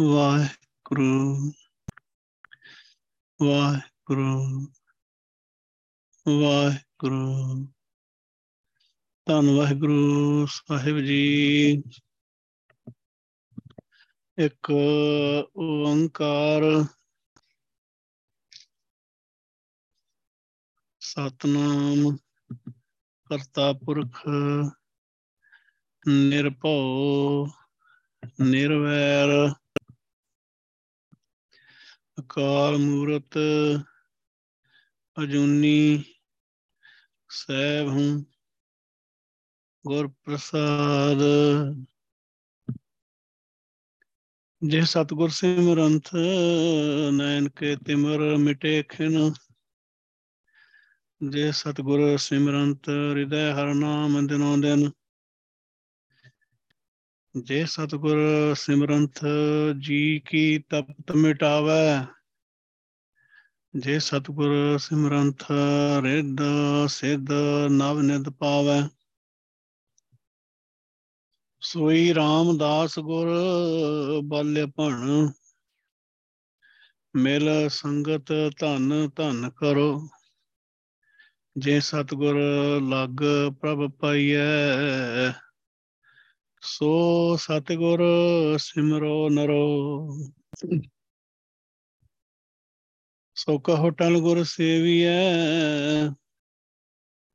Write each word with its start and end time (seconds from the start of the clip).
ਵਾਹਿਗੁਰੂ 0.00 1.52
ਵਾਹਿਗੁਰੂ 3.42 4.66
ਵਾਹਿਗੁਰੂ। 6.42 7.64
ਧੰਨ 9.26 9.56
ਵਾਹਿਗੁਰੂ 9.56 10.46
ਸਾਹਿਬ 10.46 11.00
ਜੀ। 11.00 11.82
ਇੱਕ 14.38 14.70
ਓੰਕਾਰ 15.56 16.62
ਸਤਨਾਮ 21.00 22.16
ਕਰਤਾ 23.30 23.72
ਪੁਰਖ 23.72 24.26
ਨਿਰਭਉ, 26.08 27.46
ਨਿਰਵੈਰ। 28.40 29.54
ਅਕਾਲ 32.20 32.76
ਮੂਰਤ, 32.76 33.38
ਅਜੂਨੀ 35.16 36.04
ਸੈਭ 37.30 37.88
ਹੂੰ 37.88 38.24
ਗੁਰ 39.86 40.08
ਪ੍ਰਸਾਦ 40.08 41.18
ਜੇ 44.62 44.82
ਸਤਗੁਰ 44.82 45.28
ਸਿਮਰੰਤ 45.28 46.08
ਨੈਣ 47.12 47.48
ਕੇ 47.48 47.76
ਤਿਮਰ 47.76 48.36
ਮਿਟੇ 48.36 48.82
ਖਿਨ, 48.82 49.32
ਜੇ 51.20 51.52
ਸਤਗੁਰ 51.52 52.16
ਸਿਮਰੰਤ 52.16 52.88
ਹਿਰਦੈ 52.88 53.52
ਹਰ 53.52 53.74
ਨਾਮ 53.74 54.26
ਦਿਨੋ 54.26 54.56
ਦਿਨ 54.56 54.90
ਜੇ 57.34 57.64
ਸਤਗੁਰ 57.64 58.18
ਸਿਮਰੰਤ 58.54 59.18
ਜੀ 59.78 60.18
ਕੀ 60.20 60.58
ਤਪਤ 60.58 61.12
ਮਿਟਾਵੈ, 61.12 62.04
ਜੇ 63.74 63.98
ਸਤਗੁਰ 63.98 64.78
ਸਿਮਰੰਤ 64.78 65.42
ਰਿੱਧ 66.02 66.40
ਸਿੱਧ 66.88 67.32
ਨਵ 67.70 68.00
ਨਿਧ 68.00 68.28
ਪਾਵੈ। 68.28 68.80
ਸੋਈ 71.62 72.12
ਰਾਮਦਾਸ 72.14 72.98
ਗੁਰ 72.98 73.28
ਬਲ 74.24 74.66
ਭਣ, 74.76 75.28
ਮਿਲ 77.14 77.48
ਸੰਗਤ 77.68 78.32
ਧਨ 78.58 79.08
ਧਨ 79.16 79.50
ਕਰੋ। 79.50 80.08
ਜੇ 81.56 81.80
ਸਤਗੁਰ 81.80 82.40
ਲਗ 82.82 83.22
ਪ੍ਰਭ 83.60 83.90
ਪਾਈਐ 83.90 84.42
ਸੋ 86.62 87.36
ਸਤਗੁਰ 87.36 88.00
ਸਿਮਰੋ 88.58 89.28
ਨਰੋ। 89.28 89.64
ਸੋ 93.36 93.58
ਕਹੋ 93.58 93.90
ਟਲ 93.90 94.18
ਗੁਰ 94.20 94.42
ਸੇਵੀਐ 94.44 95.10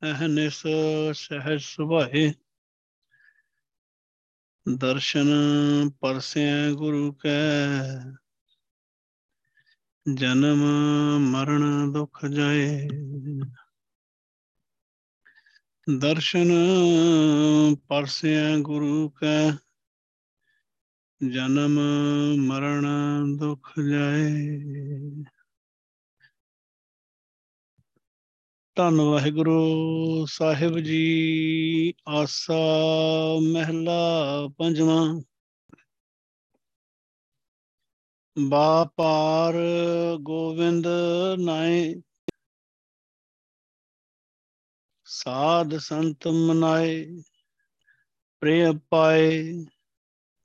ਅਹਨਿਸ 0.02 0.62
ਸਹਿਜ 1.14 1.60
ਸੁਭਾਏ। 1.62 2.32
ਦਰਸ਼ਨ 4.66 5.28
ਪਰਸਿਐ 6.00 6.70
ਗੁਰੂ 6.72 7.12
ਕੈ, 7.12 7.38
ਜਨਮ 10.06 10.64
ਮਰਨ 11.20 11.92
ਦੁਖ 11.92 12.24
ਜਾਏ। 12.26 12.88
ਦਰਸ਼ਨ 15.96 16.50
ਪਰਸਿਐ 17.88 18.58
ਗੁਰੂ 18.58 19.10
ਕੈ, 19.10 19.50
ਜਨਮ 21.30 21.80
ਮਰਨ 22.36 22.86
ਦੁਖ 23.36 23.72
ਜਾਏ। 23.90 24.60
ਧੰਨ 28.74 29.00
ਵਾਹਿਗੁਰੂ 29.00 30.26
ਸਾਹਿਬ 30.26 30.78
ਜੀ, 30.78 31.94
ਆਸਾ 32.08 32.54
ਮਹਿਲਾ 33.52 34.48
ਪੰਜਵਾਂ। 34.58 35.20
ਬਾਪਾਰ 38.48 39.54
ਗੋਵਿੰਦ 40.20 40.86
ਨਾਏ। 41.38 41.94
ਸਾਧ 45.20 45.76
ਸੰਤ 45.76 46.26
ਮਨਾਏ 46.26 47.22
ਪ੍ਰਿਯ 48.40 48.72
ਪਾਏ, 48.90 49.52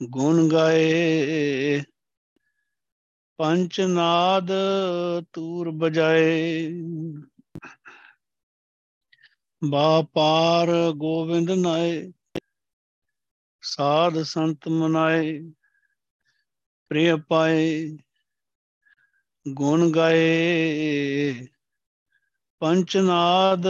ਗੁਣ 0.09 0.49
ਗਾਏ। 0.51 1.83
ਪੰਚ 3.37 3.81
ਨਾਦ 3.81 4.51
ਤੂਰ 5.33 5.71
ਬਜਾਏ। 5.71 6.69
ਬਾਪਾਰ 9.69 10.67
ਗੋਵਿੰਦ 10.95 11.51
ਨਾਏ। 11.51 12.11
ਸਾਧ 13.61 14.21
ਸੰਤ 14.21 14.67
ਮਨਾਏ 14.67 15.39
ਪ੍ਰਿਯ 16.89 17.15
ਪਾਏ, 17.29 17.97
ਗੁਣ 19.47 19.91
ਗਾਏ। 19.91 21.47
ਪੰਚਨਾਦ 22.63 23.65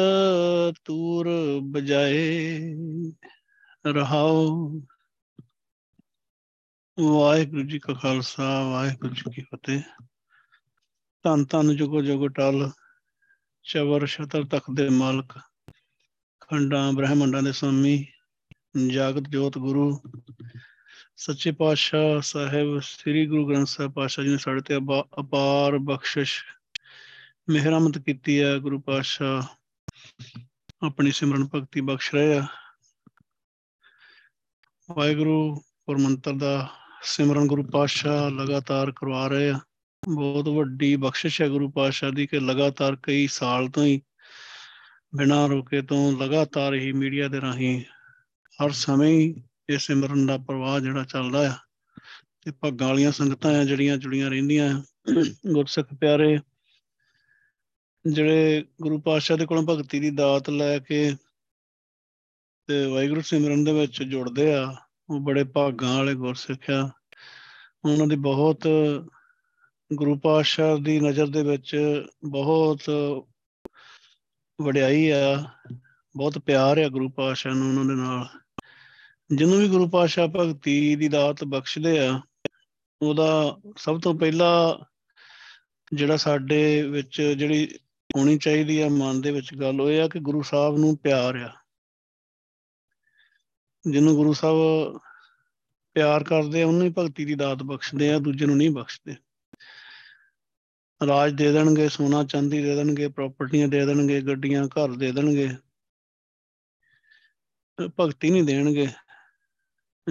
ਤੂਰ 0.86 1.30
ਬਜਾਏ 1.64 2.60
ਰਹਾਓ। 3.88 4.70
ਵਾਹਿਗੁਰੂ 7.00 7.64
ਜੀ 7.64 7.80
ਕਾ 7.80 7.94
ਖਾਲਸਾ, 7.94 8.70
ਵਾਹਿਗੁਰੂ 8.70 9.14
ਜੀ 9.14 9.32
ਕੀ 9.36 9.42
ਫਤਿਹ। 9.42 9.82
ਧੰਨ 11.24 11.46
ਧੰਨ 11.46 11.76
ਜੁਗੋ 11.76 12.02
ਜੁਗ 12.02 12.28
ਟਲ 12.28 12.72
ਚਵਰ 13.64 14.06
ਛਤਰ 14.06 14.44
ਤਖਤ 14.44 14.72
ਦੇ 14.74 14.90
ਮਾਲਕ, 14.90 15.40
ਖੰਡਾਂ 16.40 16.94
ਬ੍ਰਹਮੰਡਾਂ 16.94 17.44
ਦੇ 17.44 17.52
ਸੁਆਮੀ, 17.52 18.08
ਜਾਗਤ 18.94 19.30
ਜੋਤ 19.30 19.58
ਗੁਰੂ, 19.58 20.02
ਸੱਚੇ 21.18 21.52
ਪਾਤਸ਼ਾਹ 21.52 22.22
ਸਾਹਿਬ, 22.22 22.80
ਸ੍ਰੀ 22.80 23.26
ਗੁਰੂ 23.28 23.48
ਗ੍ਰੰਥ 23.48 23.68
ਸਾਹਿਬ 23.68 23.92
ਪਾਤਸ਼ਾਹ 23.92 24.26
ਜੀ 24.26 24.32
ਨੇ 24.32 24.38
ਸਾਡੇ 24.38 24.62
ਤੇ 24.62 24.78
ਅਪਾਰ 25.20 25.78
ਬਖਸ਼ਿਸ਼ 25.78 26.44
ਮਿਹਰਮਤ 27.50 27.98
ਕੀਤੀ 27.98 28.42
ਹੈ, 28.42 28.58
ਗੁਰੂ 28.58 28.82
ਪਾਤਸ਼ਾਹ 28.82 29.48
ਆਪਣੀ 30.86 31.12
ਸਿਮਰਨ 31.12 31.48
ਭਗਤੀ 31.56 31.82
ਬਖਸ਼ 31.82 32.16
ਰਹੇ 32.16 32.38
ਆ। 32.38 32.48
ਵਾਹਿਗੁਰੂ 34.96 35.64
ਪਰਮੰਤਰ 35.86 36.34
ਦਾ 36.34 36.70
ਸਿਮਰਨ 37.02 37.48
ਗੁਰੂ 37.48 37.64
ਪਾਤਸ਼ਾਹ 37.64 38.30
ਲਗਾਤਾਰ 38.30 38.92
ਕਰਵਾ 38.92 39.28
ਰਹੇ 39.28 39.50
ਆ। 39.50 39.60
ਬਹੁਤ 40.10 40.48
ਵੱਡੀ 40.48 40.96
ਬਖਸ਼ਿਸ਼ 40.96 41.42
ਹੈ 41.42 41.50
ਗੁਰੂ 41.50 41.72
ਪਾਤਸ਼ਾਹ 41.72 42.12
ਦੀ 42.12 42.28
ਕਿ 42.28 42.40
ਲਗਾਤਾਰ 42.40 42.98
ਕਈ 43.04 43.28
ਸਾਲ 43.28 43.70
ਤੋਂ 43.70 43.86
ਹੀ 43.86 44.02
ਬਿਨਾਂ 45.16 45.50
ਰੁਕੇ 45.50 45.82
ਤੋਂ 45.82 46.18
ਲਗਾਤਾਰ 46.18 46.74
ਹੀ 46.74 46.92
ਮੀਡੀਆ 46.92 47.28
ਦੇ 47.28 47.42
ਰਾਹੀਂ 47.42 47.84
ਹਰ 48.64 48.72
ਸਮੇਂ 48.72 49.10
ਹੀ 49.10 49.44
ਇਹ 49.70 49.78
ਸਿਮਰਨ 49.78 50.26
ਦਾ 50.26 50.38
ਪ੍ਰਵਾਹ 50.38 50.80
ਜਿਹੜਾ 50.80 51.04
ਚੱਲਦਾ 51.04 51.48
ਆ। 51.48 51.56
ਤੇ 52.42 52.52
ਭੱਗਾਂ 52.52 52.88
ਵਾਲੀਆਂ 52.88 53.12
ਸੰਗਤਾਂ 53.12 53.52
ਆ 53.52 53.64
ਜਿਹੜੀਆਂ 53.64 53.98
ਜੁੜੀਆਂ 53.98 54.30
ਰਹਿੰਦੀਆਂ 54.30 54.82
ਗੁਰਸਿੱਖ 55.54 55.94
ਪਿਆਰੇ 55.94 56.40
ਜਿਹੜੇ 58.06 58.66
ਗੁਰੂ 58.82 59.02
ਪਾਤਸ਼ਾਹ 59.02 59.38
ਦੇ 59.38 59.46
ਕੋਲੋਂ 59.46 59.64
ਭਗਤੀ 59.64 60.00
ਦੀ 60.00 60.10
ਦਾਤ 60.10 60.50
ਲੈ 60.50 60.80
ਕੇ 60.80 61.16
ਤੇ 62.68 62.86
ਵਾਹਿਗੁਰੂ 62.86 63.22
ਸਿਮਰਨ 63.22 63.64
ਦੇ 63.64 63.74
ਵਿੱਚ 63.74 64.04
ਜੁੜਦੇ 64.04 64.54
ਆ, 64.54 64.76
ਉਹ 65.10 65.20
ਬੜੇ 65.20 65.44
ਭਾਗਾਂ 65.44 65.98
ਵਾਲੇ 65.98 66.14
ਗੁਰਸਿੱਖ 66.14 66.70
ਆ। 66.70 66.92
ਉਹਨਾਂ 67.86 68.08
ਦੀ 68.08 68.16
ਬਹੁਤ 68.16 68.68
ਗੁਰੂ 69.94 70.20
ਪਾਤਸ਼ਾਹ 70.20 70.78
ਦੀ 70.78 71.00
ਨਜ਼ਰ 71.00 71.28
ਦੇ 71.28 71.44
ਵਿੱਚ 71.44 71.76
ਬਹੁਤ 72.26 72.82
ਵਡਿਆਈ 74.62 75.10
ਆ, 75.10 75.44
ਬਹੁਤ 76.18 76.38
ਪਿਆਰ 76.38 76.78
ਆ 76.78 76.88
ਗੁਰੂ 76.88 77.10
ਪਾਤਸ਼ਾਹ 77.10 77.54
ਨੂੰ 77.54 77.70
ਉਹਨਾਂ 77.70 77.86
ਦੇ 77.86 77.94
ਨਾਲ। 77.94 78.28
ਜਿਹਨੂੰ 79.38 79.58
ਵੀ 79.58 79.68
ਗੁਰੂ 79.68 79.90
ਪਾਤਸ਼ਾਹ 79.90 80.28
ਭਗਤੀ 80.28 80.96
ਦੀ 80.96 81.08
ਦਾਤ 81.08 81.44
ਬਖਸ਼ਦੇ 81.44 82.00
ਆ, 82.00 82.22
ਉਹਦਾ 83.02 83.58
ਸਭ 83.78 84.00
ਤੋਂ 84.02 84.16
ਪਹਿਲਾ 84.16 84.80
ਜਿਹੜਾ 85.94 86.18
ਸਾਡੇ 86.18 86.82
ਵਿੱਚ 86.82 87.22
ਜਿਹੜੀ 87.22 87.70
ਹੋਣੀ 88.16 88.38
ਚਾਹੀਦੀ 88.38 88.82
ਆ 88.82 88.90
ਮਨ 88.90 89.22
ਦੇ 89.22 89.32
ਵਿੱਚ 89.32 89.56
ਗੱਲ 89.56 89.82
ਉਹ 89.82 89.90
ਇਹ 89.90 90.02
ਆ 90.02 90.08
ਕਿ 90.08 90.20
ਗੁਰੂ 90.20 90.42
ਸਾਹਿਬ 90.42 90.78
ਨੂੰ 90.78 90.98
ਪਿਆਰ 90.98 91.36
ਆ। 91.36 91.60
ਜਿਹਨੂੰ 93.92 94.16
ਗੁਰੂ 94.16 94.34
ਸਾਹਿਬ 94.34 94.58
ਪਿਆਰ 95.94 96.24
ਕਰਦੇ 96.24 96.62
ਆ, 96.62 96.68
ਉਹਨੂੰ 96.68 96.84
ਹੀ 96.84 96.94
ਭਗਤੀ 96.98 97.26
ਦੀ 97.26 97.36
ਦਾਤ 97.36 97.64
ਬਖਸ਼ਦੇ 97.64 98.14
ਆ, 98.14 98.20
ਦੂਜੇ 98.20 98.46
ਨੂੰ 98.46 98.58
ਨਹੀਂ 98.58 98.70
ਬਖਸ਼ਦੇ। 98.70 99.16
ਰਾਜ 101.08 101.34
ਦੇ 101.34 101.52
ਦੇਣਗੇ, 101.52 101.90
ਸੋਨਾ 101.90 102.24
ਚਾਂਦੀ 102.24 102.64
ਦੇ 102.64 102.76
ਦੇਣਗੇ 102.76 103.08
ਪ੍ਰਾਪਰਟੀਆਂ 103.08 103.68
ਦੇ 103.68 103.86
ਦੇਣਗੇ, 103.86 104.22
ਗੱਡੀਆਂ, 104.22 104.66
ਘਰ 104.66 104.92
ਦੇ 104.92 105.12
ਦੇਣਗੇ। 105.12 105.50
ਭਗਤੀ 108.00 108.30
ਨਹੀਂ 108.30 108.44
ਦੇਣਗੇ। 108.44 108.88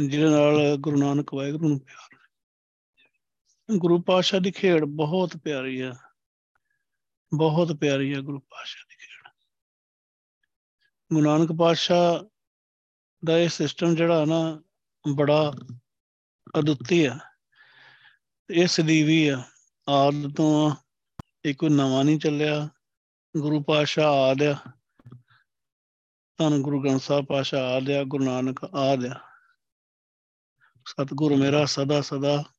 ਜਿਹਦੇ 0.09 0.31
ਨਾਲ 0.31 0.77
ਗੁਰੂ 0.77 0.97
ਨਾਨਕ 0.97 1.35
ਵਾਹਿਗੁਰੂ 1.35 1.69
ਨੂੰ 1.69 1.79
ਪਿਆਰ 1.79 2.19
ਗੁਰੂ 3.79 4.03
ਪਾਤਸ਼ਾਹ 4.03 4.41
ਦੀ 4.41 4.51
ਖੇਡ 4.51 4.85
ਬਹੁਤ 4.85 5.37
ਪਿਆਰੀ 5.37 5.81
ਆ। 5.81 5.93
ਬਹੁਤ 7.35 7.73
ਪਿਆਰੀ 7.73 8.13
ਆ 8.13 8.21
ਗੁਰੂ 8.21 8.39
ਪਾਤਸ਼ਾਹ 8.39 8.89
ਦੀ 8.89 8.95
ਖੇਡ 8.95 9.29
ਗੁਰੂ 11.13 11.25
ਨਾਨਕ 11.25 11.49
ਪਾਤਸ਼ਾਹ 11.59 12.25
ਦਾ 13.25 13.39
ਇਹ 13.39 13.49
ਸਿਸਟਮ 13.49 13.95
ਜਿਹੜਾ 13.95 14.25
ਨਾ 14.25 14.63
ਬੜਾ 15.15 15.53
ਅਦੁੱਤੀ 16.59 17.05
ਆ। 17.05 17.19
ਇਹ 18.51 18.67
ਸਦੀਵੀ 18.67 19.29
ਆ। 19.29 19.43
ਆਦ 19.89 20.35
ਤੋਂ 20.37 20.77
ਇਹ 21.45 21.55
ਕੋਈ 21.55 21.69
ਨਵਾਂ 21.69 22.05
ਨਹੀਂ 22.05 22.19
ਚੱਲਿਆ। 22.19 22.69
ਗੁਰੂ 23.37 23.63
ਪਾਤਸ਼ਾਹ 23.63 24.05
ਆਦ 24.05 24.43
ਆ। 24.43 24.57
ਧੰਨ 26.39 26.63
ਗੁਰੂ 26.63 26.83
ਗ੍ਰੰਥ 26.83 27.01
ਸਾਹਿਬ 27.01 27.25
ਪਾਤਸ਼ਾਹ 27.25 27.61
ਆਦ 27.61 27.91
ਆ। 27.91 28.05
ਗੁਰੂ 28.05 28.25
ਨਾਨਕ 28.25 28.65
ਆਦ 28.65 29.05
ਆ। 29.05 29.21
ਸਤਿਗੁਰ 30.89 31.37
ਮੇਰਾ 31.37 31.65
ਸਦਾ 31.65 32.01
ਸਦਾ 32.01 32.52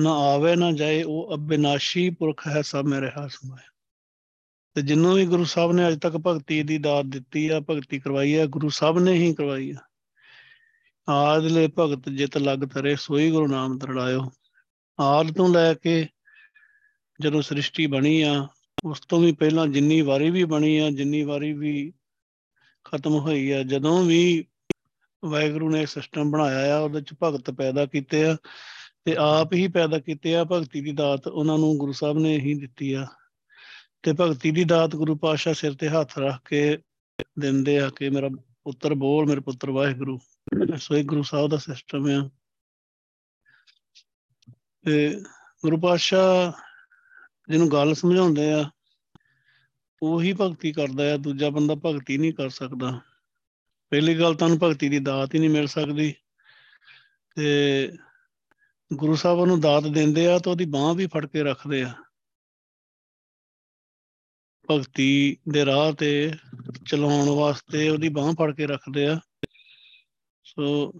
ਨਾ 0.00 0.12
ਆਵੇ 0.32 0.54
ਨਾ 0.56 0.70
ਜਾਏ, 0.72 1.02
ਉਹ 1.02 1.34
ਅਬਿਨਾਸ਼ੀ 1.34 2.10
ਪੁਰਖ 2.10 2.46
ਹੈ 2.46 2.62
ਸਭ 2.62 2.84
ਮੇਰੇ 2.84 3.10
ਹਾਸ 3.16 3.32
ਸਮਾਇਆ 3.32 3.68
ਤੇ 4.76 4.82
ਜਿੰਨੂੰ 4.82 5.14
ਵੀ 5.14 5.26
ਗੁਰੂ 5.26 5.44
ਸਾਹਿਬ 5.44 5.72
ਨੇ 5.72 5.88
ਅੱਜ 5.88 5.98
ਤੱਕ 5.98 6.16
ਭਗਤੀ 6.16 6.62
ਦੀ 6.62 6.78
ਦਾਤ 6.78 7.04
ਦਿੱਤੀ 7.04 7.48
ਆ, 7.48 7.60
ਭਗਤੀ 7.60 7.98
ਕਰਵਾਈ 7.98 8.34
ਆ, 8.34 8.46
ਗੁਰੂ 8.46 8.68
ਸਾਹਿਬ 8.68 8.98
ਨੇ 8.98 9.12
ਹੀ 9.12 9.34
ਕਰਵਾਈ 9.34 9.70
ਆ। 9.70 9.80
ਆਦਲੇ 11.08 11.68
ਭਗਤ 11.78 12.08
ਜਿਤ 12.08 12.36
ਲਗ 12.38 12.68
ਤਰੇ, 12.68 12.96
ਸੋਈ 12.96 13.30
ਗੁਰੂ 13.30 13.46
ਨਾਮ 13.46 13.78
ਤਰੜਾਇਓ 13.78 14.30
ਆਦ 15.00 15.32
ਤੋਂ 15.32 15.48
ਲੈ 15.48 15.74
ਕੇ 15.74 16.06
ਜਦੋਂ 17.20 17.42
ਸ੍ਰਿਸ਼ਟੀ 17.42 17.86
ਬਣੀ 17.86 18.20
ਆ, 18.22 18.48
ਉਸ 18.84 19.00
ਤੋਂ 19.00 19.20
ਵੀ 19.20 19.32
ਪਹਿਲਾਂ 19.32 19.66
ਜਿੰਨੀ 19.66 20.00
ਵਾਰੀ 20.00 20.30
ਵੀ 20.30 20.44
ਬਣੀ 20.44 20.78
ਆ, 20.78 20.90
ਜਿੰਨੀ 20.90 21.22
ਵਾਰੀ 21.22 21.52
ਵੀ 21.52 21.92
ਖਤਮ 22.84 23.12
ਹੋਈ 23.12 23.50
ਆ, 23.50 23.62
ਜਦੋਂ 23.62 24.04
ਵੀ 24.04 24.44
ਵਾਹਿਗੁਰੂ 25.24 25.70
ਨੇ 25.70 25.86
ਸਿਸਟਮ 25.86 26.30
ਬਣਾਇਆ 26.30 26.76
ਆ, 26.76 26.78
ਉਹਦੇ 26.78 27.00
ਚ 27.00 27.14
ਭਗਤ 27.22 27.50
ਪੈਦਾ 27.50 27.86
ਕੀਤੇ 27.86 28.24
ਆ 28.24 28.36
ਤੇ 29.10 29.16
ਆਪ 29.18 29.52
ਹੀ 29.52 29.68
ਪੈਦਾ 29.68 29.98
ਕੀਤੇ 29.98 30.36
ਆ 30.36 30.44
ਭਗਤੀ 30.44 30.80
ਦੀ 30.80 30.92
ਦਾਤ 30.92 31.26
ਉਹਨਾਂ 31.26 31.58
ਨੂੰ 31.58 31.78
ਗੁਰੂ 31.78 31.92
ਸਾਹਿਬ 31.92 32.18
ਨੇ 32.18 32.38
ਹੀ 32.38 32.54
ਦਿੱਤੀ 32.54 32.92
ਆ। 32.92 33.06
ਤੇ 34.02 34.12
ਭਗਤੀ 34.12 34.50
ਦੀ 34.50 34.64
ਦਾਤ 34.64 34.96
ਗੁਰੂ 34.96 35.16
ਪਾਤਸ਼ਾਹ 35.16 35.54
ਸਿਰ 35.54 35.74
ਤੇ 35.74 35.88
ਹੱਥ 35.88 36.18
ਰੱਖ 36.18 36.48
ਕੇ 36.48 36.78
ਦਿੰਦੇ 37.38 37.80
ਆ 37.80 37.90
ਕਿ 37.90 38.10
ਮੇਰਾ 38.10 38.28
ਪੁੱਤਰ 38.64 38.94
ਬੋਲ, 38.94 39.26
ਮੇਰੇ 39.26 39.40
ਪੁੱਤਰ 39.40 39.70
ਵਾਹਿਗੁਰੂ। 39.70 40.18
ਸੋ 40.78 40.96
ਇਹ 40.96 41.04
ਗੁਰੂ 41.04 41.22
ਸਾਹਿਬ 41.22 41.50
ਦਾ 41.50 41.56
ਸਿਸਟਮ 41.56 42.06
ਆ। 42.06 42.30
ਤੇ 44.86 45.20
ਗੁਰੂ 45.62 45.80
ਪਾਤਸ਼ਾਹ 45.80 46.52
ਜਿਹਨੂੰ 47.48 47.72
ਗੱਲ 47.72 47.94
ਸਮਝਾਉਂਦੇ 47.94 48.52
ਆ, 48.52 48.70
ਉਹੀ 50.02 50.32
ਭਗਤੀ 50.32 50.72
ਕਰਦਾ 50.72 51.14
ਆ, 51.14 51.16
ਦੂਜਾ 51.16 51.50
ਬੰਦਾ 51.50 51.74
ਭਗਤੀ 51.74 52.18
ਨਹੀਂ 52.18 52.32
ਕਰ 52.32 52.48
ਸਕਦਾ। 52.48 53.00
ਪਹਿਲੀ 53.90 54.18
ਗੱਲ 54.18 54.34
ਤੁਹਾਨੂੰ 54.34 54.58
ਭਗਤੀ 54.58 54.88
ਦੀ 54.88 54.98
ਦਾਤ 54.98 55.34
ਹੀ 55.34 55.38
ਨਹੀਂ 55.38 55.50
ਮਿਲ 55.50 55.66
ਸਕਦੀ। 55.66 56.14
ਤੇ 57.36 57.92
ਗੁਰੂ 58.92 59.14
ਸਾਹਿਬ 59.16 59.38
ਉਹਨੂੰ 59.38 59.60
ਦਾਤ 59.60 59.82
ਦਿੰਦੇ 59.82 60.26
ਆ 60.26 60.38
ਤਾਂ 60.38 60.52
ਉਹਦੀ 60.52 60.64
ਬਾਹ 60.64 60.94
ਵੀ 60.94 61.06
ਫੜ 61.06 61.26
ਕੇ 61.26 61.42
ਰੱਖਦੇ 61.42 61.82
ਆ। 61.82 61.94
ਭਗਤੀ 64.70 65.38
ਦੇ 65.48 65.64
ਰਾਹ 65.64 65.92
ਤੇ 65.92 66.32
ਚਲਾਉਣ 66.86 67.28
ਵਾਸਤੇ 67.28 67.88
ਉਹਦੀ 67.88 68.08
ਬਾਹ 68.08 68.32
ਫੜ 68.32 68.54
ਕੇ 68.54 68.66
ਰੱਖਦੇ 68.66 69.06
ਆ। 69.06 69.20
ਸੋ 70.44 70.92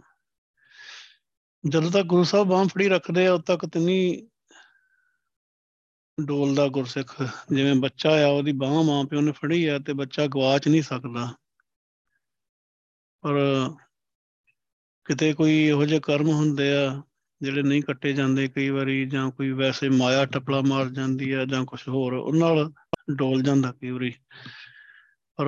ਜਦੋਂ 1.69 1.91
ਤੱਕ 1.91 2.07
ਗੁਰੂ 2.07 2.25
ਸਾਹਿਬ 2.25 2.49
ਬਾਹ 2.49 2.65
ਫੜੀ 2.65 2.89
ਰੱਖਦੇ 2.89 3.27
ਆ, 3.27 3.33
ਉਦ 3.33 3.43
ਤੱਕ 3.43 3.67
ਤੇ 3.67 3.81
ਨਹੀਂ 3.81 4.29
ਡੋਲਦਾ 6.25 6.69
ਗੁਰਸਿੱਖ। 6.69 7.23
ਜਿਵੇਂ 7.55 7.75
ਬੱਚਾ 7.75 8.25
ਆ, 8.25 8.29
ਉਹਦੀ 8.29 8.53
ਬਾਹ 8.53 8.83
ਮਾਂ 8.83 9.05
ਪਿਓ 9.05 9.21
ਨੇ 9.21 9.33
ਫੜੀ 9.33 9.67
ਆ 9.67 9.79
ਤੇ 9.79 9.93
ਬੱਚਾ 9.93 10.27
ਗਵਾਚ 10.27 10.69
ਨਹੀਂ 10.69 10.83
ਸਕਦਾ। 10.83 11.37
ਪਰ 13.21 13.35
ਕਿਤੇ 15.05 15.33
ਕੋਈ 15.33 15.65
ਇਹੋ 15.65 15.87
ਜਿਹੇ 15.87 16.01
ਕਰਮ 16.01 16.29
ਹੁੰਦੇ 16.29 16.77
ਆ 16.77 17.03
ਜਿਹੜੇ 17.43 17.63
ਨਹੀਂ 17.63 17.83
ਕੱਟੇ 17.83 18.13
ਜਾਂਦੇ 18.13 18.49
ਕਈ 18.49 18.69
ਵਾਰੀ 18.69 19.07
ਜਾਂ 19.07 19.31
ਕੋਈ 19.31 19.51
ਵੈਸੇ 19.51 19.89
ਮਾਇਆ 19.89 20.27
ਟਪਲਾ 20.27 20.61
ਮਾਰ 20.61 20.89
ਜਾਂਦੀ 20.89 21.33
ਆ 21.33 21.45
ਜਾਂ 21.45 21.65
ਕੁਝ 21.65 21.89
ਹੋਰ, 21.89 22.13
ਉਹ 22.13 22.35
ਨਾਲ 22.35 22.73
ਡੋਲ 23.15 23.43
ਜਾਂਦਾ 23.43 23.73
ਕਈ 23.73 23.91
ਵਾਰੀ। 23.91 24.15
ਪਰ 25.37 25.47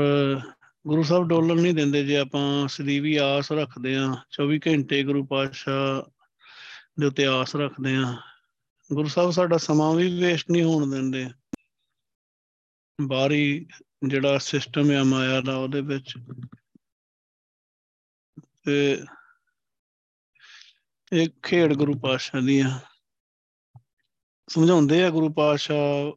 ਗੁਰੂ 0.86 1.02
ਸਾਹਿਬ 1.02 1.28
ਡੋਲਣ 1.28 1.60
ਨਹੀਂ 1.60 1.74
ਦਿੰਦੇ 1.74 2.04
ਜੇ 2.04 2.16
ਆਪਾਂ 2.16 2.68
ਸਦੀਵੀ 2.68 3.16
ਆਸ 3.16 3.52
ਰੱਖਦੇ 3.52 3.96
ਆ 3.96 4.16
24 4.30 4.58
ਘੰਟੇ 4.58 5.02
ਗੁਰੂ 5.02 5.24
ਪਾਤਸ਼ਾਹ 5.24 6.10
ਦੇ 7.00 7.06
ਉੱਤੇ 7.06 7.26
ਆਸ 7.26 7.56
ਰੱਖਦੇ 7.56 7.96
ਆ 7.96 8.16
ਗੁਰੂ 8.92 9.08
ਸਾਹਿਬ 9.08 9.30
ਸਾਡਾ 9.30 9.56
ਸਮਾਂ 9.56 9.94
ਵੀ 9.94 10.20
ਵੇਸਟ 10.20 10.50
ਨਹੀਂ 10.50 10.62
ਹੋਣ 10.62 10.90
ਦਿੰਦੇ। 10.90 11.30
ਬਾਹਰੀ 13.00 13.66
ਜਿਹੜਾ 14.06 14.38
ਸਿਸਟਮ 14.38 14.90
ਆ 14.90 15.02
ਮਾਇਆ 15.02 15.40
ਦਾ, 15.40 15.56
ਉਹਦੇ 15.56 15.80
ਵਿੱਚ 15.80 16.14
ਤੇ 18.64 19.04
ਇਹ 21.12 21.28
ਖੇਡ 21.42 21.74
ਗੁਰੂ 21.74 21.98
ਪਾਤਸ਼ਾਹ 21.98 22.40
ਦੀਆਂ। 22.40 22.78
ਸਮਝਾਉਂਦੇ 24.48 25.04
ਆ 25.04 25.10
ਗੁਰੂ 25.10 25.32
ਪਾਤਸ਼ਾਹ 25.32 26.12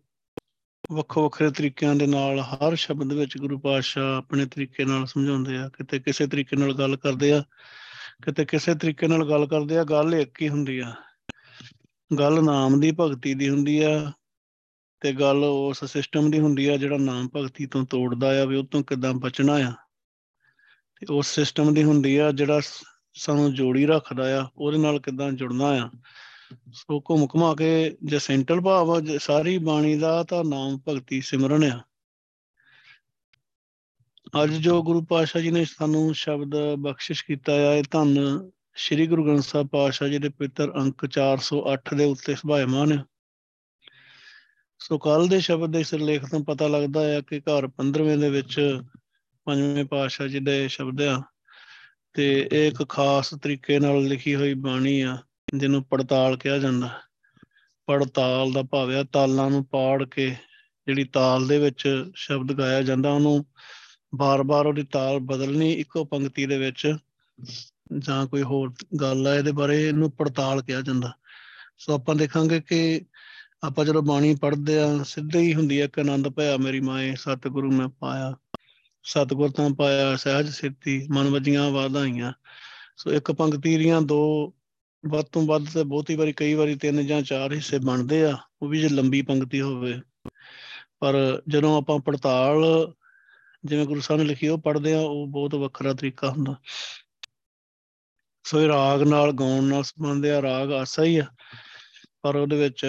ਵੱਖੋ 0.91 1.23
ਵੱਖਰੇ 1.23 1.51
ਤਰੀਕਿਆਂ 1.51 1.95
ਦੇ 1.95 2.07
ਨਾਲ, 2.07 2.39
ਹਰ 2.39 2.75
ਸ਼ਬਦ 2.75 3.13
ਵਿੱਚ 3.13 3.37
ਗੁਰੂ 3.37 3.59
ਪਾਤਸ਼ਾਹ 3.59 4.17
ਆਪਣੇ 4.17 4.45
ਤਰੀਕੇ 4.45 4.85
ਨਾਲ 4.85 5.05
ਸਮਝਾਉਂਦੇ 5.05 5.57
ਆ। 5.57 5.69
ਕਿਤੇ 5.69 5.99
ਕਿਸੇ 5.99 6.27
ਤਰੀਕੇ 6.27 6.55
ਨਾਲ 6.55 6.73
ਗੱਲ 6.73 6.95
ਕਰਦੇ 6.95 7.31
ਆ, 7.31 7.43
ਕਿਤੇ 8.25 8.45
ਕਿਸੇ 8.45 8.75
ਤਰੀਕੇ 8.75 9.07
ਨਾਲ 9.07 9.29
ਗੱਲ 9.29 9.47
ਕਰਦੇ 9.47 9.77
ਆ, 9.77 9.83
ਗੱਲ 9.83 10.15
ਇੱਕ 10.15 10.41
ਹੀ 10.41 10.49
ਹੁੰਦੀ 10.49 10.79
ਆ। 10.79 10.95
ਗੱਲ 12.19 12.43
ਨਾਮ 12.43 12.79
ਦੀ 12.79 12.91
ਭਗਤੀ 12.99 13.33
ਦੀ 13.33 13.49
ਹੁੰਦੀ 13.49 13.83
ਆ 13.83 14.11
ਤੇ 14.99 15.13
ਗੱਲ 15.13 15.43
ਉਸ 15.43 15.85
ਸਿਸਟਮ 15.85 16.31
ਦੀ 16.31 16.39
ਹੁੰਦੀ 16.39 16.67
ਆ 16.67 16.77
ਜਿਹੜਾ 16.77 16.97
ਨਾਮ 16.97 17.29
ਭਗਤੀ 17.35 17.65
ਤੋਂ 17.65 17.85
ਤੋੜਦਾ 17.85 18.41
ਆ 18.41 18.45
ਵੀ 18.45 18.55
ਉਹ 18.55 18.63
ਤੋਂ 18.63 18.83
ਕਿਦਾਂ 18.83 19.13
ਬਚਣਾ 19.13 19.53
ਆ। 19.53 19.71
ਤੇ 20.95 21.05
ਉਸ 21.09 21.27
ਸਿਸਟਮ 21.27 21.73
ਦੀ 21.73 21.83
ਹੁੰਦੀ 21.83 22.17
ਆ 22.17 22.31
ਜਿਹੜਾ 22.31 22.61
ਸਾਨੂੰ 23.15 23.53
ਜੋੜੀ 23.53 23.85
ਰੱਖਦਾ 23.85 24.41
ਆ, 24.41 24.47
ਉਹਦੇ 24.57 24.77
ਨਾਲ 24.77 24.99
ਕਿਦਾਂ 24.99 25.31
ਜੁੜਨਾ 25.31 25.65
ਆ। 25.65 25.89
ਸੋ 26.73 26.99
ਘੁੰਮ 26.99 27.27
ਘੁਮਾ 27.35 27.55
ਕੇ 27.55 27.97
ਜੇ 28.03 28.19
ਸੈਂਟਰਲ 28.19 28.61
ਭਾਵ 28.61 28.91
ਆ 28.91 29.01
ਸਾਰੀ 29.19 29.57
ਬਾਣੀ 29.57 29.97
ਦਾ 29.97 30.23
ਤਾਂ 30.23 30.43
ਨਾਮ 30.43 30.79
ਭਗਤੀ 30.87 31.21
ਸਿਮਰਨ 31.21 31.63
ਆ। 31.63 31.83
ਅੱਜ 34.43 34.53
ਜੋ 34.53 34.83
ਗੁਰੂ 34.83 35.05
ਪਾਤਸ਼ਾਹ 35.05 35.41
ਜੀ 35.41 35.51
ਨੇ 35.51 35.65
ਸਾਨੂੰ 35.65 36.15
ਸ਼ਬਦ 36.15 36.75
ਬਖਸ਼ਿਸ਼ 36.75 37.25
ਕੀਤਾ 37.25 37.53
ਆ, 37.53 37.73
ਇਹ 37.73 37.83
ਧੰਨ 37.91 38.49
ਸ੍ਰੀ 38.75 39.07
ਗੁਰੂ 39.07 39.25
ਗ੍ਰੰਥ 39.25 39.43
ਸਾਹਿਬ 39.43 39.67
ਪਾਤਸ਼ਾਹ 39.67 40.07
ਜੀ 40.07 40.17
ਦੇ 40.17 40.29
ਪਿੱਤਰ 40.29 40.71
ਅੰਕ 40.75 41.05
408 41.05 41.95
ਦੇ 41.95 42.05
ਉੱਤੇ 42.05 42.35
ਸੁਭਾਇਮਾਨ 42.35 42.93
ਆ। 42.93 43.05
ਸੋ 44.79 44.97
ਕੱਲ 44.97 45.27
ਦੇ 45.27 45.39
ਸ਼ਬਦ 45.39 45.71
ਦੇ 45.71 45.83
ਸਿਰਲੇਖ 45.83 46.25
ਤੋਂ 46.25 46.39
ਪਤਾ 46.39 46.67
ਲੱਗਦਾ 46.67 47.17
ਆ 47.17 47.21
ਕਿ 47.21 47.39
ਘਰ 47.39 47.67
15ਵੇਂ 47.67 48.17
ਦੇ 48.17 48.29
ਵਿੱਚ 48.29 48.81
ਪੰਜਵੇਂ 49.45 49.85
ਪਾਤਸ਼ਾਹ 49.85 50.27
ਜੀ 50.27 50.39
ਦੇ 50.39 50.67
ਸ਼ਬਦ 50.67 51.01
ਆ। 51.01 51.23
ਤੇ 52.15 52.49
ਇਹ 52.51 52.67
ਇੱਕ 52.67 52.89
ਖਾਸ 52.89 53.29
ਤਰੀਕੇ 53.41 53.79
ਨਾਲ 53.79 54.03
ਲਿਖੀ 54.03 54.35
ਹੋਈ 54.35 54.53
ਬਾਣੀ 54.53 55.01
ਆ, 55.01 55.17
ਜਿਹਨੂੰ 55.55 55.83
ਪੜਤਾਲ 55.83 56.37
ਕਿਹਾ 56.37 56.57
ਜਾਂਦਾ। 56.57 56.89
ਪੜਤਾਲ 57.87 58.51
ਦਾ 58.51 58.61
ਭਾਵ 58.63 58.91
ਆ, 58.91 59.03
ਤਾਲਾਂ 59.03 59.49
ਨੂੰ 59.49 59.65
ਪਾੜ 59.65 60.03
ਕੇ 60.03 60.29
ਜਿਹੜੀ 60.87 61.03
ਤਾਲ 61.03 61.47
ਦੇ 61.47 61.57
ਵਿੱਚ 61.57 62.05
ਸ਼ਬਦ 62.15 62.53
ਗਾਇਆ 62.53 62.81
ਜਾਂਦਾ, 62.81 63.11
ਉਹਨੂੰ 63.11 63.45
ਬਾਰ-ਬਾਰ 64.15 64.65
ਉਹਦੀ 64.65 64.83
ਤਾਲ 64.83 65.19
ਬਦਲਣੀ 65.19 65.71
ਇੱਕੋ 65.73 66.05
ਪੰਕਤੀ 66.05 66.45
ਦੇ 66.45 66.57
ਵਿੱਚ, 66.57 66.95
ਜਾਂ 67.97 68.25
ਕੋਈ 68.27 68.41
ਹੋਰ 68.41 68.73
ਗੱਲ 69.01 69.27
ਆ, 69.27 69.35
ਇਹਦੇ 69.35 69.51
ਬਾਰੇ 69.51 69.87
ਇਹਨੂੰ 69.87 70.11
ਪੜਤਾਲ 70.11 70.61
ਕਿਹਾ 70.61 70.81
ਜਾਂਦਾ। 70.81 71.11
ਸੋ 71.77 71.93
ਆਪਾਂ 71.93 72.15
ਦੇਖਾਂਗੇ 72.15 72.61
ਕਿ 72.61 73.01
ਆਪਾਂ 73.63 73.85
ਜਦੋਂ 73.85 74.01
ਬਾਣੀ 74.03 74.35
ਪੜ੍ਹਦੇ 74.35 74.79
ਆ, 74.79 75.03
ਸਿੱਧੇ 75.03 75.39
ਹੀ 75.39 75.53
ਹੁੰਦੀ 75.53 75.81
ਹੈ 75.81 75.87
ਕਿ 75.87 76.01
ਆਨੰਦ 76.01 76.27
ਭਇਆ, 76.27 76.57
ਮੇਰੀ 76.57 76.79
ਮਾਏ 76.79 77.15
ਸਤਿਗੁਰੂ 77.15 77.71
ਮੈਂ 77.71 77.87
ਪਾਇਆ 77.87 78.33
ਸਤਿਗੁਰ 79.05 79.49
ਤਾਂ 79.49 79.69
ਪਾਇਆ 79.69 80.15
ਸਹਿਜ 80.15 80.49
ਸਿੱਧੀ 80.49 81.07
ਮਨ 81.11 81.29
ਵਜੀਆਂ 81.29 81.71
ਵਾਧਾਈਆਂ 81.71 82.33
ਸੋ 82.97 83.11
ਇੱਕ 83.11 83.31
ਪੰਕਤੀ 83.31 83.77
ਦੀਆਂ 83.77 84.01
ਦੋ, 84.01 84.53
ਵੱਧ 85.07 85.25
ਤੋਂ 85.25 85.41
ਵੱਧ 85.41 85.65
ਤੇ 85.73 85.83
ਬਹੁਤੀ 85.83 86.15
ਵਾਰੀ, 86.15 86.33
ਕਈ 86.33 86.53
ਵਾਰੀ 86.53 86.75
ਤਿੰਨ 86.75 87.07
ਜਾਂ 87.07 87.21
ਚਾਰ 87.21 87.53
ਹਿੱਸੇ 87.53 87.79
ਬਣਦੇ 87.79 88.25
ਆ, 88.25 88.37
ਉਹ 88.61 88.67
ਵੀ 88.67 88.79
ਜੇ 88.79 88.89
ਲੰਬੀ 88.89 89.21
ਪੰਕਤੀ 89.21 89.61
ਹੋਵੇ। 89.61 90.01
ਪਰ 90.99 91.41
ਜਦੋਂ 91.47 91.77
ਆਪਾਂ 91.77 91.99
ਪੜਤਾਲ, 91.99 92.63
ਜਿਵੇਂ 93.65 93.85
ਗੁਰੂ 93.85 94.01
ਸਾਹਿਬ 94.01 94.21
ਨੇ 94.21 94.27
ਲਿਖੀ, 94.27 94.47
ਉਹ 94.47 94.57
ਪੜ੍ਹਦੇ 94.57 94.93
ਆ, 94.93 94.99
ਉਹ 94.99 95.27
ਬਹੁਤ 95.27 95.55
ਵੱਖਰਾ 95.55 95.93
ਤਰੀਕਾ 95.93 96.29
ਹੁੰਦਾ। 96.29 96.55
ਸੋ 98.43 98.61
ਇਹ 98.61 98.67
ਰਾਗ 98.67 99.01
ਨਾਲ, 99.01 99.31
ਗਾਉਣ 99.31 99.63
ਨਾਲ 99.63 99.83
ਸੰਬੰਧ 99.83 100.25
ਆ 100.25 100.41
ਰਾਗ 100.41 100.71
ਆਸਾ 100.71 101.03
ਹੀ 101.03 101.17
ਆ। 101.17 101.25
ਪਰ 102.21 102.35
ਉਹਦੇ 102.35 102.55
ਵਿੱਚ 102.55 102.85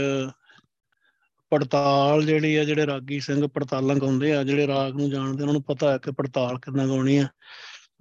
ਪੜਤਾਲ 1.50 2.24
ਜਿਹੜੀ 2.26 2.54
ਆ, 2.56 2.64
ਜਿਹੜੇ 2.64 2.86
ਰਾਗੀ 2.86 3.18
ਸਿੰਘ 3.20 3.46
ਪੜਤਾਲਾਂ 3.46 3.96
ਗਾਉਂਦੇ 3.96 4.34
ਆ, 4.36 4.42
ਜਿਹੜੇ 4.44 4.66
ਰਾਗ 4.66 4.92
ਨੂੰ 4.92 5.10
ਜਾਣਦੇ 5.10 5.42
ਉਹਨਾਂ 5.42 5.52
ਨੂੰ 5.52 5.62
ਪਤਾ 5.62 5.92
ਹੈ 5.92 5.98
ਕਿ 5.98 6.12
ਪੜਤਾਲ 6.12 6.58
ਕਿੰਨਾ 6.58 6.86
ਗਾਉਣੀ 6.86 7.16
ਆ। 7.16 7.28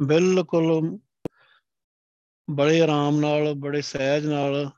ਬਿਲਕੁਲ 0.01 0.97
ਬੜੇ 2.49 2.81
ਆਰਾਮ 2.81 3.19
ਨਾਲ, 3.19 3.53
ਬੜੇ 3.53 3.81
ਸਹਿਜ 3.81 4.25
ਨਾਲ, 4.25 4.69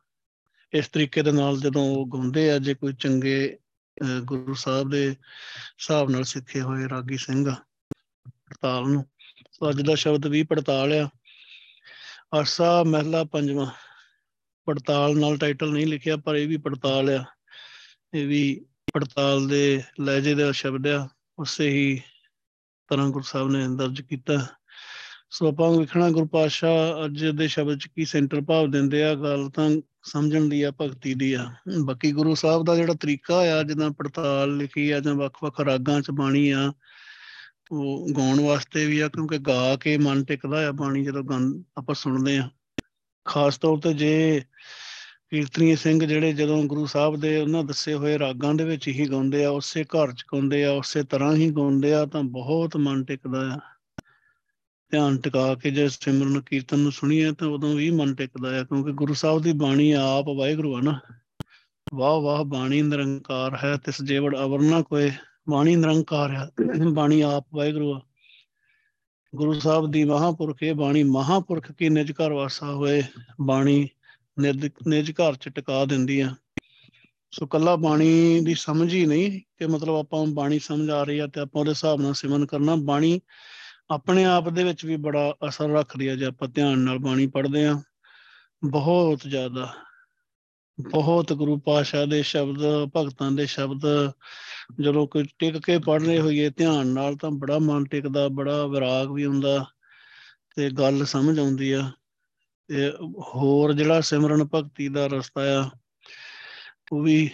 ਇਸ 0.74 0.88
ਤਰੀਕੇ 0.88 1.22
ਦੇ 1.22 1.32
ਨਾਲ 1.32 1.60
ਜਦੋਂ 1.60 1.84
ਉਹ 1.88 2.06
ਗਾਉਂਦੇ 2.08 2.50
ਆ, 2.52 2.58
ਜੇ 2.58 2.74
ਕੋਈ 2.74 2.94
ਚੰਗੇ 2.94 3.58
ਗੁਰੂ 4.24 4.54
ਸਾਹਿਬ 4.54 4.90
ਦੇ 4.90 5.10
ਹਿਸਾਬ 5.10 6.10
ਨਾਲ 6.10 6.24
ਸਿੱਖੇ 6.24 6.62
ਹੋਏ 6.62 6.88
ਰਾਗੀ 6.90 7.18
ਸਿੰਘ 7.18 7.50
ਆ, 7.50 7.56
ਪੜਤਾਲ 8.28 8.88
ਨੂੰ। 8.88 9.06
ਸੋ 9.52 9.70
ਅੱਜ 9.70 9.82
ਦਾ 9.82 9.96
ਸ਼ਬਦ 9.96 10.28
ਵੀ 10.28 10.44
ਪੜਤਾਲ 10.44 10.94
ਆ। 10.94 11.10
ਆਸਾ 12.36 12.84
ਮਹਿਲਾ 12.84 13.24
ਪੰਜਵਾਂ। 13.24 13.72
ਪੜਤਾਲ 14.68 15.18
ਨਾਲ 15.20 15.38
ਟਾਈਟਲ 15.38 15.72
ਨਹੀਂ 15.72 15.88
ਲਿਖਿਆ, 15.88 16.18
ਪਰ 16.18 16.36
ਇਹ 16.36 16.48
ਵੀ 16.48 16.58
ਪੜਤਾਲ 16.58 17.10
ਆ। 17.10 17.24
ਇਹ 18.14 18.28
ਵੀ 18.28 18.66
ਪੜਤਾਲ 18.94 19.48
ਦੇ 19.48 19.84
ਲਹਿਜੇ 20.00 20.34
ਦਾ 20.36 20.52
ਸ਼ਬਦ 20.52 20.88
ਆ, 20.88 21.08
ਉਸੇ 21.40 21.70
ਹੀ 21.70 22.02
ਤਰ੍ਹਾਂ 22.88 23.10
ਗੁਰੂ 23.10 23.24
ਸਾਹਿਬ 23.24 23.50
ਨੇ 23.52 23.68
ਦਰਜ 23.76 24.02
ਕੀਤਾ। 24.02 24.38
ਸੋ 25.30 25.48
ਆਪਾਂ 25.48 25.72
ਵਿਖਣਾ 25.72 26.10
ਗੁਰੂ 26.10 26.28
ਪਾਤਸ਼ਾਹ 26.28 27.06
ਅੱਜ 27.06 27.26
ਦੇ 27.26 27.48
ਸ਼ਬਦ 27.48 27.80
ਚ 27.80 27.88
ਕੀ 27.88 28.06
ਸੈਂਟਰ 28.06 28.42
ਭਾਵ 28.42 28.72
ਦਿੰਦੇ 28.72 29.04
ਆ, 29.04 29.16
ਗੱਲ 29.16 29.50
ਤਾਂ 29.50 29.70
ਸਮਝਣ 30.04 30.50
ਦੀ 30.50 30.62
ਆ, 30.62 30.72
ਭਗਤੀ 30.72 31.14
ਦੀ 31.14 31.34
ਆ। 31.34 31.52
ਬਾਕੀ 31.84 32.12
ਗੁਰੂ 32.12 32.36
ਸਾਹਿਬ 32.36 32.64
ਦਾ 32.66 32.76
ਜਿਹੜਾ 32.76 32.94
ਤਰੀਕਾ 32.94 33.36
ਆ, 33.36 33.64
ਜਿੱਦਾਂ 33.64 33.90
ਪੜਤਾਲ 33.90 34.58
ਲਿਖੀ 34.58 34.92
ਆ 34.92 35.00
ਜਾਂ 35.00 35.16
ਵੱਖ-ਵੱਖ 35.16 35.60
ਰਾਗਾਂ 35.60 36.02
ਚ 36.02 36.12
ਬਾਣੀ 36.12 36.50
ਆ, 36.50 36.74
ਉਹ 37.72 38.08
ਗਾਉਣ 38.18 38.40
ਵਾਸਤੇ 38.40 38.86
ਵੀ 38.86 39.00
ਆ, 39.00 39.08
ਕਿਉਂਕਿ 39.08 39.38
ਗਾ 39.38 39.76
ਕੇ 39.76 39.98
ਮਨ 39.98 40.24
ਟਿਕਦਾ 40.24 40.68
ਆ 40.68 40.72
ਬਾਣੀ 40.72 41.04
ਜਦੋਂ 41.04 41.24
ਆਪਾਂ 41.78 41.96
ਸੁਣਦੇ 41.96 42.38
ਆ। 42.38 42.50
ਖਾਸ 43.26 43.58
ਤੌਰ 43.58 43.78
ਤੇ 43.78 43.94
ਜੇ 43.94 44.42
ਕੀਰਤਨੀ 45.30 45.76
ਸਿੰਘ 45.76 46.06
ਜਿਹੜੇ 46.06 46.34
ਜਦੋਂ 46.34 46.64
ਗੁਰੂ 46.64 46.86
ਸਾਹਿਬ 46.86 47.16
ਦੇ 47.16 47.42
ਉਹਨਾਂ 47.42 47.64
ਦੱਸੇ 47.64 47.94
ਹੋਏ 47.94 48.20
ਰਾਗਾਂ 48.20 48.54
ਦੇ 48.54 48.64
ਵਿੱਚ 48.64 48.88
ਹੀ 48.88 49.10
ਗਾਉਂਦੇ 49.12 49.46
ਆ, 49.46 49.50
ਉਸੇ 49.50 49.84
ਘਰ 49.84 50.12
ਚ 50.12 50.26
ਗਾਉਂਦੇ 50.34 50.66
ਆ, 50.66 50.72
ਉਸੇ 50.72 51.04
ਤਰ੍ਹਾਂ 51.04 51.36
ਹੀ 51.36 51.52
ਗਾਉਂਦੇ 51.52 51.94
ਆ, 51.94 52.06
ਤਾਂ 52.06 52.24
ਬਹੁਤ 52.24 52.78
ਮਨ 52.78 53.04
ਟਿਕਦਾ 53.04 53.40
ਆ। 53.40 53.60
ਧਿਆਨ 54.92 55.18
ਟਿਕਾ 55.18 55.56
ਕੇ 55.56 55.72
ਜੇ 55.72 55.90
ਸਿਮਰਨ 55.90 56.42
ਕੀਰਤਨ 56.42 56.80
ਨੂੰ 56.80 56.92
ਸੁਣੀਏ 56.92 57.32
ਤਾਂ 57.32 57.48
ਉਦੋਂ 57.48 57.76
ਵੀ 57.76 57.92
ਮਨ 57.92 58.16
ਟਿਕਦਾ 58.16 58.60
ਆ, 58.60 58.64
ਕਿਉਂਕਿ 58.64 58.92
ਗੁਰੂ 58.92 59.14
ਸਾਹਿਬ 59.14 59.42
ਦੀ 59.42 59.54
ਬਾਣੀ 59.54 59.92
ਆਪ 59.92 60.26
ਵਾਹਿਗੁਰੂ 60.28 60.76
ਆ 60.76 60.82
ਨਾ। 60.82 61.00
ਵਾਹ 61.94 62.22
ਵਾਹ, 62.22 62.44
ਬਾਣੀ 62.44 62.82
ਨਿਰੰਕਾਰ 62.82 63.58
ਹੈ, 63.64 63.78
ਤਿਸ 63.78 64.02
ਜੇਵੜ 64.02 64.38
ਅਵਰ 64.38 64.62
ਨਾ 64.62 64.82
ਕੋਏ। 64.82 65.12
ਬਾਣੀ 65.50 65.76
ਨਿਰੰਕਾਰ 65.76 66.32
ਆ, 66.32 66.52
ਬਾਣੀ 66.92 67.22
ਆਪ 67.22 67.46
ਵਾਹਿਗੁਰੂ 67.54 67.94
ਆ। 67.94 68.02
ਗੁਰੂ 69.36 69.54
ਸਾਹਿਬ 69.54 69.92
ਦੀ 69.92 70.04
ਮਹਾਪੁਰਖ, 70.04 70.64
ਇਹ 70.64 70.74
ਬਾਣੀ 70.74 71.04
ਮਹਾਪੁਰਖ 71.04 71.72
ਕੀ 71.72 71.90
ਨਿਜ 71.90 72.12
ਘਰ 72.12 72.32
ਵਾਸਾ 72.32 72.72
ਹੋਏ। 72.72 73.04
ਬਾਣੀ 73.42 73.90
ਨਿਜ 74.40 75.12
ਘਰ 75.12 75.36
ਚ 75.36 75.50
ਟਿਕਾ 75.50 75.86
ਦਿੰਦੀ 75.86 76.20
ਆ। 76.20 76.36
ਸੋ 77.32 77.46
ਕੱਲਾ 77.46 77.76
ਬਾਣੀ 77.76 78.40
ਦੀ 78.46 78.56
ਸਮਝ 78.56 78.94
ਹੀ 78.94 79.06
ਨਹੀਂ 79.06 79.42
ਕਿ 79.58 79.68
ਮਤਲਬ 79.68 79.96
ਆਪਾਂ 79.96 80.26
ਬਾਣੀ 80.26 80.60
ਸਮਝ 80.60 80.90
ਆ 80.90 81.04
ਰਹੀ 81.04 81.20
ਆ 81.20 81.28
ਤੇ 81.28 81.40
ਆਪਾਂ 81.40 81.60
ਉਹਦੇ 81.60 81.70
ਹਿਸਾਬ 81.70 82.02
ਨਾਲ 82.02 82.14
ਸਿਮਰਨ 82.14 82.46
ਕਰਨਾ। 82.46 82.76
ਬਾਣੀ 82.76 83.22
ਆਪਣੇ 83.90 84.26
ਆਪ 84.26 84.50
ਦੇ 84.50 84.64
ਵਿੱਚ 84.64 84.86
ਵੀ 84.86 84.96
ਬੜਾ 84.96 85.36
ਅਸਰ 85.48 85.70
ਰੱਖਦੀ 85.70 86.08
ਆ 86.08 86.16
ਜੇ 86.16 86.26
ਆਪਾਂ 86.26 86.48
ਧਿਆਨ 86.48 86.80
ਨਾਲ 86.80 86.98
ਬਾਣੀ 86.98 87.28
ਪੜ੍ਹਦੇ 87.28 87.66
ਆ। 87.66 87.82
ਬਹੁਤ 88.66 89.20
ਜ਼ਿਆਦਾ। 89.28 89.74
ਬਹੁਤ 90.80 91.34
ਗੁਰੂ 91.34 91.60
ਪਾਸ਼ਾ 91.60 92.06
ਦੇ 92.06 92.24
ਸ਼ਬਦ, 92.24 92.60
ਭਗਤਾਂ 92.96 93.32
ਦੇ 93.32 93.46
ਸ਼ਬਦ, 93.46 94.12
ਜਦੋਂ 94.82 95.08
ਕੋਈ 95.08 95.26
ਟਿਕ 95.40 95.58
ਕੇ 95.58 95.80
ਪੜ੍ਹਨੇ 95.80 96.20
ਹੋਈਏ 96.20 96.50
ਧਿਆਨ 96.50 96.88
ਨਾਲ 96.88 97.16
ਤਾਂ 97.16 97.32
ਬੜਾ 97.32 97.60
ਮਨ 97.60 97.86
ਟਿਕਦਾ, 97.86 98.28
ਬੜਾ 98.28 98.68
ਵਿਰਾਗ 98.68 99.12
ਵੀ 99.12 99.26
ਹੁੰਦਾ 99.26 99.66
ਤੇ 100.56 100.70
ਗੱਲ 100.70 101.06
ਸਮਝ 101.06 101.40
ਆਉਂਦੀ 101.40 101.72
ਆ। 101.72 101.82
ਤੇ 101.82 102.07
ਹੋਰ 103.34 103.74
ਜਿਹੜਾ 103.74 104.00
ਸਿਮਰਨ 104.02 104.44
ਭਗਤੀ 104.54 104.88
ਦਾ 104.90 105.06
ਰਸਤਾ 105.08 105.42
ਆ, 105.58 105.70
ਉਹ 106.92 107.02
ਵੀ 107.04 107.30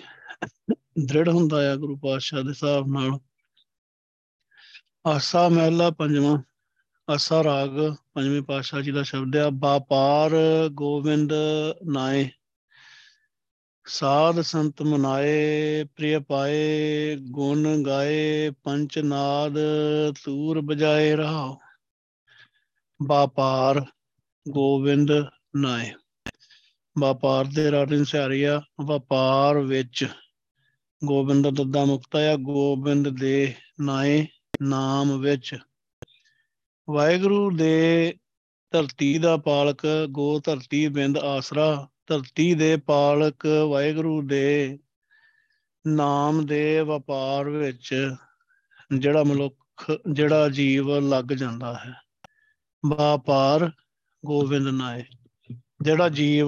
ਦ੍ਰਿੜ 1.00 1.28
ਹੁੰਦਾ 1.30 1.58
ਆ 1.72 1.76
ਗੁਰੂ 1.76 1.96
ਪਾਤਸ਼ਾਹ 1.98 2.44
ਦੇ 2.44 2.50
ਹਿਸਾਬ 2.50 2.88
ਨਾਲ। 2.94 3.18
ਆਸਾ 5.06 5.48
ਮਹਿਲਾ 5.50 5.90
ਪੰਜਵਾਂ, 5.92 6.38
ਆਸਾ 7.08 7.44
ਰਾਗ 7.44 7.80
ਪੰਜਵੇਂ 8.14 8.42
ਪਾਤਸ਼ਾਹ 8.42 8.82
ਜੀ 8.82 8.92
ਦਾ 8.92 9.04
ਸ਼ਬਦ 9.04 9.36
ਆ 9.38 9.50
ਬਾਪਾਰ 9.50 10.32
ਗੋਬਿੰਦ 10.74 11.34
ਨਾਏ, 11.88 12.30
ਸਾਧ 13.86 14.42
ਸੰਤ 14.42 14.82
ਮਨਾਏ, 14.82 15.84
ਪ੍ਰਿਯ 15.96 16.20
ਪਾਏ, 16.20 17.16
ਗੁਣ 17.32 17.84
ਗਾਏ 17.86 18.50
ਪੰਚ 18.64 19.00
ਨਾਦ 19.00 19.58
ਤੂਰ 20.24 20.62
ਬਜਾਏ 20.62 21.16
ਰਹਾ 21.16 21.56
ਬਾਪਾਰ 23.00 23.84
ਗੋਬਿੰਦ 24.50 25.12
ਨਾਏ 25.56 25.92
ਵਪਾਰ 26.98 27.46
ਦੇ 27.46 27.72
ਰਾਟਿਨ 27.72 28.04
ਸਿਆਰੀਆ, 28.04 28.62
ਵਪਾਰ 28.82 29.58
ਵਿੱਚ 29.58 30.08
ਗੋਬਿੰਦ 31.06 31.50
ਦੱਦਾ 31.50 31.86
ਮੁਕਤਾ 31.86 32.20
ਆ 32.20 32.36
ਗੋਬਿੰਦ 32.36 33.20
ਦੇ 33.20 33.54
ਨਾਏ 33.82 34.28
ਨਾਮ 34.62 35.20
ਵਿੱਚ 35.20 35.56
ਵਾਹਿਗੁਰੂ 36.90 37.58
ਦੇ 37.58 38.18
ਧਰਤੀ 38.72 39.18
ਦਾ 39.18 39.38
ਪਾਲਕ, 39.38 39.88
ਗੋ 40.10 40.40
ਧਰਤੀ 40.40 40.88
ਬਿੰਦ 40.88 41.18
ਆਸਰਾ, 41.18 41.88
ਧਰਤੀ 42.08 42.54
ਦੇ 42.54 42.78
ਪਾਲਕ 42.78 43.46
ਵਾਹਿਗੁਰੂ 43.70 44.22
ਦੇ 44.22 44.80
ਨਾਮ 45.88 46.46
ਦੇ 46.46 46.82
ਵਪਾਰ 46.82 47.50
ਵਿੱਚ 47.50 48.16
ਜਿਹੜਾ 48.98 49.24
ਮਨੁੱਖ, 49.24 49.92
ਜਿਹੜਾ 50.12 50.50
ਜੀਵ 50.50 51.00
ਲੱਗ 51.00 51.26
ਜਾਂਦਾ 51.26 51.74
ਹੈ। 51.74 51.94
ਵਪਾਰ 52.86 53.72
ਗੋਬਿੰਦ 54.26 54.68
ਨਾਏ 54.68 55.04
ਜਿਹੜਾ 55.82 56.10
ਜੀਵ 56.10 56.48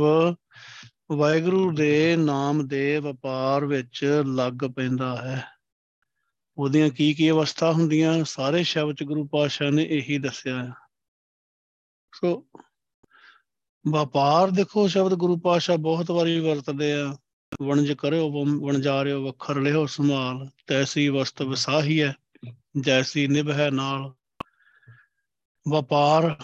ਵਾਹਿਗੁਰੂ 1.12 1.72
ਦੇ 1.72 2.16
ਨਾਮ 2.16 2.68
ਦੇ 2.68 2.98
ਵਪਾਰ 2.98 3.66
ਵਿੱਚ 3.66 4.24
ਲੱਗ 4.36 4.54
ਪੈਂਦਾ 4.54 5.22
ਹੈ। 5.22 5.46
ਉਹਦੀਆਂ 6.58 6.90
ਕੀ 6.90 7.14
ਕੀ 7.14 7.32
ਅਵਸਥਾ 7.32 7.72
ਹੁੰਦੀਆਂ, 7.72 8.24
ਸਾਰੇ 8.24 8.64
ਸ਼ਬਦ 8.64 8.96
ਗੁਰੂ 9.04 9.28
ਪਾਤਸ਼ਾਹ 9.28 9.72
ਨੇ 9.72 9.84
ਇਹੀ 9.84 10.18
ਦੱਸਿਆ 10.18 10.64
ਹੈ। 10.64 10.72
ਸੋ 12.16 12.48
ਵਪਾਰ 13.88 14.52
ਦੇਖੋ, 14.52 14.88
ਸ਼ਬਦ 14.88 15.14
ਗੁਰੂ 15.14 15.38
ਪਾਤਸ਼ਾਹ 15.38 15.78
ਬਹੁਤ 15.78 16.12
ਵਾਰੀ 16.12 16.40
ਵਰਤਦੇ 16.40 16.94
ਆ। 16.94 17.18
ਵਣਜ 17.62 17.92
ਕਰਿਓ 17.92 18.46
ਵਣਜਾਰਿਓ, 18.46 19.28
ਵਖਰ 19.28 19.56
ਲਿਓ, 19.56 19.86
ਸੰਭਾਲ। 19.86 20.50
ਤੈਸੀ 20.68 21.10
ਵਸਤ 21.10 21.42
ਵਸਾਹੀ 21.42 22.02
ਹੈ, 22.02 22.16
ਜੈਸੀ 22.80 23.28
ਨਿਭ 23.28 23.50
ਹੈ 23.50 23.70
ਨਾਲ। 23.72 24.14
ਵਪਾਰ 25.68 26.38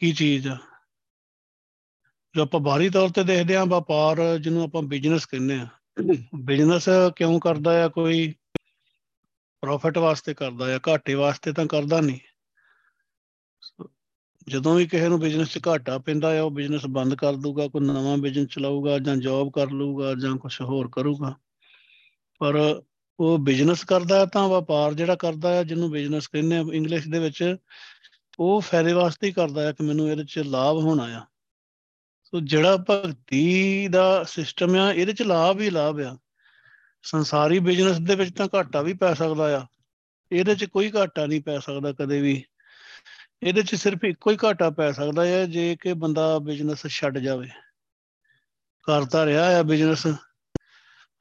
ਕੀ 0.00 0.12
ਚੀਜ਼ 0.12 0.48
ਆ? 0.48 0.56
ਜੋ 2.34 2.42
ਆਪਾਂ 2.42 2.60
ਬਾਹਰੀ 2.60 2.88
ਤੌਰ 2.90 3.08
ਤੇ 3.08 3.22
ਦੇਖਦੇ 3.24 3.56
ਆਂ 3.56 3.66
ਵਪਾਰ 3.66 4.38
ਜਿਹਨੂੰ 4.38 4.62
ਆਪਾਂ 4.62 4.82
ਬਿਜ਼ਨਸ 4.82 5.26
ਕਹਿੰਦੇ 5.26 5.54
ਆ 5.54 5.66
ਬਿਜ਼ਨਸ 6.34 6.88
ਕਿਉਂ 7.16 7.40
ਕਰਦਾ 7.40 7.84
ਆ? 7.84 7.88
ਕੋਈ 7.88 8.34
ਪ੍ਰੋਫਿਟ 9.62 9.98
ਵਾਸਤੇ 9.98 10.34
ਕਰਦਾ 10.34 10.74
ਆ 10.76 10.80
ਘਾਟੇ 10.88 11.14
ਵਾਸਤੇ 11.14 11.52
ਤਾਂ 11.52 11.66
ਕਰਦਾ 11.66 12.00
ਨਹੀਂ। 12.00 12.20
ਜਦੋਂ 14.48 14.74
ਵੀ 14.74 14.86
ਕਿਸੇ 14.86 15.08
ਨੂੰ 15.08 15.20
ਬਿਜ਼ਨਸ 15.20 15.52
'ਚ 15.52 15.58
ਘਾਟਾ 15.68 15.98
ਪੈਂਦਾ 15.98 16.38
ਆ, 16.38 16.42
ਉਹ 16.42 16.50
ਬਿਜ਼ਨਸ 16.50 16.86
ਬੰਦ 16.86 17.14
ਕਰ 17.14 17.32
ਦੂਗਾ, 17.32 17.66
ਕੋਈ 17.68 17.80
ਨਵਾਂ 17.80 18.16
ਬਿਜ਼ਨਸ 18.18 18.48
ਚਲਾਊਗਾ 18.48 18.98
ਜਾਂ 18.98 19.16
ਜੌਬ 19.16 19.50
ਕਰ 19.54 19.70
ਲੂਗਾ 19.70 20.14
ਜਾਂ 20.14 20.36
ਕੁਝ 20.36 20.60
ਹੋਰ 20.60 20.88
ਕਰੂਗਾ। 20.92 21.34
ਪਰ 22.38 22.82
ਉਹ 23.20 23.38
ਬਿਜ਼ਨਸ 23.38 23.84
ਕਰਦਾ 23.84 24.26
ਤਾਂ 24.26 24.48
ਵਪਾਰ 24.48 24.94
ਜਿਹੜਾ 24.94 25.16
ਕਰਦਾ 25.16 25.58
ਆ, 25.58 25.62
ਜਿਹਨੂੰ 25.62 25.90
ਬਿਜ਼ਨਸ 25.90 26.28
ਕਹਿੰਦੇ 26.28 26.56
ਆ 26.56 26.64
ਇੰਗਲਿਸ਼ 26.72 27.08
ਦੇ 27.08 27.18
ਵਿੱਚ 27.18 27.56
ਉਹ 28.38 28.60
ਫਾਇਦੇ 28.60 28.92
ਵਾਸਤੇ 28.92 29.26
ਹੀ 29.26 29.32
ਕਰਦਾ 29.32 29.62
ਹੈ 29.62 29.72
ਕਿ 29.72 29.84
ਮੈਨੂੰ 29.84 30.10
ਇਹਦੇ 30.10 30.24
'ਚ 30.24 30.38
ਲਾਭ 30.38 30.76
ਹੋਣਾ 30.76 31.04
ਆ। 31.04 31.26
ਸੋ 32.24 32.40
ਜਿਹੜਾ 32.40 32.84
ਭਗਤੀ 32.90 33.88
ਦਾ 33.88 34.24
ਸਿਸਟਮ 34.24 34.76
ਆ, 34.76 34.92
ਇਹਦੇ 34.92 35.12
'ਚ 35.12 35.22
ਲਾਭ 35.22 35.60
ਹੀ 35.60 35.70
ਲਾਭ 35.70 36.00
ਆ। 36.00 36.18
ਸੰਸਾਰੀ 37.02 37.58
ਬਿਜ਼ਨਸ 37.58 37.98
ਦੇ 37.98 38.14
ਵਿੱਚ 38.14 38.36
ਤਾਂ 38.36 38.48
ਘਾਟਾ 38.54 38.82
ਵੀ 38.82 38.94
ਪੈ 38.94 39.14
ਸਕਦਾ 39.14 39.58
ਆ। 39.58 39.66
ਇਹਦੇ 40.32 40.54
'ਚ 40.54 40.64
ਕੋਈ 40.64 40.90
ਘਾਟਾ 40.96 41.26
ਨਹੀਂ 41.26 41.40
ਪੈ 41.40 41.58
ਸਕਦਾ 41.58 41.92
ਕਦੇ 41.92 42.20
ਵੀ। 42.20 42.44
ਇਹਦੇ 43.42 43.62
'ਚ 43.62 43.74
ਸਿਰਫ 43.74 43.98
ਇੱਕੋ 44.04 44.30
ਹੀ 44.30 44.36
ਘਾਟਾ 44.44 44.70
ਪੈ 44.70 44.92
ਸਕਦਾ 44.92 45.26
ਹੈ 45.26 45.46
ਜੇ 45.46 45.76
ਕਿ 45.80 45.94
ਬੰਦਾ 45.94 46.38
ਬਿਜ਼ਨਸ 46.38 46.86
ਛੱਡ 46.86 47.18
ਜਾਵੇ। 47.18 47.48
ਕਰਦਾ 48.82 49.26
ਰਿਹਾ 49.26 49.58
ਆ 49.58 49.62
ਬਿਜ਼ਨਸ 49.62 50.06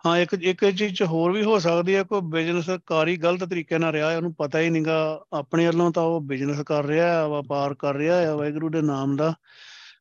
ਹਾਂ, 0.08 0.18
ਇੱਕ 0.18 0.34
ਇੱਕ 0.34 0.66
ਚੀਜ਼ 0.66 0.96
ਚ 0.96 1.04
ਹੋਰ 1.04 1.32
ਵੀ 1.32 1.44
ਹੋ 1.44 1.60
ਸਕਦੀ 1.60 1.96
ਹੈ, 1.96 2.04
ਕੋਈ 2.04 2.22
ਬਿਜ਼ਨਸ 2.22 2.70
ਕਾਰੀ 2.86 3.18
ਗਲਤ 3.18 3.44
ਤਰੀਕੇ 3.44 3.78
ਨਾਲ 3.78 3.92
ਰਿਹਾ 3.92 4.18
ਉਹਨੂੰ 4.18 4.34
ਪਤਾ 4.34 4.60
ਹੀ 4.60 4.70
ਨਹੀਂਗਾ। 4.70 5.26
ਆਪਣੇ 5.34 5.68
ਵੱਲੋਂ 5.68 5.92
ਤਾਂ 5.92 6.04
ਉਹ 6.04 6.22
ਬਿਜ਼ਨਸ 6.22 6.60
ਕਰ 6.60 6.86
ਰਿਹਾ 6.86 7.14
ਹੈ, 7.14 7.28
ਵਪਾਰ 7.28 7.74
ਕਰ 7.74 7.96
ਰਿਹਾ 7.96 8.18
ਹੈ, 8.18 8.34
ਵਾਹਿਗੁਰੂ 8.34 8.70
ਦੇ 8.70 8.82
ਨਾਮ 8.82 9.16
ਦਾ। 9.16 9.34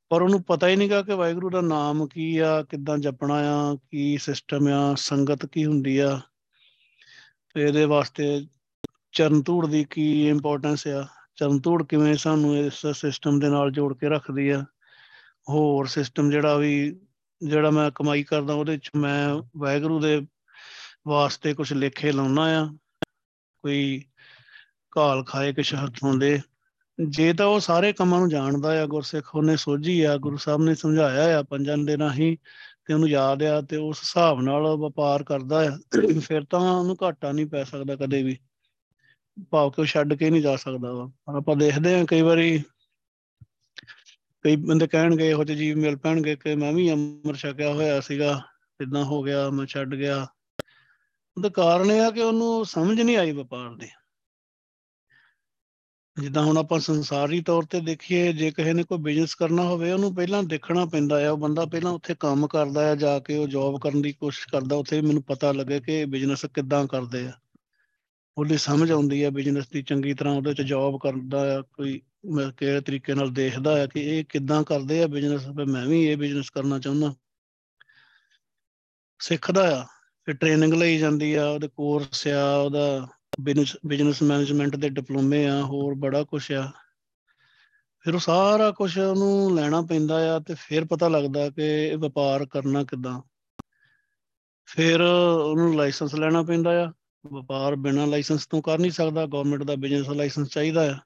ਪਰ 0.08 0.22
ਉਹਨੂੰ 0.22 0.42
ਪਤਾ 0.42 0.68
ਹੀ 0.68 0.76
ਨਹੀਂਗਾ 0.76 1.02
ਕਿ 1.02 1.14
ਵਾਹਿਗੁਰੂ 1.14 1.50
ਦਾ 1.50 1.60
ਨਾਮ 1.60 2.06
ਕੀ 2.06 2.38
ਆ, 2.38 2.62
ਕਿੱਦਾਂ 2.62 2.98
ਜਪਣਾ 2.98 3.34
ਆ, 3.34 3.74
ਕੀ 3.90 4.18
ਸਿਸਟਮ 4.18 4.68
ਆ, 4.68 4.94
ਸੰਗਤ 4.94 5.46
ਕੀ 5.46 5.64
ਹੁੰਦੀ 5.64 5.98
ਆ। 5.98 6.20
ਤੇ 7.54 7.62
ਇਹਦੇ 7.62 7.84
ਵਾਸਤੇ 7.84 8.46
ਚਰਨ 9.12 9.42
ਧੂੜ 9.42 9.66
ਦੀ 9.66 9.84
ਕੀ 9.90 10.28
ਇੰਪੋਰਟੈਂਸ 10.28 10.86
ਆ? 10.86 11.06
ਚਰਨ 11.36 11.60
ਧੂੜ 11.60 11.86
ਕਿਵੇਂ 11.86 12.14
ਸਾਨੂੰ 12.14 12.56
ਇਸ 12.56 12.86
ਸਿਸਟਮ 12.86 13.38
ਦੇ 13.38 13.48
ਨਾਲ 13.48 13.70
ਜੋੜ 13.70 13.96
ਕੇ 13.96 14.08
ਰੱਖਦੀ 14.08 14.48
ਆ? 14.48 14.64
ਹੋਰ 15.48 15.86
ਸਿਸਟਮ 15.86 16.30
ਜਿਹੜਾ 16.30 16.56
ਵੀ 16.56 17.00
ਜਿਹੜਾ 17.42 17.70
ਮੈਂ 17.70 17.90
ਕਮਾਈ 17.94 18.22
ਕਰਦਾ 18.22 18.54
ਉਹਦੇ 18.54 18.76
ਚ 18.76 18.90
ਮੈਂ 18.96 19.42
ਵਾਹਿਗੁਰੂ 19.56 20.00
ਦੇ 20.00 20.26
ਵਾਸਤੇ 21.08 21.54
ਕੁਝ 21.54 21.72
ਲੇਖੇ 21.72 22.12
ਲਾਉਣਾ 22.12 22.42
ਆ। 22.42 22.68
ਕੋਈ 23.62 24.04
ਕਾਲ 24.90 25.24
ਖਾਏ 25.24 25.52
ਕਿਛ 25.52 25.74
ਹੱਥੋਂ 25.74 26.14
ਦੇ। 26.14 26.40
ਜੇ 27.08 27.32
ਤਾਂ 27.32 27.46
ਉਹ 27.46 27.60
ਸਾਰੇ 27.60 27.92
ਕੰਮਾਂ 27.92 28.20
ਨੂੰ 28.20 28.28
ਜਾਣਦਾ 28.28 28.82
ਆ, 28.82 28.86
ਗੁਰਸਿੱਖ 28.86 29.36
ਉਹਨੇ 29.36 29.56
ਸੋਝੀ 29.56 30.02
ਆ, 30.02 30.16
ਗੁਰੂ 30.16 30.36
ਸਾਹਿਬ 30.36 30.60
ਨੇ 30.62 30.74
ਸਮਝਾਇਆ 30.74 31.38
ਆ 31.38 31.42
ਪੰਜਾਂ 31.42 31.78
ਦੇ 31.78 31.98
ਰਾਹੀਂ 31.98 32.36
ਤੇ 32.84 32.94
ਉਹਨੂੰ 32.94 33.08
ਯਾਦ 33.08 33.42
ਆ 33.42 33.60
ਤੇ 33.60 33.76
ਉਸ 33.76 33.98
ਹਿਸਾਬ 33.98 34.42
ਨਾਲ 34.42 34.62
ਵਪਾਰ 34.62 35.24
ਕਰਦਾ 35.24 35.68
ਆ। 35.68 35.78
ਫਿਰ 36.20 36.44
ਤਾਂ 36.44 36.60
ਉਹਨੂੰ 36.60 36.96
ਘਾਟਾ 37.02 37.32
ਨਹੀਂ 37.32 37.46
ਪੈ 37.46 37.64
ਸਕਦਾ 37.64 37.96
ਕਦੇ 37.96 38.22
ਵੀ। 38.22 38.38
ਭਾਵ 39.50 39.70
ਕਿ 39.70 39.80
ਉਹ 39.80 39.86
ਛੱਡ 39.86 40.14
ਕੇ 40.14 40.30
ਨਹੀਂ 40.30 40.42
ਜਾ 40.42 40.56
ਸਕਦਾ 40.56 40.92
ਵਾ। 40.92 41.36
ਆਪਾਂ 41.36 41.56
ਦੇਖਦੇ 41.56 41.94
ਆ 41.94 42.04
ਕਈ 42.04 42.22
ਵਾਰੀ 42.22 42.62
ਕਈ 44.46 44.56
ਬੰਦੇ 44.56 44.86
ਕਹਿਣਗੇ, 44.86 45.30
ਇਹੋ 45.30 45.44
ਜਿਹੇ 45.44 45.58
ਜੀਵ 45.58 45.78
ਮਿਲ 45.78 45.96
ਪੈਣਗੇ 45.96 46.36
ਕਿ 46.36 46.54
ਮੈਂ 46.54 46.72
ਵੀ 46.72 46.92
ਅੰਮ੍ਰਿਤ 46.92 47.36
ਛਕਿਆ 47.36 47.72
ਹੋਇਆ 47.72 48.00
ਸੀਗਾ 48.00 48.42
ਇਦਾਂ 48.80 49.04
ਹੋ 49.04 49.22
ਗਿਆ, 49.22 49.50
ਮੈਂ 49.50 49.66
ਛੱਡ 49.66 49.94
ਗਿਆ। 49.94 50.26
ਉਹਦਾ 51.36 51.48
ਕਾਰਨ 51.48 51.90
ਇਹ 51.90 52.00
ਆ 52.00 52.10
ਕਿ 52.10 52.20
ਉਹਨੂੰ 52.20 52.66
ਸਮਝ 52.66 53.00
ਨਹੀਂ 53.00 53.16
ਆਈ 53.16 53.32
ਵਪਾਰ 53.32 53.74
ਦੀ। 53.74 53.88
ਜਿੱਦਾਂ 56.20 56.42
ਹੁਣ 56.42 56.56
ਆਪਾਂ 56.56 56.80
ਸੰਸਾਰੀ 56.80 57.40
ਤੌਰ 57.40 57.62
ਤੇ 57.62 57.80
ਦੇਖੀਏ, 57.80 58.32
ਜੇ 58.32 58.50
ਕਿਸੇ 58.50 58.72
ਨੇ 58.72 58.82
ਕੋਈ 58.82 58.98
ਬਿਜ਼ਨਸ 58.98 59.34
ਕਰਨਾ 59.34 59.62
ਹੋਵੇ, 59.62 59.92
ਉਹਨੂੰ 59.92 60.14
ਪਹਿਲਾਂ 60.14 60.42
ਦੇਖਣਾ 60.42 60.84
ਪੈਂਦਾ 60.84 61.28
ਆ, 61.28 61.30
ਉਹ 61.30 61.38
ਬੰਦਾ 61.38 61.64
ਪਹਿਲਾਂ 61.64 61.92
ਉੱਥੇ 61.92 62.14
ਕੰਮ 62.20 62.46
ਕਰਦਾ 62.46 62.90
ਆ, 62.90 62.94
ਜਾ 62.94 63.18
ਕੇ 63.18 63.36
ਉਹ 63.36 63.48
ਜੌਬ 63.48 63.80
ਕਰਨ 63.80 64.02
ਦੀ 64.02 64.12
ਕੋਸ਼ਿਸ਼ 64.12 64.48
ਕਰਦਾ, 64.48 64.76
ਉੱਥੇ 64.76 65.00
ਮੈਨੂੰ 65.00 65.22
ਪਤਾ 65.22 65.52
ਲੱਗੇ 65.52 65.80
ਕਿ 65.80 66.04
ਬਿਜ਼ਨਸ 66.04 66.44
ਕਿੱਦਾਂ 66.44 66.86
ਕਰਦੇ 66.86 67.26
ਆ। 67.26 67.32
ਉਹਦੀ 68.38 68.56
ਸਮਝ 68.56 68.92
ਆਉਂਦੀ 68.92 69.22
ਆ 69.22 69.30
ਬਿਜ਼ਨਸ 69.30 69.68
ਦੀ 69.68 69.82
ਚੰਗੀ 69.82 70.14
ਤਰ੍ਹਾਂ 70.14 70.34
ਉਹਦੇ 70.34 70.54
ਚ 70.54 70.62
ਜੌਬ 70.62 71.00
ਕਰਦਾ 71.02 71.58
ਆ, 71.58 71.60
ਕੋਈ 71.60 72.02
ਕਿਹੜੇ 72.56 72.80
ਤਰੀਕੇ 72.80 73.14
ਨਾਲ 73.14 73.30
ਦੇਖਦਾ 73.30 73.82
ਆ 73.82 73.86
ਕਿ 73.86 74.00
ਇਹ 74.00 74.24
ਕਿੱਦਾਂ 74.28 74.64
ਕਰਦੇ 74.64 75.02
ਆ 75.02 75.06
ਬਿਜ਼ਨਸ 75.06 75.46
ਮੈਂ 75.46 75.86
ਵੀ 75.86 76.04
ਇਹ 76.04 76.16
ਬਿਜ਼ਨਸ 76.16 76.50
ਕਰਨਾ 76.50 76.78
ਚਾਹੁੰਦਾ। 76.78 77.14
ਸਿੱਖਦਾ 79.18 79.82
ਆ, 79.82 79.86
ਫਿਰ 80.24 80.36
ਟ੍ਰੇਨਿੰਗ 80.36 80.74
ਲਈ 80.74 80.98
ਜਾਂਦੀ 80.98 81.34
ਆ, 81.34 81.46
ਉਹਦੇ 81.46 81.68
ਕੋਰਸ 81.68 82.28
ਆ, 82.28 82.56
ਉਹਦਾ 82.56 83.08
ਬਿਜ਼ਨਸ 83.40 83.76
ਬਿਜ਼ਨਸ 83.86 84.22
ਮੈਨੇਜਮੈਂਟ 84.22 84.76
ਦੇ 84.76 84.88
ਡਿਪਲੋਮੇ 84.88 85.46
ਆ, 85.46 85.62
ਹੋਰ 85.62 85.94
ਬੜਾ 85.94 86.24
ਕੁਝ 86.24 86.52
ਆ। 86.52 86.70
ਫਿਰ 88.00 88.14
ਉਹ 88.14 88.20
ਸਾਰਾ 88.20 88.70
ਕੁਝ 88.70 88.98
ਉਹਨੂੰ 88.98 89.56
ਲੈਣਾ 89.56 89.82
ਪੈਂਦਾ 89.82 90.36
ਆ 90.36 90.38
ਤੇ 90.38 90.54
ਫਿਰ 90.54 90.84
ਪਤਾ 90.84 91.08
ਲੱਗਦਾ 91.08 91.50
ਕਿ 91.50 91.62
ਇਹ 91.62 91.96
ਵਪਾਰ 91.96 92.46
ਕਰਨਾ 92.46 92.84
ਕਿੱਦਾਂ। 92.84 93.22
ਫਿਰ 94.66 95.00
ਉਹਨੂੰ 95.00 95.76
ਲਾਇਸੈਂਸ 95.76 96.14
ਲੈਣਾ 96.14 96.42
ਪੈਂਦਾ 96.42 96.84
ਆ। 96.84 96.92
ਵਪਾਰ 97.32 97.76
ਬਿਨਾਂ 97.76 98.06
ਲਾਇਸੈਂਸ 98.06 98.46
ਤੋਂ 98.46 98.62
ਕਰ 98.62 98.78
ਨਹੀਂ 98.78 98.92
ਸਕਦਾ 98.92 99.26
ਗਵਰਨਮੈਂਟ 99.26 99.62
ਦਾ 99.62 99.74
ਬਿਜ਼ਨਸ 99.74 100.08
ਲਾਇਸੈਂਸ 100.08 100.48
ਚਾਹੀਦਾ 100.48 100.92
ਆ। 100.92 100.98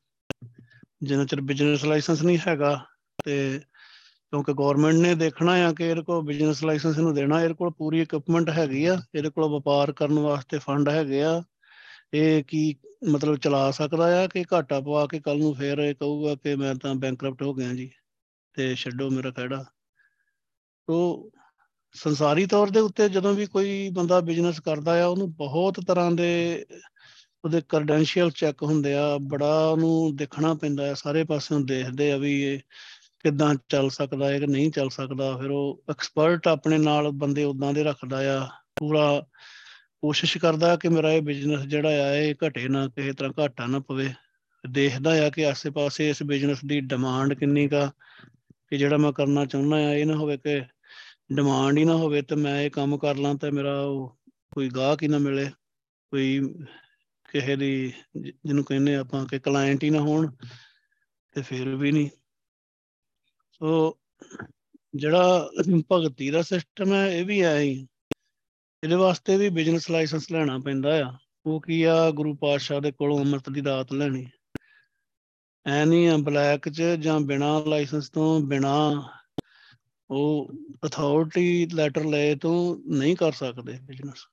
ਜਿੰਨਾ 1.02 1.24
ਚਿਰ 1.24 1.40
ਬਿਜ਼ਨਸ 1.40 1.84
ਲਾਇਸੈਂਸ 1.84 2.22
ਨਹੀਂ 2.22 2.38
ਹੈਗਾ 2.48 2.86
ਤੇ 3.24 3.60
ਕਿਉਂਕਿ 4.32 4.52
ਗਵਰਨਮੈਂਟ 4.52 4.96
ਨੇ 4.96 5.14
ਦੇਖਣਾ 5.14 5.52
ਆ 5.52 5.72
ਕਿ 5.72 5.84
ਇਹਦੇ 5.84 6.02
ਕੋਲ 6.02 6.22
ਬਿਜ਼ਨਸ 6.22 6.64
ਲਾਇਸੈਂਸ 6.64 6.98
ਨੂੰ 6.98 7.14
ਦੇਣਾ, 7.14 7.42
ਇਹਦੇ 7.42 7.54
ਕੋਲ 7.54 7.70
ਪੂਰੀ 7.70 8.00
ਇਕਵਿਪਮੈਂਟ 8.00 8.50
ਹੈਗੀ 8.50 8.84
ਆ, 8.84 8.98
ਇਹਦੇ 9.14 9.30
ਕੋਲ 9.30 9.48
ਵਪਾਰ 9.48 9.92
ਕਰਨ 9.92 10.18
ਵਾਸਤੇ 10.18 10.58
ਫੰਡ 10.58 10.88
ਹੈਗੇ 10.88 11.22
ਆ। 11.22 11.42
ਇਹ 12.14 12.44
ਕੀ 12.44 12.74
ਮਤਲਬ 13.08 13.36
ਚਲਾ 13.36 13.70
ਸਕਦਾ 13.70 14.22
ਆ 14.22 14.26
ਕਿ 14.26 14.44
ਘਾਟਾ 14.52 14.80
ਪਵਾ 14.80 15.06
ਕੇ 15.06 15.20
ਕੱਲ 15.20 15.38
ਨੂੰ 15.38 15.54
ਫੇਰ 15.54 15.78
ਇਹ 15.78 15.94
ਕਹੂਗਾ 15.94 16.34
ਕਿ 16.34 16.54
ਮੈਂ 16.56 16.74
ਤਾਂ 16.74 16.94
ਬੈਂਕਰਪਟ 16.94 17.42
ਹੋ 17.42 17.54
ਗਿਆ 17.54 17.74
ਜੀ 17.74 17.90
ਤੇ 18.52 18.74
ਛੱਡੋ 18.74 19.10
ਮੇਰਾ 19.10 19.30
ਖੜਾ 19.30 19.64
ਤੋਂ 20.88 21.30
ਸੰਸਾਰੀ 21.92 22.46
ਤੌਰ 22.46 22.70
ਦੇ 22.70 22.80
ਉੱਤੇ 22.80 23.08
ਜਦੋਂ 23.08 23.34
ਵੀ 23.34 23.46
ਕੋਈ 23.46 23.88
ਬੰਦਾ 23.88 24.20
ਬਿਜ਼ਨਸ 24.20 24.60
ਕਰਦਾ 24.60 25.02
ਆ, 25.02 25.06
ਉਹਨੂੰ 25.06 25.32
ਬਹੁਤ 25.32 25.80
ਤਰ੍ਹਾਂ 25.86 26.10
ਦੇ 26.10 26.66
ਉਹਦੇ 27.44 27.60
ਕ੍ਰੈਡੈਂਸ਼ੀਅਲ 27.68 28.30
ਚੈੱਕ 28.30 28.62
ਹੁੰਦੇ 28.62 28.94
ਆ, 28.94 29.18
ਬੜਾ 29.18 29.68
ਉਹਨੂੰ 29.68 30.16
ਦੇਖਣਾ 30.16 30.54
ਪੈਂਦਾ 30.54 30.90
ਆ 30.90 30.94
ਸਾਰੇ 30.94 31.24
ਪਾਸਿਓਂ 31.24 31.60
ਦੇਖਦੇ 31.60 32.10
ਆ 32.12 32.16
ਵੀ 32.16 32.32
ਇਹ 32.42 32.58
ਕਿੱਦਾਂ 33.24 33.54
ਚੱਲ 33.68 33.88
ਸਕਦਾ 33.90 34.28
ਹੈ 34.28 34.38
ਕਿ 34.38 34.46
ਨਹੀਂ 34.46 34.70
ਚੱਲ 34.70 34.90
ਸਕਦਾ। 34.90 35.36
ਫਿਰ 35.36 35.50
ਉਹ 35.50 35.82
ਐਕਸਪਰਟ 35.90 36.48
ਆਪਣੇ 36.48 36.78
ਨਾਲ 36.78 37.10
ਬੰਦੇ 37.12 37.44
ਉਦਾਂ 37.44 37.72
ਦੇ 37.74 37.84
ਰੱਖਦਾ 37.84 38.18
ਆ, 38.36 38.48
ਪੂਰਾ 38.76 39.22
ਕੋਸ਼ਿਸ਼ 40.02 40.36
ਕਰਦਾ 40.38 40.76
ਕਿ 40.76 40.88
ਮੇਰਾ 40.88 41.12
ਇਹ 41.12 41.22
ਬਿਜ਼ਨਸ 41.22 41.64
ਜਿਹੜਾ 41.66 41.88
ਆ, 41.88 42.14
ਇਹ 42.14 42.34
ਘਟੇ 42.46 42.68
ਨਾ, 42.68 42.86
ਕਿਸੇ 42.88 43.12
ਤਰ੍ਹਾਂ 43.12 43.32
ਘਾਟਾ 43.38 43.66
ਨਾ 43.66 43.78
ਪਵੇ। 43.78 44.08
ਦੇਖਦਾ 44.64 45.10
ਆ 45.26 45.28
ਕਿ 45.30 45.46
ਆਸੇ-ਪਾਸੇ 45.46 46.08
ਇਸ 46.10 46.22
ਬਿਜ਼ਨਸ 46.22 46.64
ਦੀ 46.64 46.80
ਡਿਮਾਂਡ 46.80 47.34
ਕਿੰਨੀ 47.34 47.68
ਕਾ 47.68 47.90
ਕਿ 48.68 48.78
ਜਿਹੜਾ 48.78 48.96
ਮੈਂ 48.96 49.12
ਕਰਨਾ 49.12 49.44
ਚਾਹੁੰਦਾ 49.44 49.76
ਆ, 49.76 49.94
ਇਹ 49.94 50.06
ਨਾ 50.06 50.16
ਹੋਵੇ 50.16 50.36
ਕਿ 50.36 50.60
ਡਿਮਾਂਡ 51.32 51.78
ਹੀ 51.78 51.84
ਨਾ 51.84 51.94
ਹੋਵੇ 51.94 52.22
ਤੇ 52.22 52.36
ਮੈਂ 52.36 52.60
ਇਹ 52.62 52.70
ਕੰਮ 52.70 52.98
ਕਰ 52.98 53.16
ਲਾਂ 53.16 53.34
ਤੇ 53.34 53.50
ਮੇਰਾ 53.50 53.80
ਉਹ 53.80 54.18
ਕੋਈ 54.52 54.68
ਗਾਹਕ 54.68 55.02
ਹੀ 55.02 55.08
ਨਾ 55.08 55.18
ਮਿਲੇ, 55.18 55.50
ਕੋਈ 56.12 56.40
ਕਿਸੇ 57.30 57.56
ਦੀ 57.56 57.92
ਜਿਹਨੂੰ 58.20 58.64
ਕਹਿੰਦੇ 58.64 58.94
ਆਪਾਂ 58.94 59.26
ਕਿ 59.26 59.38
ਕਲਾਇੰਟ 59.38 59.84
ਹੀ 59.84 59.90
ਨਾ 59.90 59.98
ਹੋਣ 59.98 60.30
ਤੇ 61.32 61.42
ਫਿਰ 61.42 61.76
ਵੀ 61.76 61.92
ਨਹੀਂ। 61.92 62.10
ਸੋ 63.52 63.98
ਜਿਹੜਾ 64.94 65.50
ਭਗਤੀ 65.92 66.30
ਦਾ 66.30 66.42
ਸਿਸਟਮ 66.42 66.94
ਹੈ, 66.94 67.06
ਇਹ 67.06 67.24
ਵੀ 67.24 67.40
ਐ 67.40 67.60
ਹੀ। 67.60 67.86
ਇਹਦੇ 68.84 68.94
ਵਾਸਤੇ 68.94 69.36
ਵੀ 69.36 69.48
ਬਿਜ਼ਨਸ 69.48 69.90
ਲਾਇਸੈਂਸ 69.90 70.32
ਲੈਣਾ 70.32 70.58
ਪੈਂਦਾ 70.58 71.08
ਆ। 71.08 71.14
ਉਹ 71.46 71.60
ਕੀ 71.60 71.82
ਆ, 71.82 72.10
ਗੁਰੂ 72.10 72.36
ਪਾਤਸ਼ਾਹ 72.36 72.80
ਦੇ 72.80 72.92
ਕੋਲੋਂ 72.92 73.20
ਅੰਮ੍ਰਿਤ 73.20 73.50
ਦੀ 73.50 73.60
ਦਾਤ 73.60 73.92
ਲੈਣੀ। 73.92 74.26
ਐ 75.66 75.84
ਨਹੀਂ 75.84 76.08
ਆ, 76.08 76.16
ਬਲੈਕ 76.16 76.68
'ਚ 76.68 76.82
ਜਾਂ 76.82 77.20
ਬਿਨਾ 77.20 77.64
ਲਾਇਸੈਂਸ 77.66 78.10
ਤੋਂ, 78.10 78.40
ਬਿਨਾ 78.40 79.08
ਉਹ 80.10 80.52
ਅਥਾਰਟੀ 80.86 81.66
ਲੈਟਰ 81.66 82.04
ਲਏ 82.04 82.34
ਤੋਂ 82.34 82.76
ਨਹੀਂ 82.86 83.16
ਕਰ 83.16 83.32
ਸਕਦੇ 83.32 83.78
ਬਿਜ਼ਨਸ 83.82 84.26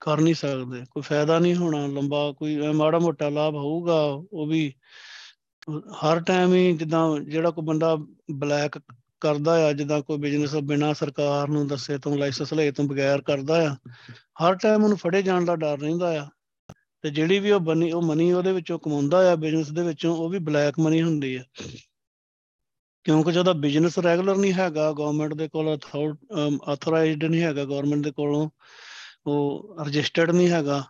ਕਰ 0.00 0.20
ਨਹੀਂ 0.20 0.34
ਸਕਦੇ, 0.34 0.84
ਕੋਈ 0.90 1.02
ਫਾਇਦਾ 1.02 1.38
ਨਹੀਂ 1.38 1.54
ਹੋਣਾ, 1.54 1.86
ਲੰਬਾ 1.86 2.32
ਕੋਈ 2.32 2.56
ਮਾੜਾ 2.72 2.98
ਮੋਟਾ 2.98 3.28
ਲਾਭ 3.28 3.54
ਹੋਊਗਾ, 3.54 4.00
ਉਹ 4.32 4.46
ਵੀ 4.46 4.72
ਹਰ 6.02 6.20
ਟਾਈਮ 6.20 6.54
ਹੀ 6.54 6.72
ਜਿੱਦਾਂ 6.72 7.20
ਜਿਹੜਾ 7.20 7.50
ਕੋਈ 7.50 7.64
ਬੰਦਾ 7.64 7.94
ਬਲੈਕ 8.30 8.78
ਕਰਦਾ 9.20 9.52
ਆ, 9.66 9.72
ਜਿੱਦਾਂ 9.72 10.00
ਕੋਈ 10.02 10.18
ਬਿਜ਼ਨਸ 10.18 10.54
ਬਿਨਾ 10.64 10.92
ਸਰਕਾਰ 10.92 11.48
ਨੂੰ 11.48 11.66
ਦੱਸੇ 11.66 11.98
ਤੋਂ 11.98 12.16
ਲਾਇਸੈਂਸ 12.18 12.52
ਲਏ 12.54 12.70
ਤੋਂ 12.70 12.84
ਬਗੈਰ 12.84 13.22
ਕਰਦਾ 13.22 13.60
ਆ, 13.68 13.76
ਹਰ 14.42 14.54
ਟਾਈਮ 14.54 14.84
ਉਹਨੂੰ 14.84 14.98
ਫੜੇ 14.98 15.22
ਜਾਣ 15.22 15.44
ਦਾ 15.44 15.56
ਡਰ 15.56 15.78
ਰਹਿੰਦਾ 15.78 16.20
ਆ। 16.20 16.26
ਤੇ 17.04 17.10
ਜਿਹੜੀ 17.10 17.38
ਵੀ 17.38 17.50
ਉਹ 17.50 17.60
ਬਣੀ, 17.60 17.90
ਉਹ 17.92 18.02
ਮਨੀ 18.02 18.32
ਉਹਦੇ 18.32 18.52
ਵਿੱਚੋਂ 18.52 18.78
ਕਮਾਉਂਦਾ 18.78 19.18
ਆ 19.32 19.34
ਬਿਜ਼ਨਸ 19.34 19.70
ਦੇ 19.70 19.82
ਵਿੱਚੋਂ, 19.82 20.16
ਉਹ 20.16 20.28
ਵੀ 20.28 20.38
ਬਲੈਕ 20.38 20.78
ਮਨੀ 20.80 21.02
ਹੁੰਦੀ 21.02 21.34
ਆ। 21.36 21.42
ਕਿਉਂਕਿ 23.04 23.32
ਜਦੋਂ 23.32 23.54
ਬਿਜ਼ਨਸ 23.54 23.98
ਰੈਗੂਲਰ 23.98 24.36
ਨਹੀਂ 24.36 24.52
ਹੈਗਾ 24.52 24.92
ਗਵਰਨਮੈਂਟ 24.92 25.34
ਦੇ 25.34 25.48
ਕੋਲ 25.48 25.78
ਆਥੋਰਾਈਜ਼ਡ 26.68 27.24
ਨਹੀਂ 27.24 27.42
ਹੈਗਾ 27.42 27.64
ਗਵਰਨਮੈਂਟ 27.64 28.04
ਦੇ 28.04 28.10
ਕੋਲੋਂ 28.10 28.48
ਉਹ 29.30 29.76
ਰਜਿਸਟਰਡ 29.86 30.30
ਨਹੀਂ 30.30 30.48
ਹੈਗਾ 30.48 30.82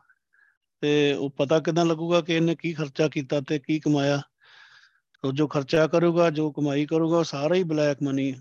ਤੇ 0.82 1.12
ਉਹ 1.12 1.30
ਪਤਾ 1.30 1.58
ਕਿਦਾਂ 1.58 1.84
ਲੱਗੂਗਾ 1.86 2.20
ਕਿ 2.20 2.34
ਇਹਨੇ 2.34 2.54
ਕੀ 2.54 2.72
ਖਰਚਾ 2.72 3.08
ਕੀਤਾ 3.08 3.40
ਤੇ 3.40 3.58
ਕੀ 3.58 3.78
ਕਮਾਇਆ। 3.80 4.20
ਉਹ 5.24 5.32
ਜੋ 5.32 5.46
ਖਰਚਾ 5.46 5.86
ਕਰੂਗਾ, 5.86 6.30
ਜੋ 6.30 6.50
ਕਮਾਈ 6.52 6.86
ਕਰੂਗਾ, 6.86 7.18
ਉਹ 7.18 7.24
ਸਾਰਾ 7.24 7.54
ਹੀ 7.54 7.62
ਬਲੈਕ 7.62 8.02
ਮਨੀ 8.02 8.34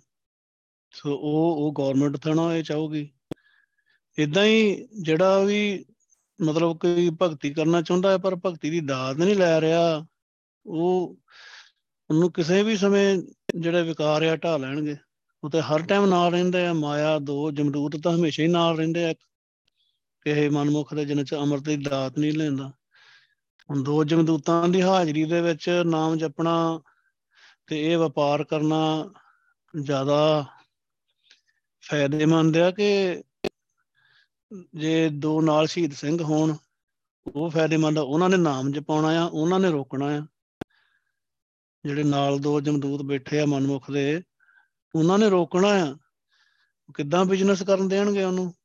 ਸੋ 0.92 1.14
ਉਹ 1.14 1.56
ਉਹ 1.58 1.74
ਗਵਰਨਮੈਂਟ 1.78 2.18
ਥਣਾ 2.18 2.56
ਇਹ 2.56 2.64
ਚਾਹੂਗੀ। 2.64 3.10
ਇਦਾਂ 4.18 4.46
ਹੀ 4.46 4.88
ਜਿਹੜਾ 5.02 5.40
ਵੀ 5.40 5.86
ਮਤਲਬ 6.42 6.78
ਕੋਈ 6.78 7.10
ਭਗਤੀ 7.22 7.54
ਕਰਨਾ 7.54 7.82
ਚਾਹੁੰਦਾ 7.82 8.12
ਹੈ, 8.12 8.18
ਪਰ 8.18 8.36
ਭਗਤੀ 8.36 8.70
ਦੀ 8.70 8.80
ਦਾਤ 8.80 9.18
ਨਹੀਂ 9.18 9.36
ਲੈ 9.36 9.62
ਰਿਹਾ, 9.62 10.06
ਉਹ 10.66 11.18
ਉਹਨੂੰ 12.10 12.32
ਕਿਸੇ 12.32 12.64
ਵੀ 12.64 12.78
ਸਮੇਂ 12.78 13.18
ਜਿਹੜੇ 13.56 13.82
ਵਿਕਾਰ 13.82 14.24
ਆ 14.24 14.36
ਢਾ 14.36 14.58
ਲੈਣਗੇ। 14.58 14.96
ਉਹ 15.44 15.50
ਤੇ 15.50 15.62
ਹਰ 15.62 15.82
ਟਾਈਮ 15.82 16.06
ਨਾਲ 16.06 16.32
ਰਹਿੰਦੇ 16.32 16.66
ਆ, 16.66 16.74
ਮਾਇਆ, 16.74 17.20
ਦੋ 17.20 17.52
ਜਮਦੂਤ 17.52 17.98
ਤਾਂ 18.04 18.16
ਹਮੇਸ਼ਾ 18.16 18.44
ਹੀ 18.44 18.48
ਨਾਲ 18.48 18.78
ਰਹਿੰਦੇ 18.78 19.06
ਆ। 19.06 19.14
ਕਿਸੇ 20.34 20.50
ਮਨਮੁਖ 20.50 20.94
ਦੇ 20.94 21.06
ਜਿੰਨ 21.06 21.24
ਚ 21.24 21.36
ਅਮਰਤ 21.36 21.62
ਦੀ 21.62 21.78
ਦਾਤ 21.78 22.20
ਨਹੀਂ 22.20 22.34
ਲੈਂਦਾ। 22.34 22.68
ਹੁਣ 23.70 23.84
ਦੋ 23.84 24.04
ਜਮਦੂਤਾਂ 24.04 24.70
ਦੀ 24.70 24.82
ਹਾਜ਼ਰੀ 24.82 25.24
ਦੇ 25.24 25.42
ਵਿੱਚ 25.42 25.84
ਨਾਮ 25.86 26.18
ਜਪਣਾ 26.18 26.82
ਤੇ 27.68 27.92
ਇਹ 27.92 27.98
ਵਪਾਰ 27.98 28.44
ਕਰਨਾ 28.44 29.14
ਜ਼ਿਆਦਾ 29.82 30.46
ਫਾਇਦੇਮੰਦ 31.82 32.58
ਆ 32.58 32.72
ਕਿ 32.72 33.22
ਜੇ 34.76 35.10
ਦੋ 35.10 35.42
ਨਾਲ 35.42 35.68
ਸ਼ਹੀਦ 35.68 35.94
ਸਿੰਘ 35.94 36.24
ਹੋਣ, 36.24 36.56
ਉਹ 37.36 37.50
ਫਾਇਦੇਮੰਦ 37.50 37.98
ਆ। 37.98 38.02
ਉਹਨਾਂ 38.02 38.30
ਨੇ 38.30 38.38
ਨਾਮ 38.38 38.72
ਜਪਾਉਣਾ 38.72 39.08
ਆ, 39.08 39.26
ਉਹਨਾਂ 39.26 39.60
ਨੇ 39.60 39.70
ਰੋਕਣਾ 39.70 40.06
ਆ। 40.06 40.28
ਜਿਹੜੇ 41.86 42.04
ਨਾਲ 42.04 42.40
ਦੋ 42.40 42.62
ਜਮਦੂਤ 42.62 43.02
ਬੈਠੇ 43.02 43.40
ਆ 43.40 43.46
ਮਨਮੁਖ 43.46 43.92
ਦੇ, 43.92 44.24
ਉਹਨਾਂ 44.96 45.20
ਨੇ 45.20 45.30
ਰੋਕਣਾ 45.30 45.68
ਆ। 45.68 45.96
ਕਿੱਦਾਂ 46.96 47.26
ਬਿਜ਼ਨਸ 47.26 47.64
ਕਰਨ 47.64 47.88
ਦੇਣਗੇ 47.88 48.24
ਉਹਨੂੰ? 48.24 48.59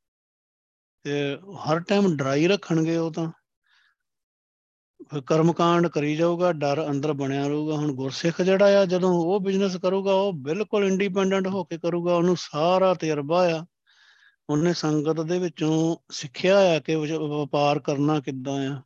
ਤੇ 1.04 1.36
ਹਰ 1.36 1.80
ਟਾਈਮ 1.80 2.16
ਡਰਾਈ 2.16 2.48
ਰੱਖਣਗੇ 2.48 2.96
ਉਹ 2.96 3.12
ਤਾਂ। 3.12 3.32
ਕਰਮਕਾਂਡ 5.26 5.86
ਕਰੀ 5.86 6.16
ਜਾਊਗਾ, 6.16 6.52
ਡਰ 6.52 6.90
ਅੰਦਰ 6.90 7.12
ਬਣਿਆ 7.12 7.46
ਰਹੂਗਾ। 7.46 7.74
ਹੁਣ 7.74 7.92
ਗੁਰਸਿੱਖ 7.92 8.42
ਜਿਹੜਾ 8.42 8.82
ਆ, 8.82 8.84
ਜਦੋਂ 8.84 9.10
ਉਹ 9.10 9.40
ਬਿਜ਼ਨਸ 9.40 9.76
ਕਰੂਗਾ, 9.76 10.14
ਉਹ 10.14 10.32
ਬਿਲਕੁਲ 10.32 10.84
ਇੰਡੀਪੈਂਡੈਂਟ 10.84 11.46
ਹੋ 11.46 11.64
ਕੇ 11.64 11.78
ਕਰੂਗਾ। 11.78 12.16
ਉਹਨੂੰ 12.16 12.36
ਸਾਰਾ 12.38 12.94
ਤਜਰਬਾ 12.94 13.50
ਆ। 13.50 13.66
ਉਹਨੇ 14.50 14.72
ਸੰਗਤ 14.72 15.20
ਦੇ 15.20 15.38
ਵਿੱਚੋਂ 15.38 15.96
ਸਿੱਖਿਆ 16.10 16.58
ਆ 16.58 16.78
ਕਿ 16.78 16.96
ਵਪਾਰ 16.96 17.78
ਕਰਨਾ 17.78 18.20
ਕਿੱਦਾਂ 18.20 18.68
ਆ। 18.70 18.82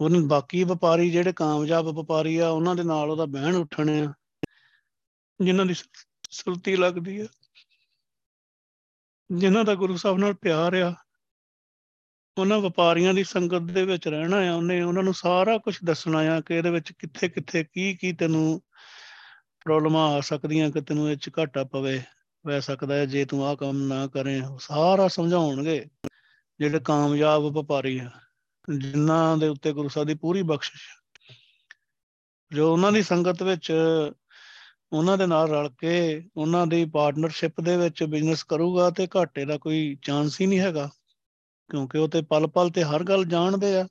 ਉਹਨੇ 0.00 0.20
ਬਾਕੀ 0.20 0.64
ਵਪਾਰੀ 0.64 1.10
ਜਿਹੜੇ 1.10 1.32
ਕਾਮਯਾਬ 1.32 1.84
ਵਪਾਰੀ 1.84 2.38
ਆ, 2.38 2.48
ਉਹਨਾਂ 2.48 2.74
ਦੇ 2.74 2.82
ਨਾਲ 2.82 3.10
ਉਹਦਾ 3.10 3.24
ਬਹਿਣ 3.24 3.56
ਉੱਠਣ 3.56 3.90
ਆ। 3.90 4.14
ਜਿਨ੍ਹਾਂ 5.44 5.66
ਦੀ 5.66 5.74
ਸੁਲਤੀ 6.30 6.76
ਲੱਗਦੀ 6.76 7.20
ਆ। 7.20 7.26
ਜਿਨ੍ਹਾਂ 9.36 9.64
ਦਾ 9.64 9.74
ਗੁਰੂ 9.74 9.96
ਸਾਹਿਬ 9.96 10.18
ਨਾਲ 10.18 10.34
ਪਿਆਰ 10.34 10.74
ਆ। 10.74 10.94
ਉਹਨਾਂ 12.36 12.58
ਵਪਾਰੀਆਂ 12.58 13.12
ਦੀ 13.14 13.24
ਸੰਗਤ 13.24 13.70
ਦੇ 13.72 13.84
ਵਿੱਚ 13.84 14.08
ਰਹਿਣਾ 14.08 14.36
ਆ, 14.36 14.54
ਉਹਨੇ 14.54 14.80
ਉਹਨਾਂ 14.82 15.02
ਨੂੰ 15.02 15.14
ਸਾਰਾ 15.14 15.56
ਕੁਝ 15.58 15.76
ਦੱਸਣਾ 15.84 16.18
ਆ 16.34 16.40
ਕਿ 16.40 16.54
ਇਹਦੇ 16.54 16.70
ਵਿੱਚ 16.70 16.92
ਕਿੱਥੇ 16.92 17.28
ਕਿੱਥੇ 17.28 17.64
ਕੀ 17.64 17.94
ਕੀ 17.96 18.12
ਤੈਨੂੰ 18.12 18.60
ਪ੍ਰੋਬਲਮਾਂ 19.66 20.08
ਆ 20.08 20.20
ਸਕਦੀਆਂ, 20.20 20.70
ਕਿ 20.70 20.80
ਤੈਨੂੰ 20.80 21.10
ਇਹ 21.10 21.16
ਚ 21.16 21.30
ਘਾਟਾ 21.38 21.64
ਪਵੇ 21.64 22.00
ਵੈ 22.44 22.60
ਸਕਦਾ 22.60 22.94
ਹੈ, 22.94 23.06
ਜੇ 23.06 23.24
ਤੂੰ 23.24 23.46
ਆਹ 23.46 23.56
ਕੰਮ 23.56 23.86
ਨਾ 23.86 24.06
ਕਰੇ 24.06 24.40
ਸਾਰਾ 24.60 25.08
ਸਮਝਾਉਣਗੇ 25.08 25.84
ਜਿਹੜੇ 26.60 26.80
ਕਾਮਯਾਬ 26.80 27.42
ਵਪਾਰੀ 27.42 27.98
ਆ, 27.98 28.10
ਜਿਨ੍ਹਾਂ 28.68 29.36
ਦੇ 29.36 29.48
ਉੱਤੇ 29.48 29.72
ਗੁਰੂ 29.72 29.88
ਸਾਹਿਬ 29.88 30.08
ਦੀ 30.08 30.14
ਪੂਰੀ 30.14 30.42
ਬਖਸ਼ਿਸ਼ 30.42 30.84
ਜੋ 32.50 32.72
ਉਹਨਾਂ 32.72 32.92
ਦੀ 32.92 33.02
ਸੰਗਤ 33.02 33.42
ਵਿੱਚ 33.42 33.72
ਉਹਨਾਂ 34.92 35.16
ਦੇ 35.18 35.26
ਨਾਲ 35.26 35.48
ਰਲ 35.48 35.68
ਕੇ 35.78 36.22
ਉਹਨਾਂ 36.36 36.66
ਦੀ 36.66 36.84
ਪਾਰਟਨਰਸ਼ਿਪ 36.84 37.60
ਦੇ 37.60 37.76
ਵਿੱਚ 37.76 38.02
ਬਿਜ਼ਨਸ 38.04 38.42
ਕਰੂਗਾ 38.44 38.90
ਤੇ 38.90 39.06
ਘਾਟੇ 39.16 39.44
ਦਾ 39.44 39.56
ਕੋਈ 39.58 39.96
ਚਾਂਸ 40.02 40.40
ਹੀ 40.40 40.46
ਨਹੀਂ 40.46 40.60
ਹੈਗਾ। 40.60 40.88
ਕਿਉਂਕਿ 41.70 41.98
ਉਹ 41.98 42.08
ਤੇ 42.08 42.22
ਪਲ 42.22 42.46
ਪਲ 42.46 42.70
ਤੇ 42.70 42.82
ਹਰ 42.84 43.04
ਗੱਲ 43.04 43.24
ਜਾਣਦੇ 43.26 43.74
ਆ 43.76 43.86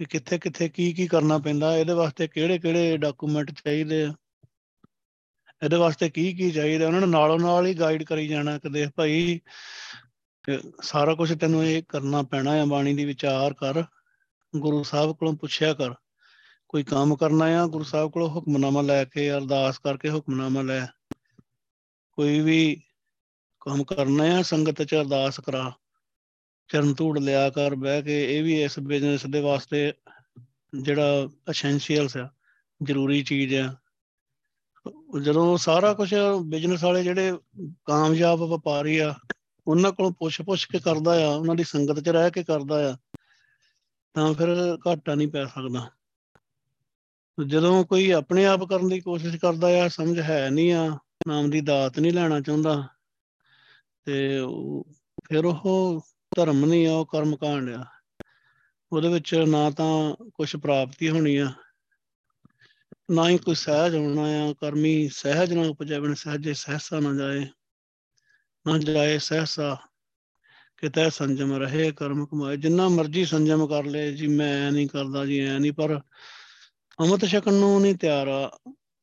ਕਿ 0.00 0.04
ਕਿੱਥੇ 0.04 0.38
ਕਿੱਥੇ 0.38 0.68
ਕੀ 0.68 0.92
ਕੀ 0.92 1.06
ਕਰਨਾ 1.06 1.38
ਪੈਂਦਾ, 1.38 1.76
ਇਹਦੇ 1.76 1.92
ਵਾਸਤੇ 1.94 2.26
ਕਿਹੜੇ 2.28 2.58
ਕਿਹੜੇ 2.58 2.96
ਡਾਕੂਮੈਂਟ 2.96 3.50
ਚਾਹੀਦੇ 3.54 4.02
ਆ, 4.04 4.12
ਇਹਦੇ 5.62 5.76
ਵਾਸਤੇ 5.76 6.08
ਕੀ 6.10 6.32
ਕੀ 6.32 6.50
ਚਾਹੀਦਾ, 6.50 6.86
ਉਹਨਾਂ 6.86 7.00
ਨੇ 7.00 7.06
ਨਾਲੋਂ 7.06 7.38
ਨਾਲ 7.40 7.66
ਹੀ 7.66 7.74
ਗਾਈਡ 7.74 8.02
ਕਰੀ 8.04 8.26
ਜਾਣਾ 8.28 8.56
ਕਿ 8.58 8.68
ਦੇਖ 8.70 8.90
ਭਾਈ 8.96 9.40
ਸਾਰਾ 10.82 11.14
ਕੁਝ 11.14 11.32
ਤੈਨੂੰ 11.34 11.64
ਇਹ 11.64 11.82
ਕਰਨਾ 11.88 12.22
ਪੈਣਾ 12.22 12.52
ਹੈ 12.52 12.64
ਬਾਣੀ 12.66 12.94
ਦੀ 12.94 13.04
ਵਿਚਾਰ 13.04 13.54
ਕਰ, 13.54 13.82
ਗੁਰੂ 14.54 14.82
ਸਾਹਿਬ 14.82 15.14
ਕੋਲੋਂ 15.16 15.32
ਪੁੱਛਿਆ 15.36 15.72
ਕਰ, 15.74 15.94
ਕੋਈ 16.68 16.82
ਕੰਮ 16.84 17.16
ਕਰਨਾ 17.16 17.44
ਆ, 17.60 17.66
ਗੁਰੂ 17.66 17.84
ਸਾਹਿਬ 17.84 18.10
ਕੋਲੋਂ 18.10 18.28
ਹੁਕਮਨਾਮਾ 18.30 18.82
ਲੈ 18.82 19.04
ਕੇ, 19.04 19.30
ਅਰਦਾਸ 19.30 19.78
ਕਰਕੇ 19.78 20.10
ਹੁਕਮਨਾਮਾ 20.10 20.62
ਲੈ, 20.62 20.84
ਕੋਈ 22.18 22.40
ਵੀ 22.40 22.60
ਕੰਮ 23.62 23.84
ਕਰਨਾ 23.84 24.24
ਆ, 24.36 24.42
ਸੰਗਤ 24.42 24.82
ਚ 24.82 24.94
ਅਰਦਾਸ 24.94 25.40
ਕਰਾ। 25.40 25.72
ਚਰਨ 26.70 26.94
ਧੂੜ 26.94 27.18
ਲਿਆ 27.18 27.48
ਕਰ, 27.50 27.74
ਬਹਿ 27.74 28.02
ਕੇ 28.02 28.36
ਇਹ 28.36 28.42
ਵੀ 28.44 28.60
ਇਸ 28.62 28.78
ਬਿਜ਼ਨਸ 28.78 29.26
ਦੇ 29.26 29.40
ਵਾਸਤੇ 29.40 29.92
ਜਿਹੜਾ 30.74 31.28
ਅਸੈਂਸ਼ੀਅਲਸ 31.50 32.16
ਆ, 32.16 32.28
ਜ਼ਰੂਰੀ 32.80 33.22
ਚੀਜ਼ 33.22 33.54
ਆ। 33.54 33.74
ਜਦੋਂ 35.22 35.56
ਸਾਰਾ 35.56 35.92
ਕੁਝ 35.94 36.14
ਬਿਜ਼ਨਸ 36.44 36.84
ਵਾਲੇ 36.84 37.02
ਜਿਹੜੇ 37.02 37.32
ਕਾਮਯਾਬ 37.84 38.40
ਵਪਾਰੀ 38.40 38.98
ਆ, 38.98 39.14
ਉਹਨਾਂ 39.66 39.92
ਕੋਲੋਂ 39.92 40.10
ਪੁੱਛ-ਪੁੱਛ 40.12 40.64
ਕੇ 40.66 40.78
ਕਰਦਾ 40.78 41.12
ਆ, 41.26 41.28
ਉਹਨਾਂ 41.28 41.54
ਦੀ 41.54 41.64
ਸੰਗਤ 41.64 42.00
'ਚ 42.00 42.08
ਰਹਿ 42.08 42.30
ਕੇ 42.30 42.42
ਕਰਦਾ 42.44 42.76
ਆ, 42.90 42.96
ਤਾਂ 44.14 44.32
ਫਿਰ 44.34 44.48
ਘਾਟਾ 44.86 45.14
ਨਹੀਂ 45.14 45.28
ਪੈ 45.28 45.44
ਸਕਦਾ। 45.44 45.90
ਜਦੋਂ 47.38 47.84
ਕੋਈ 47.84 48.10
ਆਪਣੇ 48.10 48.44
ਆਪ 48.46 48.64
ਕਰਨ 48.64 48.88
ਦੀ 48.88 49.00
ਕੋਸ਼ਿਸ਼ 49.00 49.36
ਕਰਦਾ 49.36 49.68
ਆ, 49.84 49.88
ਸਮਝ 49.88 50.18
ਹੈ 50.20 50.48
ਨਹੀਂ 50.50 50.72
ਆ, 50.72 50.98
ਨਾਮ 51.28 51.50
ਦੀ 51.50 51.60
ਦਾਤ 51.60 51.98
ਨਹੀਂ 51.98 52.12
ਲੈਣਾ 52.12 52.40
ਚਾਹੁੰਦਾ, 52.40 52.82
ਤੇ 54.06 54.38
ਫਿਰ 55.28 55.44
ਉਹ 55.44 56.06
ਧਰਮ 56.36 56.64
ਨਹੀਂ 56.64 56.86
ਆ, 56.86 56.92
ਉਹ 56.92 57.06
ਕਰਮ 57.06 57.36
ਕਾਂਡ 57.36 57.68
ਆ। 57.70 57.84
ਉਹਦੇ 58.92 59.08
ਵਿੱਚ 59.08 59.34
ਨਾ 59.48 59.70
ਤਾਂ 59.70 60.14
ਕੁਝ 60.34 60.54
ਪ੍ਰਾਪਤੀ 60.56 61.08
ਹੋਣੀ 61.08 61.36
ਆ, 61.36 61.50
ਨਾ 63.10 63.28
ਹੀ 63.28 63.38
ਕੋਈ 63.38 63.54
ਸਹਿਜ 63.54 63.94
ਹੋਣਾ 63.96 64.22
ਆ। 64.40 64.52
ਕਰਮੀ 64.52 65.08
ਸਹਿਜ 65.08 65.52
ਨਾ 65.52 65.68
ਉਪਜੈਵਣ, 65.68 66.14
ਸਹਿਜੇ 66.14 66.54
ਸਹਿਸਾ 66.54 67.00
ਨਾ 67.00 67.12
ਜਾਏ। 67.14 67.46
ਨਾ 68.66 68.78
ਜਾਏ 68.78 69.18
ਸਹਿਸਾ, 69.18 69.76
ਕਿਤੇ 70.78 71.08
ਸੰਜਮ 71.10 71.54
ਰਹੇ 71.54 71.90
ਕਰਮ 71.92 72.24
ਕਮਾਏ। 72.26 72.56
ਜਿੰਨਾ 72.56 72.88
ਮਰਜ਼ੀ 72.88 73.24
ਸੰਜਮ 73.24 73.66
ਕਰ 73.66 73.84
ਲੇ, 73.84 74.12
ਜੀ 74.12 74.26
ਮੈਂ 74.28 74.72
ਨਹੀਂ 74.72 74.88
ਕਰਦਾ, 74.88 75.24
ਜੀ 75.26 75.38
ਐ 75.40 75.58
ਨਹੀਂ। 75.58 75.72
ਪਰ 75.72 75.98
ਅਮਤ 76.98 77.24
ਛਕਣ 77.24 77.54
ਨੂੰ 77.54 77.80
ਨਹੀਂ 77.82 77.94
ਤਿਆਰ 77.94 78.28
ਆ, 78.28 78.50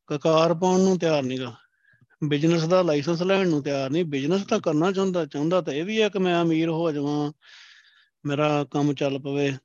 ਕਕਾਰ 0.09 0.53
ਪਾਉਣ 0.53 0.81
ਨੂੰ 0.81 0.97
ਤਿਆਰ 0.99 1.23
ਨਹੀਂਗਾ 1.23 1.55
ਬਿਜ਼ਨਸ 2.23 2.63
ਦਾ 2.63 2.81
ਲਾਇਸੈਂਸ 2.81 3.21
ਲੈਣ 3.21 3.49
ਨੂੰ 3.49 3.63
ਤਿਆਰ 3.63 3.89
ਨਹੀਂ 3.89 4.05
ਬਿਜ਼ਨਸ 4.05 4.45
ਤਾਂ 4.45 4.59
ਕਰਨਾ 4.59 4.91
ਚਾਹੁੰਦਾ 4.91 5.25
ਚਾਹੁੰਦਾ 5.25 5.61
ਤਾਂ 5.61 5.73
ਇਹ 5.73 5.83
ਵੀ 5.83 6.01
ਹੈ 6.01 6.09
ਕਿ 6.09 6.19
ਮੈਂ 6.19 6.41
ਅਮੀਰ 6.41 6.69
ਹੋ 6.69 6.91
ਜਾਵਾਂ, 6.91 7.31
ਮੇਰਾ 8.25 8.65
ਕੰਮ 8.71 8.93
ਚੱਲ 8.93 9.19
ਪਵੇ। 9.19 9.57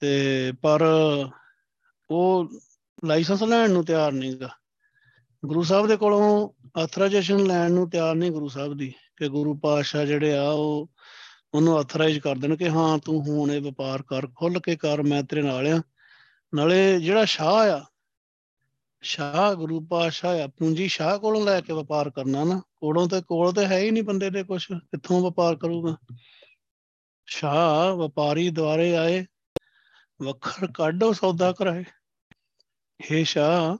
ਤੇ 0.00 0.52
ਪਰ 0.62 0.84
ਉਹ 2.10 2.48
ਲਾਇਸੈਂਸ 3.04 3.42
ਲੈਣ 3.42 3.70
ਨੂੰ 3.70 3.84
ਤਿਆਰ 3.84 4.12
ਨਹੀਂਗਾ। 4.12 4.48
ਗੁਰੂ 5.44 5.62
ਸਾਹਿਬ 5.62 5.86
ਦੇ 5.86 5.96
ਕੋਲੋਂ 5.96 6.50
ਆਥਰਾਈਜੇਸ਼ਨ 6.80 7.46
ਲੈਣ 7.46 7.72
ਨੂੰ 7.72 7.90
ਤਿਆਰ 7.90 8.14
ਨਹੀਂ 8.14 8.30
ਗੁਰੂ 8.30 8.48
ਸਾਹਿਬ 8.48 8.76
ਦੀ, 8.76 8.94
ਕਿ 9.16 9.28
ਗੁਰੂ 9.28 9.54
ਪਾਤਸ਼ਾਹ 9.54 10.04
ਜਿਹੜੇ 10.04 10.36
ਆ 10.36 10.48
ਉਹ 10.48 10.90
ਉਹਨੂੰ 11.54 11.78
ਆਥਰਾਈਜ਼ 11.78 12.18
ਕਰ 12.18 12.36
ਦੇਣ 12.36 12.56
ਕਿ 12.56 12.68
ਹਾਂ, 12.68 12.98
ਤੂੰ 12.98 13.28
ਹੁਣ 13.28 13.52
ਇਹ 13.52 13.60
ਵਪਾਰ 13.60 14.02
ਕਰ 14.02 14.26
ਖੁੱਲ 14.26 14.60
ਕੇ 14.60 14.76
ਕਰ, 14.76 15.02
ਮੈਂ 15.02 15.22
ਤੇਰੇ 15.22 15.42
ਨਾਲ 15.42 15.66
ਆ। 15.66 15.82
ਨਾਲੇ 16.54 17.00
ਜਿਹੜਾ 17.00 17.24
ਸ਼ਾਹ 17.24 17.70
ਆ 17.70 17.89
ਸ਼ਾਹ 19.02 19.54
ਗੁਰੂ 19.54 19.80
ਪਾਤਸ਼ਾਹ 19.80 20.40
ਆ, 20.40 20.46
ਪੂੰਜੀ 20.46 20.88
ਸ਼ਾਹ 20.88 21.18
ਕੋਲੋਂ 21.18 21.44
ਲੈ 21.44 21.60
ਕੇ 21.60 21.72
ਵਪਾਰ 21.72 22.10
ਕਰਨਾ 22.10 22.44
ਨਾ, 22.44 22.62
ਕੋਲੋਂ 22.76 23.08
ਤੇ 23.08 23.20
ਕੋਲ 23.20 23.52
ਤੇ 23.52 23.66
ਹੈ 23.66 23.78
ਹੀ 23.78 23.90
ਨਹੀਂ 23.90 24.02
ਬੰਦੇ 24.02 24.30
ਦੇ 24.30 24.42
ਕੁਝ 24.42 24.66
ਕਿੱਥੋਂ 24.72 25.30
ਵਪਾਰ 25.30 25.56
ਕਰੂਗਾ? 25.56 25.96
ਸ਼ਾਹ 27.26 27.94
ਵਪਾਰੀ 27.94 28.50
ਦੁਆਰੇ 28.50 28.96
ਆਏ, 28.96 29.26
ਵਖਰ 30.22 30.72
ਕਾਢੋ 30.72 31.12
ਸੌਦਾ 31.12 31.52
ਕਰਾਏ। 31.52 31.84
ਹੇ 33.10 33.24
ਸ਼ਾਹ, 33.24 33.76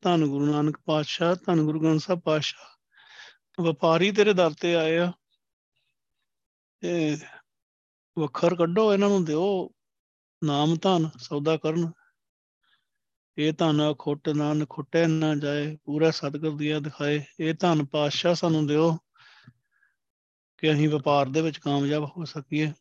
ਧੰਨ 0.00 0.26
ਗੁਰੂ 0.26 0.46
ਨਾਨਕ 0.46 0.80
ਪਾਤਸ਼ਾਹ, 0.84 1.36
ਧੰਨ 1.46 1.62
ਗੁਰੂ 1.62 1.80
ਗ੍ਰੰਥ 1.80 2.00
ਸਾਹਿਬ 2.00 2.20
ਪਾਤਸ਼ਾਹ, 2.20 3.62
ਵਪਾਰੀ 3.62 4.12
ਤੇਰੇ 4.12 4.32
ਦਰ 4.32 4.50
ਤੇ 4.52 4.74
ਆਏ 4.74 4.96
ਆ। 4.96 5.12
ਤੇ 6.80 7.18
ਵਖਰ 8.18 8.54
ਕੱਢੋ, 8.54 8.92
ਇਹਨਾਂ 8.92 9.08
ਨੂੰ 9.08 9.24
ਦਿਓ 9.24 9.70
ਨਾਮ 10.44 10.76
ਧਨ 10.82 11.10
ਸੌਦਾ 11.18 11.56
ਕਰਨ। 11.56 11.92
ਇਹ 13.38 13.52
ਧਨ 13.52 13.94
ਖੁੱਟ 13.98 14.28
ਨਾ 14.28 14.54
ਖੁੱਟੇ 14.68 15.06
ਨਾ 15.06 15.34
ਜਾਏ, 15.34 15.76
ਪੂਰਾ 15.84 16.10
ਸਤਿਗੁਰ 16.10 16.56
ਦੀਆ 16.56 16.80
ਦਿਖਾਏ। 16.80 17.22
ਇਹ 17.40 17.54
ਧਨ 17.60 17.84
ਪਾਤਸ਼ਾਹ 17.84 18.34
ਸਾਨੂੰ 18.34 18.66
ਦਿਓ 18.66 18.98
ਕਿ 20.58 20.72
ਅਸੀਂ 20.72 20.88
ਵਪਾਰ 20.88 21.26
ਦੇ 21.26 21.40
ਵਿੱਚ 21.40 21.58
ਕਾਮਯਾਬ 21.58 22.04
ਹੋ 22.04 22.24
ਸਕੀਏ। 22.24 22.72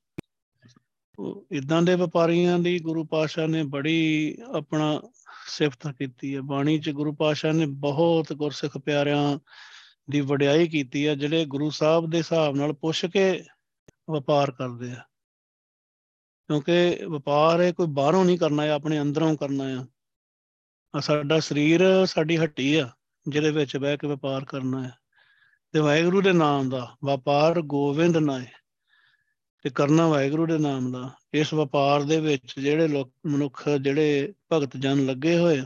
ਇਦਾਂ 1.52 1.82
ਦੇ 1.82 1.96
ਵਪਾਰੀਆਂ 1.96 2.60
ਦੀ 2.60 2.80
ਗੁਰੂ 2.80 3.06
ਪਾਤਸ਼ਾਹ 3.06 3.48
ਨੇ 3.48 3.64
ਬੜੀ 3.64 4.38
ਆਪਣਾ 4.56 5.02
ਸਿਫਤ 5.48 5.88
ਕੀਤੀ 5.88 6.36
ਹੈ। 6.36 6.42
ਬਾਣੀ 6.42 6.80
'ਚ 6.80 6.90
ਗੁਰੂ 6.90 7.14
ਪਾਤਸ਼ਾਹ 7.14 7.54
ਨੇ 7.54 7.66
ਬਹੁਤ 7.66 8.34
ਗੁਰਸਿੱਖ 8.34 8.78
ਪਿਆਰਿਆਂ 8.78 9.40
ਦੀ 10.10 10.22
ਵਡਿਆਈ 10.22 10.68
ਕੀਤੀ 10.68 11.08
ਹੈ, 11.08 11.16
ਜਿਹੜੇ 11.16 11.46
ਗੁਰੂ 11.46 11.70
ਸਾਹਿਬ 11.70 12.10
ਦੇ 12.10 12.18
ਹਿਸਾਬ 12.18 12.56
ਨਾਲ 12.56 12.74
ਪੁੱਛ 12.74 13.06
ਕੇ 13.06 13.44
ਵਪਾਰ 14.10 14.52
ਕਰਦੇ 14.52 14.92
ਆ। 14.92 15.02
ਕਿਉਂਕਿ 16.48 17.06
ਵਪਾਰ 17.06 17.60
ਇਹ 17.60 17.74
ਕੋਈ 17.74 17.88
ਬਾਹਰੋਂ 17.88 18.26
ਨਹੀਂ 18.26 18.38
ਕਰਨਾ 18.38 18.64
ਹੈ 18.64 18.72
ਆਪਣੇ 18.72 19.02
ਅੰਦਰੋਂ 19.02 19.36
ਕਰਨਾ 19.38 19.64
ਆ। 19.64 19.86
ਸਾਡਾ 21.00 21.40
ਸਰੀਰ 21.40 22.06
ਸਾਡੀ 22.06 22.38
ਹੱਟੀ 22.38 22.76
ਆ, 22.76 22.90
ਜਿਹਦੇ 23.30 23.52
ਵਿੱਚ 23.52 23.78
ਬਹਿ 23.78 23.98
ਕੇ 23.98 24.08
ਵਪਾਰ 24.08 24.46
ਕਰਨਾ 24.46 24.84
ਹੈ। 24.84 24.92
ਤੇ 25.72 25.80
ਵਾਹਿਗੁਰੂ 25.80 26.22
ਦੇ 26.22 26.32
ਨਾਮ 26.32 26.70
ਦਾ 26.70 26.96
ਵਪਾਰ 27.06 27.62
ਗੋਵਿੰਦ 27.62 28.18
ਨਾਏ 28.18 28.46
ਤੇ 29.62 29.70
ਕਰਨਾ 29.70 30.08
ਵਾਹਿਗੁਰੂ 30.08 30.46
ਦੇ 30.46 30.58
ਨਾਮ 30.58 30.92
ਦਾ, 30.92 31.10
ਇਸ 31.34 31.54
ਵਪਾਰ 31.54 32.04
ਦੇ 32.04 32.20
ਵਿੱਚ 32.20 32.60
ਜਿਹੜੇ 32.60 32.88
ਲੋਕ, 32.88 33.14
ਮਨੁੱਖ, 33.26 33.70
ਜਿਹੜੇ 33.70 34.34
ਭਗਤ 34.54 34.78
ਜਨ 34.78 35.06
ਲੱਗੇ 35.06 35.38
ਹੋਏ 35.38 35.62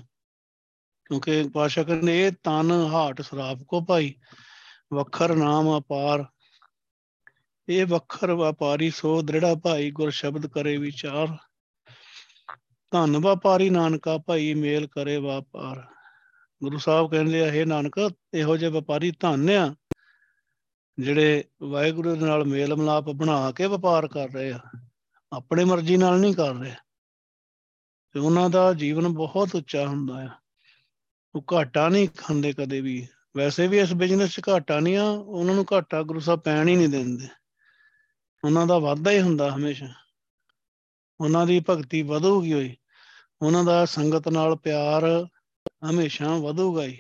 ਕਿਉਂਕਿ 1.06 1.50
ਪਾਸ਼ਾ 1.54 1.84
ਕਹਿੰਦੇ, 1.84 2.28
ਇਹ 2.28 2.32
ਤਨ 2.44 2.72
ਹਾਟ 2.72 3.22
ਸਰਾਪ 3.22 3.64
ਕੋ 3.64 3.82
ਭਾਈ, 3.82 4.16
ਵਖਰ 4.94 5.36
ਨਾਮ 5.36 5.80
ਅਪਾਰ। 5.80 6.26
ਇਹ 7.70 7.86
ਵਖਰ 7.86 8.32
ਵਪਾਰੀ 8.32 8.90
ਸੋ 8.90 9.22
ਦ੍ਰਿੜਾ 9.22 9.56
ਭਾਈ, 9.56 9.92
ਗੁਰ 9.92 10.10
ਸ਼ਬਦ 10.10 10.48
ਕਰੇ 10.48 10.78
ਵਿਚਾਰ। 10.78 11.28
ਧੰਨ 12.96 13.18
ਵਪਾਰੀ 13.18 13.70
ਨਾਨਕਾ 13.70 14.18
ਭਾਈ 14.18 14.54
ਮੇਲ 14.54 14.88
ਕਰੇ 14.88 15.18
ਵਪਾਰ। 15.18 15.84
ਗੁਰੂ 16.64 16.78
ਸਾਹਿਬ 16.78 17.12
ਕਹਿੰਦੇ 17.12 17.42
ਆ 17.42 17.48
ਇਹ 17.48 17.66
ਨਾਨਕ, 17.66 18.10
ਇਹੋ 18.34 18.58
ਜਿਹੇ 18.58 18.72
ਵਪਾਰੀ 18.72 19.12
ਧੰਨ 19.20 19.50
ਆ, 19.50 19.76
ਜਿਹੜੇ 21.00 21.44
ਵਾਹਿਗੁਰੂ 21.64 22.16
ਦੇ 22.16 22.26
ਨਾਲ 22.26 22.44
ਮੇਲ 22.44 22.76
ਮਲਾਪ 22.76 23.04
ਬਣਾ 23.04 23.52
ਕੇ 23.52 23.66
ਵਪਾਰ 23.66 24.08
ਕਰ 24.08 24.30
ਰਹੇ 24.30 24.52
ਆ। 24.52 24.60
ਆਪਣੇ 25.34 25.64
ਮਰਜ਼ੀ 25.64 25.98
ਨਾਲ 25.98 26.20
ਨਹੀਂ 26.20 26.34
ਕਰ 26.34 26.54
ਰਹੇ। 26.54 26.74
ਤੇ 28.12 28.20
ਉਹਨਾਂ 28.20 28.50
ਦਾ 28.50 28.74
ਜੀਵਨ 28.74 29.08
ਬਹੁਤ 29.08 29.56
ਉੱਚਾ 29.56 29.88
ਹੁੰਦਾ 29.88 30.24
ਆ। 30.24 30.30
ਉਹ 31.36 31.46
ਘਾਟਾ 31.54 31.90
ਨਹੀਂ 31.90 32.10
ਖਾਂਦੇ 32.18 32.54
ਕਦੇ 32.54 32.82
ਵੀ। 32.82 33.08
ਵੈਸੇ 33.38 33.68
ਵੀ 33.68 33.80
ਇਸ 33.80 33.94
ਬਿਜ਼ਨਸ 33.94 34.36
'ਚ 34.36 34.42
ਘਾਟਾ 34.50 34.80
ਨਹੀਂ 34.80 34.98
ਆ, 34.98 35.04
ਉਹਨਾਂ 35.10 35.56
ਨੂੰ 35.56 35.66
ਘਾਟਾ 35.74 36.02
ਗੁਰੂ 36.02 36.20
ਸਾਹਿਬ 36.20 36.40
ਪੈਣ 36.40 36.68
ਹੀ 36.68 36.76
ਨਹੀਂ 36.76 36.90
ਦਿੰਦੇ। 36.90 37.28
ਉਹਨਾਂ 38.44 38.68
ਦਾ 38.68 38.78
ਵਾਧਾ 38.78 39.12
ਹੀ 39.12 39.22
ਹੁੰਦਾ 39.22 39.56
ਹਮੇਸ਼ਾ। 39.56 39.88
ਉਹਨਾਂ 41.20 41.46
ਦੀ 41.46 41.64
ਭਗਤੀ 41.70 42.02
ਵਧੂਗੀ 42.02 42.54
ਹੋਈ 42.54 42.76
ਉਹਨਾਂ 43.42 43.64
ਦਾ 43.64 43.86
ਸੰਗਤ 43.86 44.28
ਨਾਲ 44.28 44.56
ਪਿਆਰ 44.56 45.28
ਹਮੇਸ਼ਾ 45.90 46.38
ਵਧੂਗਾ 46.38 46.86
ਹੀ। 46.86 47.00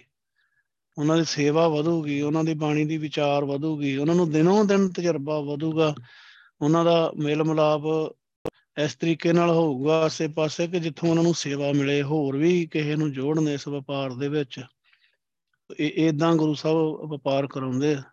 ਉਹਨਾਂ 0.97 1.17
ਦੀ 1.17 1.23
ਸੇਵਾ 1.25 1.67
ਵਧੂਗੀ, 1.67 2.21
ਉਹਨਾਂ 2.21 2.43
ਦੀ 2.43 2.53
ਬਾਣੀ 2.53 2.85
ਦੀ 2.85 2.97
ਵਿਚਾਰ 2.97 3.45
ਵਧੂਗੀ, 3.45 3.97
ਉਹਨਾਂ 3.97 4.15
ਨੂੰ 4.15 4.31
ਦਿਨੋਂ 4.31 4.65
ਦਿਨ 4.65 4.89
ਤਜਰਬਾ 4.89 5.39
ਵਧੂਗਾ। 5.39 5.95
ਉਹਨਾਂ 6.61 6.85
ਦਾ 6.85 7.11
ਮੇਲ 7.17 7.43
ਮਿਲਾਪ 7.43 7.81
ਇਸ 8.83 8.95
ਤਰੀਕੇ 8.95 9.33
ਨਾਲ 9.33 9.49
ਹੋਊਗਾ 9.49 10.01
ਆਸੇ-ਪਾਸੇ 10.01 10.67
ਕਿ 10.67 10.79
ਜਿੱਥੋਂ 10.79 11.09
ਉਹਨਾਂ 11.09 11.23
ਨੂੰ 11.23 11.33
ਸੇਵਾ 11.33 11.71
ਮਿਲੇ, 11.71 12.03
ਹੋਰ 12.03 12.37
ਵੀ 12.37 12.65
ਕਿਸੇ 12.65 12.95
ਨੂੰ 12.95 13.11
ਜੋੜਨ 13.11 13.49
ਇਸ 13.49 13.67
ਵਪਾਰ 13.67 14.13
ਦੇ 14.13 14.29
ਵਿੱਚ। 14.29 14.61
ਇਹ 15.79 16.09
ਇਦਾਂ 16.09 16.35
ਗੁਰੂ 16.35 16.53
ਸਾਹਿਬ 16.53 16.77
ਵਪਾਰ 16.79 17.47
ਕਰਾਉਂਦੇ 17.47 17.93
ਆ। 17.93 18.03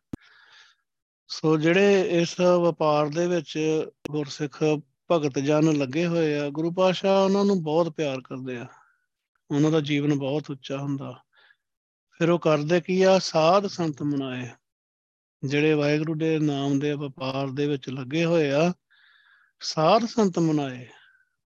ਸੋ 1.28 1.56
ਜਿਹੜੇ 1.56 2.20
ਇਸ 2.20 2.40
ਵਪਾਰ 2.40 3.08
ਦੇ 3.08 3.26
ਵਿੱਚ 3.26 3.58
ਗੁਰਸਿੱਖ 4.11 4.62
ਭਗਤ 5.12 5.38
ਜਨ 5.38 5.79
ਲੱਗੇ 5.79 6.07
ਹੋਏ 6.07 6.38
ਆ, 6.38 6.51
ਗੁਰੂ 6.51 6.72
ਪਾਸ਼ਾ 6.72 7.25
ਉਹਨਾਂ 7.25 7.44
ਨੂੰ 7.44 7.62
ਬਹੁਤ 7.62 7.88
ਪਿਆਰ 7.88 8.20
ਕਰਦੇ 8.20 8.57
ਆ। 8.57 8.66
ਉਹਨਾਂ 9.51 9.70
ਦਾ 9.70 9.81
ਜੀਵਨ 9.81 10.18
ਬਹੁਤ 10.18 10.51
ਉੱਚਾ 10.51 10.77
ਹੁੰਦਾ। 10.77 11.20
ਫਿਰ 12.18 12.31
ਉਹ 12.31 12.38
ਕਰਦੇ 12.38 12.81
ਕੀ 12.81 13.03
ਆ? 13.03 13.18
ਸਾਧ 13.18 13.66
ਸੰਤ 13.66 14.03
ਮਨਾਏ। 14.03 14.51
ਜਿਹੜੇ 15.44 15.75
ਵਾਹਿਗੁਰੂ 15.75 16.14
ਦੇ 16.14 16.38
ਨਾਮ 16.38 16.79
ਦੇ 16.79 16.92
ਵਪਾਰ 16.92 17.48
ਦੇ 17.48 17.66
ਵਿੱਚ 17.66 17.88
ਲੱਗੇ 17.88 18.25
ਹੋਏ 18.25 18.51
ਆ, 18.51 18.72
ਸਾਧ 19.61 20.05
ਸੰਤ 20.05 20.38
ਮਨਾਏ। 20.38 20.88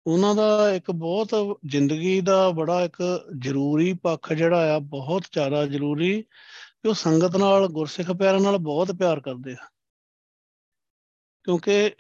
ਉਹਨਾਂ 0.08 0.36
ਦਾ 0.36 0.74
ਇੱਕ 0.74 0.92
ਬਹੁਤ 0.92 1.60
ਜ਼ਿੰਦਗੀ 1.66 2.22
ਦਾ 2.22 2.50
ਬੜਾ 2.50 2.82
ਇੱਕ 2.82 3.28
ਜ਼ਰੂਰੀ 3.40 3.94
ਪੱਖ 3.94 4.34
ਜਿਹੜਾ 4.34 4.76
ਆ, 4.76 4.80
ਬਹੁਤ 4.80 5.24
ਜ਼ਿਆਦਾ 5.32 5.66
ਜ਼ਰੂਰੀ, 5.66 6.22
ਕਿ 6.82 6.88
ਉਹ 6.88 6.94
ਸੰਗਤ 6.94 7.36
ਨਾਲ, 7.36 7.68
ਗੁਰਸਿੱਖ 7.68 8.12
ਪਿਆਰਾਂ 8.12 8.40
ਨਾਲ 8.40 8.58
ਬਹੁਤ 8.58 8.92
ਪਿਆਰ 8.92 9.20
ਕਰਦੇ 9.20 9.52
ਆ। 9.52 9.68
ਕਿਉਂਕਿ 11.44 11.92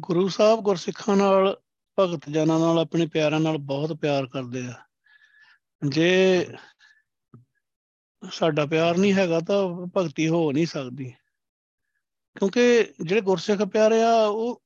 ਗੁਰੂ 0.00 0.28
ਸਾਹਿਬ 0.28 0.60
ਗੁਰਸਿੱਖਾਂ 0.60 1.16
ਨਾਲ, 1.16 1.56
ਭਗਤ 1.98 2.30
ਜਨਾਂ 2.30 2.58
ਨਾਲ, 2.58 2.78
ਆਪਣੇ 2.78 3.06
ਪਿਆਰਾਂ 3.06 3.40
ਨਾਲ 3.40 3.58
ਬਹੁਤ 3.58 3.92
ਪਿਆਰ 3.92 4.26
ਕਰਦੇ 4.26 4.66
ਆ। 4.66 4.74
ਜੇ 5.88 6.46
ਸਾਡਾ 8.32 8.66
ਪਿਆਰ 8.66 8.96
ਨਹੀਂ 8.96 9.14
ਹੈਗਾ 9.14 9.40
ਤਾਂ 9.40 9.86
ਭਗਤੀ 9.96 10.28
ਹੋ 10.28 10.52
ਨਹੀਂ 10.52 10.66
ਸਕਦੀ। 10.66 11.14
ਕਿਉਂਕਿ 12.38 12.92
ਜਿਹੜੇ 13.00 13.20
ਗੁਰਸਿੱਖ 13.20 13.62
ਪਿਆਰੇ 13.62 14.02
ਆ, 14.02 14.26
ਉਹ 14.26 14.62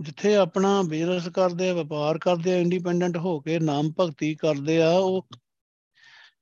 ਜਿੱਥੇ 0.00 0.36
ਆਪਣਾ 0.36 0.82
ਬਿਜ਼ਨਸ 0.82 1.28
ਕਰਦੇ 1.28 1.70
ਆ, 1.70 1.74
ਵਪਾਰ 1.74 2.18
ਕਰਦੇ 2.18 2.52
ਆ 2.52 2.56
ਇੰਡੀਪੈਂਡੈਂਟ 2.56 3.16
ਹੋ 3.16 3.40
ਕੇ 3.40 3.58
ਨਾਮ 3.58 3.92
ਭਗਤੀ 4.00 4.34
ਕਰਦੇ 4.34 4.82
ਆ, 4.82 4.90
ਉਹ 4.90 5.28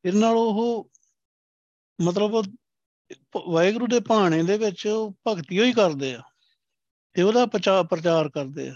ਇਹਦੇ 0.04 0.18
ਨਾਲ 0.18 0.34
ਉਹ 0.36 0.90
ਮਤਲਬ, 2.00 2.54
ਵਾਹਿਗੁਰੂ 3.46 3.86
ਦੇ 3.86 4.00
ਭਾਣੇ 4.00 4.42
ਦੇ 4.42 4.58
ਵਿੱਚ 4.58 4.86
ਉਹ 4.86 5.16
ਭਗਤੀ 5.26 5.62
ਹੀ 5.62 5.72
ਕਰਦੇ 5.72 6.14
ਆ। 6.14 6.22
ਤੇ 7.14 7.22
ਉਹਦਾ 7.22 7.46
ਪ੍ਰਚਾਰ 7.46 7.84
ਪ੍ਰਚਾਰ 7.86 8.28
ਕਰਦੇ 8.28 8.68
ਆ। 8.68 8.74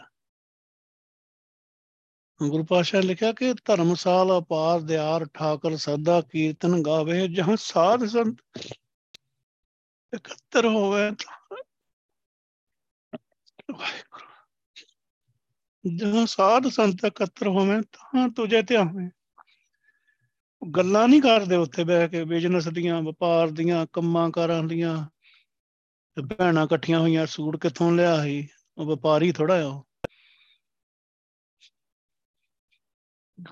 ਗੁਰੂ 2.41 2.65
ਪਾਸ਼ਾ 2.65 3.01
ਲਿਖਿਆ 3.01 3.33
ਕਿ 3.33 3.53
ਧਰਮਸਾਲ 3.65 4.39
ਅਪਾਰ 4.39 4.81
ਦਿਆਰ 4.81 5.25
ਠਾਕਰ 5.35 5.77
ਸਦਾ 5.77 6.21
ਕੀਰਤਨ 6.21 6.83
ਗਾਵੇ, 6.83 7.27
ਜਹਾਂ 7.29 7.57
ਸਾਧ 7.57 8.05
ਸੰਤ 8.05 8.39
ਇਕੱਤਰ 10.13 10.67
ਹੋਵੇ 10.67 11.11
ਵਾਹਿਗੁਰੂ। 13.73 14.27
ਜਹਾਂ 15.97 16.27
ਸਾਧ 16.27 16.69
ਸੰਤ 16.69 17.05
ਇਕੱਤਰ 17.05 17.47
ਹੋਵੇ 17.47 17.81
ਤਾਂ 17.93 18.29
ਤੁਝੇ 18.29 18.63
ਧਿਆਵੇ 18.63 19.09
ਗੱਲਾਂ 20.63 21.09
ਨਹੀਂ 21.09 21.23
ਕਰਦੇ 21.23 21.57
ਉੱਥੇ 21.57 21.85
ਬਹਿ 21.85 22.09
ਕੇ 22.09 22.25
ਬਿਜ਼ਨਸ 22.25 22.69
ਦੀਆਂ, 22.69 23.03
ਵਪਾਰ 23.03 23.51
ਦੀਆਂ, 23.51 23.87
ਕੰਮਾਂ 23.93 24.31
ਕਾਰਾਂ 24.31 24.63
ਦੀਆਂ 24.63 24.97
ਤੇ 26.19 26.35
ਭੈਣਾਂ 26.35 26.67
ਇਕੱਠੀਆਂ 26.67 27.01
ਹੋਈਆਂ, 27.01 27.27
ਸੂਟ 27.27 27.57
ਕਿੱਥੋਂ 27.57 27.93
ਲਿਆ 27.93 28.23
ਸੀ? 28.23 28.49
ਉਹ 28.79 28.87
ਵਪਾਰੀ 28.87 29.33
ਥੋੜਾ 29.33 29.63
ਆ 29.63 29.67
ਉਹ। 29.67 29.89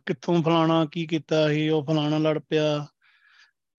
ਕਿੱਥੋਂ 0.07 0.43
ਫਲਾਣਾ 0.43 0.87
ਕੀ 0.87 1.07
ਕੀਤਾ 1.07 1.49
ਸੀ, 1.49 1.69
ਉਹ 1.69 1.87
ਫਲਾਣਾ 1.87 2.19
ਲੜ 2.19 2.39
ਪਿਆ। 2.39 2.87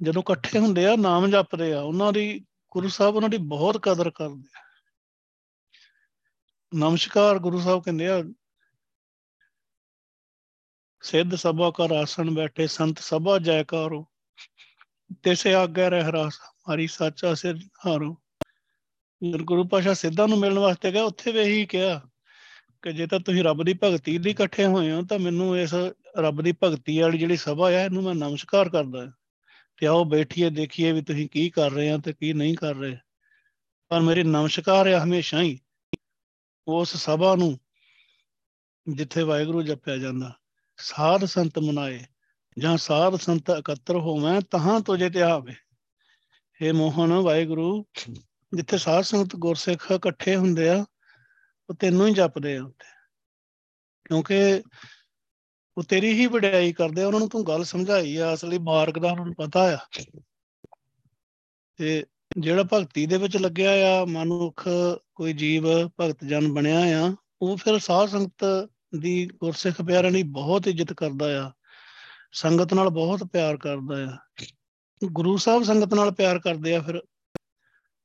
ਜਦੋਂ 0.02 0.22
ਇਕੱਠੇ 0.22 0.60
ਹੁੰਦੇ 0.60 0.88
ਆ, 0.88 0.96
ਨਾਮ 0.96 1.28
ਜਪਦੇ 1.28 1.74
ਆ, 1.74 1.82
ਉਹਨਾਂ 1.82 2.14
ਦੀ 2.14 2.46
ਗੁਰੂ 2.72 2.88
ਸਾਹਿਬ 2.88 3.16
ਉਹਨਾਂ 3.16 3.30
ਦੀ 3.30 3.38
ਬਹੁਤ 3.38 3.78
ਕਦਰ 3.78 4.10
ਕਰਦੇ 4.10 4.60
ਆ। 4.60 4.62
ਨਮਸਕਾਰ 6.76 7.40
ਗੁਰੂ 7.40 7.60
ਸਾਹਿਬ 7.60 7.84
ਕਹਿੰਦੇ 7.84 8.08
ਆ, 8.08 8.24
ਸਿੱਧ 11.02 11.36
ਸਭਾ 11.36 11.72
ਕਰ 11.72 11.92
ਆਸਣ 11.92 12.32
ਬੈਠੇ, 12.32 12.68
ਸੰਤ 12.68 13.00
ਸਭਾ 13.00 13.40
ਜੈਕਾਰੋ। 13.40 14.12
ਤੈਸੇ 15.24 15.54
ਆਗਿਆ 15.54 15.90
ਰਹਿ 15.90 16.12
ਰਾਸ 16.12 16.40
ਹਰੀ 16.42 16.88
ਸਾਚਾ 16.88 17.34
ਸਿਰ 17.34 17.56
ਹਾਰੋ। 17.86 18.22
ਗੁਰੂ 19.22 19.64
ਪਾਸ਼ਾ 19.68 19.94
ਸਿੱਧਾਂ 19.94 20.28
ਨੂੰ 20.28 20.38
ਮਿਲਣ 20.40 20.60
ਵਾਸਤੇ 20.60 20.92
ਗਿਆ 20.92 21.04
ਉੱਥੇ 21.04 21.32
ਵੀ 21.32 21.40
ਇਹੀ 21.40 21.66
ਕਿਹਾ 21.66 22.00
ਕਿ 22.82 22.92
ਜੇ 22.94 23.08
ਤਾਂ 23.08 23.20
ਤੁਸੀਂ 23.20 23.44
ਰੱਬ 23.44 23.64
ਦੀ 23.64 23.74
ਭਗਤੀ 23.84 24.18
ਲਈ 24.18 24.32
ਇਕੱਠੇ 24.32 24.66
ਹੋਏ 24.66 24.92
ਹੋ, 24.92 25.02
ਤਾਂ 25.02 25.20
ਮੈਨੂੰ 25.20 25.58
ਇਸ 25.58 25.74
ਰੱਬ 26.18 26.42
ਦੀ 26.42 26.54
ਭਗਤੀ 26.64 27.00
ਵਾਲੀ 27.00 27.18
ਜਿਹੜੀ 27.18 27.38
ਸਭਾ 27.38 27.70
ਹੈ 27.72 27.84
ਇਹਨੂੰ 27.86 28.04
ਮੈਂ 28.04 28.14
ਨਮਸਕਾਰ 28.16 28.70
ਕਰਦਾ 28.70 29.06
ਤੇ 29.78 29.88
ਆਓ 29.88 30.04
ਬੈਠੀਏ, 30.04 30.50
ਦੇਖੀਏ 30.50 30.92
ਵੀ 30.92 31.02
ਤੁਸੀਂ 31.02 31.28
ਕੀ 31.30 31.50
ਕਰ 31.50 31.72
ਰਹੇ 31.72 31.90
ਆ 31.92 31.98
ਤੇ 31.98 32.14
ਕੀ 32.14 32.34
ਨਹੀਂ 32.34 32.56
ਕਰ 32.56 32.76
ਰਹੇ। 32.76 32.98
ਪਰ 33.92 34.02
ਮੇਰੀ 34.02 34.24
ਨਮਸਕਾਰ 34.24 34.88
ਹੈ 34.88 35.04
ਹਮੇਸ਼ਾ 35.04 35.42
ਹੀ 35.42 35.58
ਉਸ 36.68 36.96
ਸਭਾ 36.98 37.36
ਨੂੰ 37.36 37.58
ਜਿੱਥੇ 38.88 39.24
ਵਾਹਿਗੁਰੂ 39.24 39.62
ਜਪਿਆ 39.62 39.98
ਜਾਂਦਾ। 39.98 40.32
ਸਾਧ 40.80 41.26
ਸੰਤ 41.26 41.60
ਮਨਾਏ 41.60 42.00
ਜਾਂ 42.58 42.78
ਸਾਧ 42.78 43.16
ਸੰਤ 43.16 43.50
ਇਕੱਤਰ 43.50 43.96
ਹੋਵੇਂ, 43.96 44.42
ਤਹਾਂ 44.52 44.80
ਤੁਝੇ 44.80 45.10
ਤੇ 45.10 45.22
ਆਵੇ। 45.22 45.54
हे 46.62 46.74
ਮੋਹਨ, 46.74 47.14
ਵਾਹਿਗੁਰੂ 47.14 47.86
ਜਿੱਥੇ 48.56 48.78
ਸਾਧ 48.78 49.04
ਸੰਤ 49.04 49.36
ਗੁਰਸਿੱਖ 49.36 49.92
ਇਕੱਠੇ 49.92 50.36
ਹੁੰਦੇ 50.36 50.70
ਆ, 50.70 50.86
ਉਹ 51.70 51.76
ਤੈਨੂੰ 51.76 52.08
ਹੀ 52.08 52.14
ਜਪਦੇ 52.14 52.58
ਆ 52.58 52.64
ਉੱਥੇ। 52.64 53.08
ਕਿਉਂਕਿ 54.06 54.64
ਉਹ 55.78 55.84
ਤੇਰੀ 55.84 56.14
ਹੀ 56.14 56.26
ਵਡਿਆਈ 56.26 56.74
ਕਰਦੇ 56.74 57.02
ਆ, 57.02 57.08
ਉਹਨਾਂ 57.08 57.20
ਨੂੰ 57.20 57.30
ਤੂੰ 57.30 57.48
ਗੱਲ 57.48 57.64
ਸਮਝਾਈ 57.64 58.18
ਆ, 58.18 58.34
ਅਸਲੀ 58.34 58.58
ਮਾਰਗ 58.58 58.94
ਦਾ 58.94 59.12
ਉਹਨਾਂ 59.12 59.26
ਨੂੰ 59.26 59.36
ਪਤਾ 59.36 59.76
ਆ। 59.76 59.78
ਤੇ 61.76 62.06
ਜਿਹੜਾ 62.38 62.64
ਭਗਤੀ 62.74 63.06
ਦੇ 63.06 63.18
ਵਿੱਚ 63.18 63.38
ਲੱਗਿਆ 63.38 63.72
ਆ, 63.72 64.06
ਮਨੁੱਖ 64.06 64.68
ਕੋਈ 65.16 65.34
ਜੀਵ, 65.34 65.64
ਭਗਤ 65.88 66.26
ਜਨ 66.26 66.54
ਬਣਿਆ 66.54 67.08
ਆ, 67.08 67.16
ਉਹ 67.42 67.58
ਫਿਰ 67.58 67.80
ਸਾਧ 67.80 68.10
ਸੰਗਤ 68.10 68.70
ਦੀ 69.00 69.28
ਗੁਰਸਿੱਖ 69.28 69.82
ਪਿਆਰਿਆਂ 69.82 70.12
ਦੀ 70.12 70.24
ਬਹੁਤ 70.24 70.68
ਇੱਜ਼ਤ 70.68 70.94
ਕਰਦਾ 70.94 71.48
ਆ। 71.48 71.52
ਸੰਗਤ 72.32 72.74
ਨਾਲ 72.74 72.90
ਬਹੁਤ 72.90 73.24
ਪਿਆਰ 73.24 73.58
ਕਰਦਾ 73.58 74.06
ਆ। 74.06 74.18
ਗੁਰੂ 75.04 75.38
ਸਾਹਿਬ 75.38 75.64
ਸੰਗਤ 75.64 75.94
ਨਾਲ 75.94 76.12
ਪਿਆਰ 76.12 76.40
ਕਰਦੇ 76.40 76.76
ਆ, 76.76 76.82
ਫਿਰ 76.82 77.02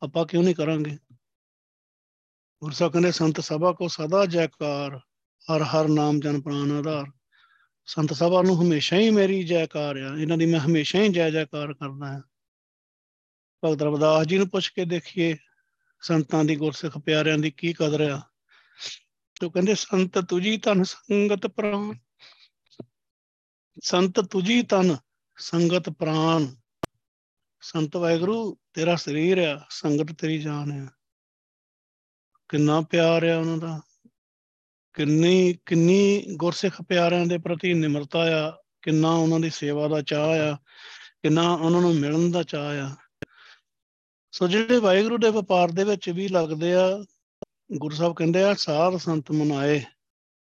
ਆਪਾਂ 0.02 0.26
ਕਿਉਂ 0.26 0.44
ਨਹੀਂ 0.44 0.54
ਕਰਾਂਗੇ? 0.54 0.98
ਗੁਰੂ 2.62 2.70
ਸਾਹਿਬ 2.70 2.92
ਕਹਿੰਦੇ, 2.92 3.12
ਸੰਤ 3.12 3.40
ਸਭਾ 3.40 3.72
ਕੋ 3.72 3.88
ਸਦਾ 3.88 4.26
ਜੈਕਾਰ, 4.26 4.98
ਹਰ 5.52 5.62
ਹਰ 5.62 5.88
ਨਾਮ 5.88 6.20
ਜਨ 6.20 6.40
ਪ੍ਰਾਨ 6.40 6.72
ਆਧਾਰ। 6.72 7.04
ਸੰਤ 7.86 8.12
ਸਭਾ 8.12 8.42
ਨੂੰ 8.42 8.62
ਹਮੇਸ਼ਾ 8.62 8.96
ਹੀ 8.96 9.10
ਮੇਰੀ 9.10 9.42
ਜੈਕਾਰ 9.42 9.96
ਆ। 9.96 10.16
ਇਹਨਾਂ 10.16 10.38
ਦੀ 10.38 10.46
ਮੈਂ 10.46 10.60
ਹਮੇਸ਼ਾ 10.60 11.02
ਹੀ 11.02 11.08
ਜੈ 11.08 11.30
ਜੈਕਾਰ 11.30 11.74
ਕਰਦਾ 11.74 12.06
ਹਾਂ। 12.06 12.22
ਭਗਤ 13.64 13.82
ਰਵਿਦਾਸ 13.82 14.26
ਜੀ 14.26 14.38
ਨੂੰ 14.38 14.48
ਪੁੱਛ 14.48 14.70
ਕੇ 14.70 14.84
ਦੇਖੀਏ, 14.84 15.36
ਸੰਤਾਂ 16.00 16.44
ਦੀ 16.44 16.56
ਗੁਰਸਿੱਖ 16.56 16.98
ਪਿਆਰਿਆਂ 16.98 17.38
ਦੀ 17.38 17.50
ਕੀ 17.50 17.72
ਕਦਰ 17.72 18.10
ਆ? 18.10 18.22
ਤੇ 19.40 19.50
ਕਹਿੰਦੇ, 19.50 19.74
ਸੰਤ 19.74 20.18
ਤੁਜੀ 20.18 20.58
ਤਨ 20.58 20.82
ਸੰਗਤ 20.82 21.46
ਪ੍ਰਾਨ। 21.46 21.98
ਸੰਤ 23.82 24.20
ਤੁਜੀ 24.20 24.62
ਤਨ 24.62 24.96
ਸੰਗਤ 25.36 25.90
ਪ੍ਰਾਨ। 25.90 26.61
ਸੰਤ 27.62 27.96
ਵਾਹਿਗੁਰੂ, 27.96 28.56
ਤੇਰਾ 28.72 28.96
ਸਰੀਰ 28.96 29.38
ਆ, 29.38 29.66
ਸੰਗਤ 29.70 30.12
ਤੇਰੀ 30.12 30.38
ਜਾਨ 30.38 30.72
ਆ। 30.72 30.86
ਕਿੰਨਾ 32.48 32.80
ਪਿਆਰ 32.80 33.28
ਆ 33.28 33.38
ਉਹਨਾਂ 33.38 33.56
ਦਾ। 33.56 33.80
ਕਿੰਨੀ 34.92 35.54
ਕਿੰਨੀ 35.66 36.26
ਗੁਰਸਿੱਖ 36.36 36.82
ਪਿਆਰਿਆਂ 36.82 37.26
ਦੇ 37.26 37.38
ਪ੍ਰਤੀ 37.38 37.74
ਨਿਮਰਤਾ 37.74 38.48
ਆ। 38.48 38.50
ਕਿੰਨਾ 38.82 39.14
ਉਹਨਾਂ 39.14 39.40
ਦੀ 39.40 39.50
ਸੇਵਾ 39.50 39.88
ਦਾ 39.88 40.02
ਚਾਹ 40.02 40.38
ਆ। 40.38 40.56
ਕਿੰਨਾ 41.22 41.54
ਉਹਨਾਂ 41.54 41.80
ਨੂੰ 41.80 41.94
ਮਿਲਣ 41.94 42.30
ਦਾ 42.30 42.42
ਚਾਹ 42.42 42.78
ਆ। 42.78 42.96
ਸੋ 44.32 44.48
ਜਿਹੜੇ 44.48 44.78
ਵਾਹਿਗੁਰੂ 44.78 45.18
ਦੇ 45.18 45.28
ਵਪਾਰ 45.28 45.70
ਦੇ 45.70 45.84
ਵਿੱਚ 45.84 46.10
ਵੀ 46.10 46.28
ਲੱਗਦੇ 46.28 46.74
ਆ, 46.74 47.04
ਗੁਰੂ 47.78 47.96
ਸਾਹਿਬ 47.96 48.14
ਕਹਿੰਦੇ 48.14 48.42
ਆ, 48.42 48.54
ਸਾਧ 48.54 48.96
ਸੰਤ 48.96 49.30
ਮਨਾਏ। 49.30 49.84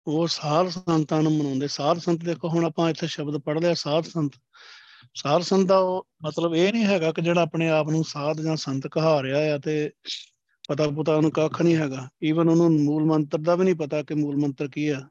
ਉਹ 0.08 0.28
ਸਾਧ 0.28 0.70
ਸੰਤਾਂ 0.70 1.22
ਨੂੰ 1.22 1.38
ਮਨਾਉਂਦੇ। 1.38 1.68
ਸਾਧ 1.68 1.98
ਸੰਤ 1.98 2.26
ਦੇਖੋ, 2.26 2.50
ਹੁਣ 2.50 2.66
ਆਪਾਂ 2.66 2.90
ਇੱਥੇ 2.90 3.08
ਸ਼ਬਦ 3.08 3.38
ਪੜ੍ਹ 3.38 3.60
ਲਿਆ, 3.60 3.74
ਸਾਧ 3.74 4.04
ਸੰਤ। 4.04 4.32
ਸਾਧ 5.16 5.42
ਸੰਤ 5.42 5.68
ਦਾ 5.68 5.78
ਉਹ 5.78 6.08
ਮਤਲਬ 6.26 6.56
ਇਹ 6.56 6.74
ਨਹੀਂ 6.74 6.86
ਹੈਗਾ 6.86 7.12
ਕਿ 7.12 7.22
ਜਿਹੜਾ 7.22 7.42
ਆਪਣੇ 7.42 7.70
ਆਪ 7.70 7.90
ਨੂੰ 7.90 8.04
ਸਾਧ 8.04 8.42
ਜਾਂ 8.42 8.56
ਸੰਤ 8.56 8.88
ਕਹਾ 8.88 9.24
ਰਿਹਾ 9.24 9.56
ਆ 9.56 9.58
ਤੇ 9.58 9.92
ਪਤਾ 10.68 10.88
ਪੁਤਾ 10.88 11.16
ਉਹਨੂੰ 11.16 11.32
ਕੱਖ 11.32 11.62
ਨਹੀਂ 11.62 11.76
ਹੈਗਾ। 11.76 12.10
ਈਵਨ 12.24 12.50
ਉਹਨੂੰ 12.50 12.84
ਮੂਲ 12.84 13.04
ਮੰਤਰ 13.04 13.38
ਦਾ 13.38 13.56
ਵੀ 13.56 13.64
ਨਹੀਂ 13.64 13.76
ਪਤਾ 13.76 14.04
ਕਿ 14.04 14.14
ਮੂਲ 14.14 14.38
ਮੰਤਰ 14.38 14.68
ਕੀ 14.68 14.88
ਆ। 14.88 15.10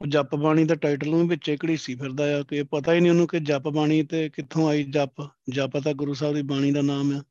ਉਹ 0.00 0.06
ਜਪ 0.06 0.34
ਬਾਣੀ 0.34 0.64
ਦਾ 0.64 0.74
ਟਾਈਟਲ 0.74 1.08
ਨੂੰ 1.08 1.28
ਵਿੱਚੇ 1.28 1.56
ਘੜੀਸੀ 1.56 1.94
ਫਿਰਦਾ 1.94 2.38
ਆ 2.38 2.42
ਕਿ 2.42 2.62
ਪਤਾ 2.62 2.92
ਹੀ 2.92 3.00
ਨਹੀਂ 3.00 3.10
ਉਹਨੂੰ 3.10 3.26
ਕਿ 3.26 3.40
ਜਪ 3.40 3.68
ਬਾਣੀ 3.68 4.02
ਤੇ 4.02 4.28
ਕਿੱਥੋਂ 4.28 4.68
ਆਈ 4.68 4.84
ਜਪ। 4.84 5.28
ਜਪ 5.48 5.78
ਤਾਂ 5.78 5.94
ਗੁਰੂ 5.94 6.14
ਸਾਹਿਬ 6.14 6.34
ਦੀ 6.34 6.42
ਬਾਣੀ 6.42 6.72
ਦਾ 6.72 6.82
ਨਾਮ 6.82 7.16
ਆ। 7.16 7.22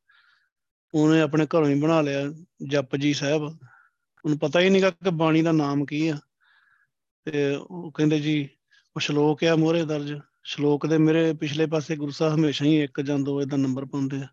ਉਹਨੇ 0.93 1.21
ਆਪਣੇ 1.21 1.45
ਘਰੋਂ 1.45 1.69
ਹੀ 1.69 1.79
ਬਣਾ 1.79 2.01
ਲਿਆ 2.01 2.21
ਜਪ 2.67 2.95
ਜੀ 2.95 3.13
ਸਾਹਿਬ। 3.13 3.41
ਉਹਨੂੰ 4.25 4.39
ਪਤਾ 4.39 4.59
ਹੀ 4.59 4.69
ਨਹੀਂਗਾ 4.69 4.89
ਕਿ 4.89 5.09
ਬਾਣੀ 5.09 5.41
ਦਾ 5.41 5.51
ਨਾਮ 5.51 5.85
ਕੀ 5.85 6.07
ਆ। 6.07 6.17
ਤੇ 7.23 7.55
ਉਹ 7.55 7.91
ਕਹਿੰਦੇ 7.91 8.19
ਜੀ, 8.19 8.49
ਉਹ 8.95 8.99
ਸ਼ਲੋਕ 8.99 9.43
ਆ 9.43 9.55
ਮੋਹਰੇ 9.55 9.85
ਦਰਜ। 9.85 10.19
ਸ਼ਲੋਕ 10.45 10.87
ਦੇ 10.87 10.97
ਮੇਰੇ 10.97 11.33
ਪਿਛਲੇ 11.33 11.65
ਪਾਸੇ 11.65 11.95
ਗੁਰੂ 11.95 12.11
ਸਾਹਿਬ 12.11 12.33
ਹਮੇਸ਼ਾ 12.33 12.65
ਹੀ 12.65 12.83
ਇੱਕ 12.83 13.01
ਜਾਂ 13.01 13.19
ਦੋ 13.19 13.41
ਇਹਦਾ 13.41 13.57
ਨੰਬਰ 13.57 13.85
ਪਾਉਂਦੇ 13.85 14.17
ਆ। 14.17 14.27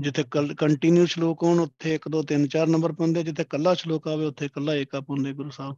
ਜਿੱਥੇ 0.00 0.24
ਕੰਟੀਨਿਊ 0.58 1.06
ਸ਼ਲੋਕ 1.06 1.42
ਹੋਣ, 1.42 1.60
ਉੱਥੇ 1.60 1.94
1 1.94 2.08
2 2.08 2.22
3 2.22 2.46
4 2.46 2.66
ਨੰਬਰ 2.66 2.92
ਪਾਉਂਦੇ 2.92 3.22
ਜਿੱਥੇ 3.22 3.44
ਕੱਲਾ 3.44 3.74
ਸ਼ਲੋਕ 3.74 4.08
ਆਵੇ, 4.08 4.24
ਉੱਥੇ 4.24 4.48
ਕੱਲਾ 4.48 4.74
ਏਕਾ 4.74 5.00
ਪਾਉਂਦੇ 5.00 5.32
ਗੁਰੂ 5.32 5.50
ਸਾਹਿਬ। 5.50 5.76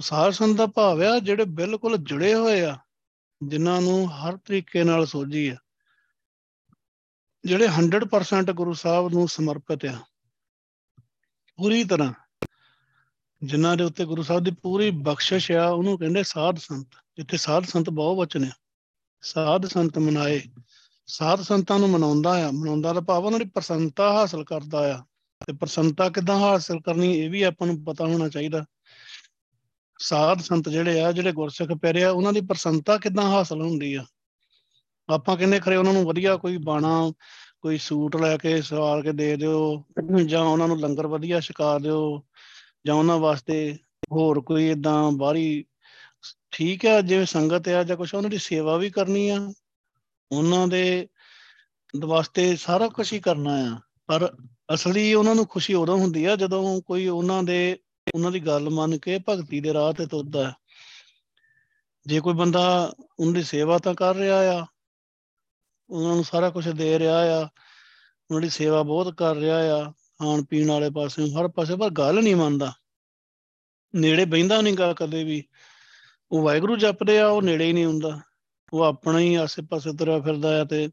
ਸਾਰ 0.00 0.32
ਸੰਤ 0.32 0.56
ਦਾ 0.56 0.66
ਭਾਵ 0.66 1.02
ਆ, 1.02 1.18
ਜਿਹੜੇ 1.18 1.44
ਬਿਲਕੁਲ 1.44 1.96
ਜੁੜੇ 1.96 2.34
ਹੋਏ 2.34 2.60
ਆ, 2.60 2.78
ਜਿਨ੍ਹਾਂ 3.42 3.80
ਨੂੰ 3.80 4.12
ਹਰ 4.12 4.36
ਤਰੀਕੇ 4.36 4.84
ਨਾਲ 4.84 5.06
ਸੋਝੀ 5.06 5.48
ਆ। 5.48 5.56
ਜਿਹੜੇ 7.44 7.68
100% 7.68 8.50
ਗੁਰੂ 8.50 8.72
ਸਾਹਿਬ 8.72 9.08
ਨੂੰ 9.08 9.28
ਸਮਰਪਿਤ 9.28 9.84
ਆ। 9.84 9.98
ਪੂਰੀ 11.56 11.84
ਤਰ੍ਹਾਂ 11.84 12.12
ਜਿਨ੍ਹਾਂ 13.44 13.76
ਦੇ 13.76 13.84
ਉੱਤੇ 13.84 14.04
ਗੁਰੂ 14.04 14.22
ਸਾਹਿਬ 14.22 14.44
ਦੀ 14.44 14.50
ਪੂਰੀ 14.50 14.90
ਬਖਸ਼ਿਸ਼ 14.90 15.52
ਆ, 15.52 15.68
ਉਹਨੂੰ 15.68 15.98
ਕਹਿੰਦੇ 15.98 16.22
ਸਾਧ 16.22 16.56
ਸੰਤ। 16.56 16.88
ਜਿੱਥੇ 17.16 17.36
ਸਾਧ 17.36 17.64
ਸੰਤ 17.64 17.90
ਬਹੁ 17.90 18.16
ਵਚਨ 18.16 18.44
ਆ। 18.44 18.50
ਸਾਧ 19.20 19.66
ਸੰਤ 19.66 19.98
ਮਨਾਏ। 19.98 20.42
ਸਾਧ 21.06 21.40
ਸੰਤਾਂ 21.40 21.78
ਨੂੰ 21.78 21.90
ਮਨਾਉਂਦਾ 21.90 22.48
ਆ। 22.48 22.50
ਮਨਾਉਂਦਾ 22.50 22.92
ਦਾ 22.92 23.00
ਭਾਵ 23.00 23.24
ਉਹਨਾਂ 23.24 23.38
ਦੀ 23.38 23.44
ਪ੍ਰਸੰਨਤਾ 23.44 24.12
ਹਾਸਲ 24.12 24.44
ਕਰਦਾ 24.44 24.94
ਆ। 24.94 25.02
ਤੇ 25.46 25.52
ਪ੍ਰਸੰਨਤਾ 25.52 26.08
ਕਿਦਾਂ 26.08 26.38
ਹਾਸਲ 26.38 26.80
ਕਰਨੀ 26.80 27.18
ਇਹ 27.18 27.30
ਵੀ 27.30 27.42
ਆਪਾਂ 27.42 27.66
ਨੂੰ 27.66 27.84
ਪਤਾ 27.84 28.06
ਹੋਣਾ 28.06 28.28
ਚਾਹੀਦਾ। 28.28 28.64
ਸਾਧ 29.98 30.40
ਸੰਤ 30.40 30.68
ਜਿਹੜੇ 30.68 31.00
ਆ, 31.00 31.12
ਜਿਹੜੇ 31.12 31.32
ਗੁਰਸਿੱਖ 31.32 31.72
ਪਿਆਰੇ 31.72 32.04
ਆ, 32.04 32.10
ਉਹਨਾਂ 32.10 32.32
ਦੀ 32.32 32.40
ਪ੍ਰਸੰਨਤਾ 32.40 32.98
ਕਿਦਾਂ 32.98 33.24
ਹਾਸਲ 33.24 33.60
ਹੁੰਦੀ 33.60 33.94
ਆ? 33.94 34.04
ਆਪਾਂ 35.08 35.36
ਕਹਿੰਦੇ 35.36 35.60
ਖਰੇ 35.60 35.76
ਉਹਨਾਂ 35.76 35.92
ਨੂੰ 35.92 36.04
ਵਧੀਆ 36.04 36.36
ਕੋਈ 36.36 36.56
ਬਾਣਾ, 36.56 37.12
ਕੋਈ 37.60 37.78
ਸੂਟ 37.78 38.16
ਲੈ 38.16 38.36
ਕੇ 38.36 38.62
ਸਵਾਰ 38.62 39.02
ਕੇ 39.02 39.12
ਦੇ 39.12 39.36
ਦਿਓ, 39.36 39.84
ਜਾਂ 40.26 40.42
ਉਹਨਾਂ 40.42 40.68
ਨੂੰ 40.68 40.80
ਲੰਗਰ 40.80 41.06
ਵਧੀਆ 41.06 41.40
ਛਕਾ 41.40 41.78
ਦਿਓ। 41.78 42.22
ਜਾਂ 42.86 42.94
ਉਹਨਾਂ 42.94 43.18
ਵਾਸਤੇ 43.18 43.56
ਹੋਰ 44.12 44.40
ਕੋਈ 44.40 44.70
ਇਦਾਂ 44.70 45.10
ਬਾਹਰੀ 45.12 45.64
ਠੀਕ 46.50 46.86
ਆ, 46.86 47.00
ਜਿਵੇਂ 47.00 47.26
ਸੰਗਤ 47.26 47.68
ਆ 47.68 47.82
ਜਾਂ 47.82 47.96
ਕੁਛ, 47.96 48.14
ਉਹਨਾਂ 48.14 48.30
ਦੀ 48.30 48.38
ਸੇਵਾ 48.38 48.76
ਵੀ 48.76 48.90
ਕਰਨੀ 48.90 49.28
ਆ, 49.28 49.38
ਉਹਨਾਂ 50.32 50.66
ਦੇ 50.68 51.08
ਵਾਸਤੇ 51.94 52.54
ਸਾਰਾ 52.56 52.88
ਕੁਝ 52.88 53.12
ਹੀ 53.12 53.18
ਕਰਨਾ 53.20 53.54
ਆ। 53.66 53.78
ਪਰ 54.06 54.30
ਅਸਲੀ 54.74 55.14
ਉਹਨਾਂ 55.14 55.34
ਨੂੰ 55.34 55.46
ਖੁਸ਼ੀ 55.46 55.74
ਉਦੋਂ 55.74 55.96
ਹੁੰਦੀ 55.98 56.24
ਆ 56.24 56.36
ਜਦੋਂ 56.36 56.80
ਕੋਈ 56.80 57.06
ਉਹਨਾਂ 57.08 57.42
ਦੇ, 57.42 57.78
ਉਹਨਾਂ 58.14 58.30
ਦੀ 58.30 58.40
ਗੱਲ 58.40 58.70
ਮੰਨ 58.70 58.98
ਕੇ 58.98 59.18
ਭਗਤੀ 59.28 59.60
ਦੇ 59.60 59.72
ਰਾਹ 59.74 59.92
ਤੇ 59.92 60.06
ਤੁਰਦਾ 60.06 60.52
ਜੇ 62.06 62.20
ਕੋਈ 62.20 62.34
ਬੰਦਾ 62.34 62.94
ਉਹਨਾਂ 63.18 63.34
ਦੀ 63.34 63.42
ਸੇਵਾ 63.42 63.78
ਤਾਂ 63.78 63.94
ਕਰ 63.94 64.14
ਰਿਹਾ 64.14 64.38
ਆ, 64.58 64.66
ਉਹਨਾਂ 65.90 66.14
ਨੂੰ 66.14 66.24
ਸਾਰਾ 66.24 66.50
ਕੁਝ 66.50 66.68
ਦੇ 66.68 66.98
ਰਿਹਾ 66.98 67.18
ਆ, 67.38 67.48
ਉਹਨਾਂ 68.30 68.40
ਦੀ 68.40 68.48
ਸੇਵਾ 68.48 68.82
ਬਹੁਤ 68.82 69.14
ਕਰ 69.14 69.36
ਰਿਹਾ 69.36 69.58
ਆ 69.76 69.92
ਖਾਣ 70.18 70.44
ਪੀਣ 70.44 70.68
ਵਾਲੇ 70.68 70.90
ਪਾਸੇ, 70.90 71.30
ਹਰ 71.30 71.48
ਪਾਸੇ, 71.48 71.76
ਪਰ 71.76 71.90
ਗੱਲ 71.90 72.22
ਨਹੀਂ 72.22 72.36
ਮੰਨਦਾ। 72.36 72.72
ਨੇੜੇ 73.94 74.24
ਬੈਂਦਾ 74.24 74.60
ਨਹੀਂਗਾ 74.60 74.92
ਕਦੇ 74.92 75.24
ਵੀ। 75.24 75.44
ਉਹ 76.32 76.42
ਵਾਹਿਗੁਰੂ 76.42 76.76
ਜਪਦੇ 76.76 77.18
ਆ, 77.18 77.28
ਉਹ 77.28 77.42
ਨੇੜੇ 77.42 77.66
ਹੀ 77.66 77.72
ਨਹੀਂ 77.72 77.84
ਹੁੰਦਾ। 77.84 78.20
ਉਹ 78.72 78.82
ਆਪਣਾ 78.82 79.18
ਹੀ 79.18 79.34
ਆਸੇ-ਪਾਸੇ 79.34 79.92
ਤੁਰਿਆ 79.92 80.20
ਫਿਰਦਾ 80.20 80.60
ਆ 80.60 80.64
ਤੇ 80.64 80.88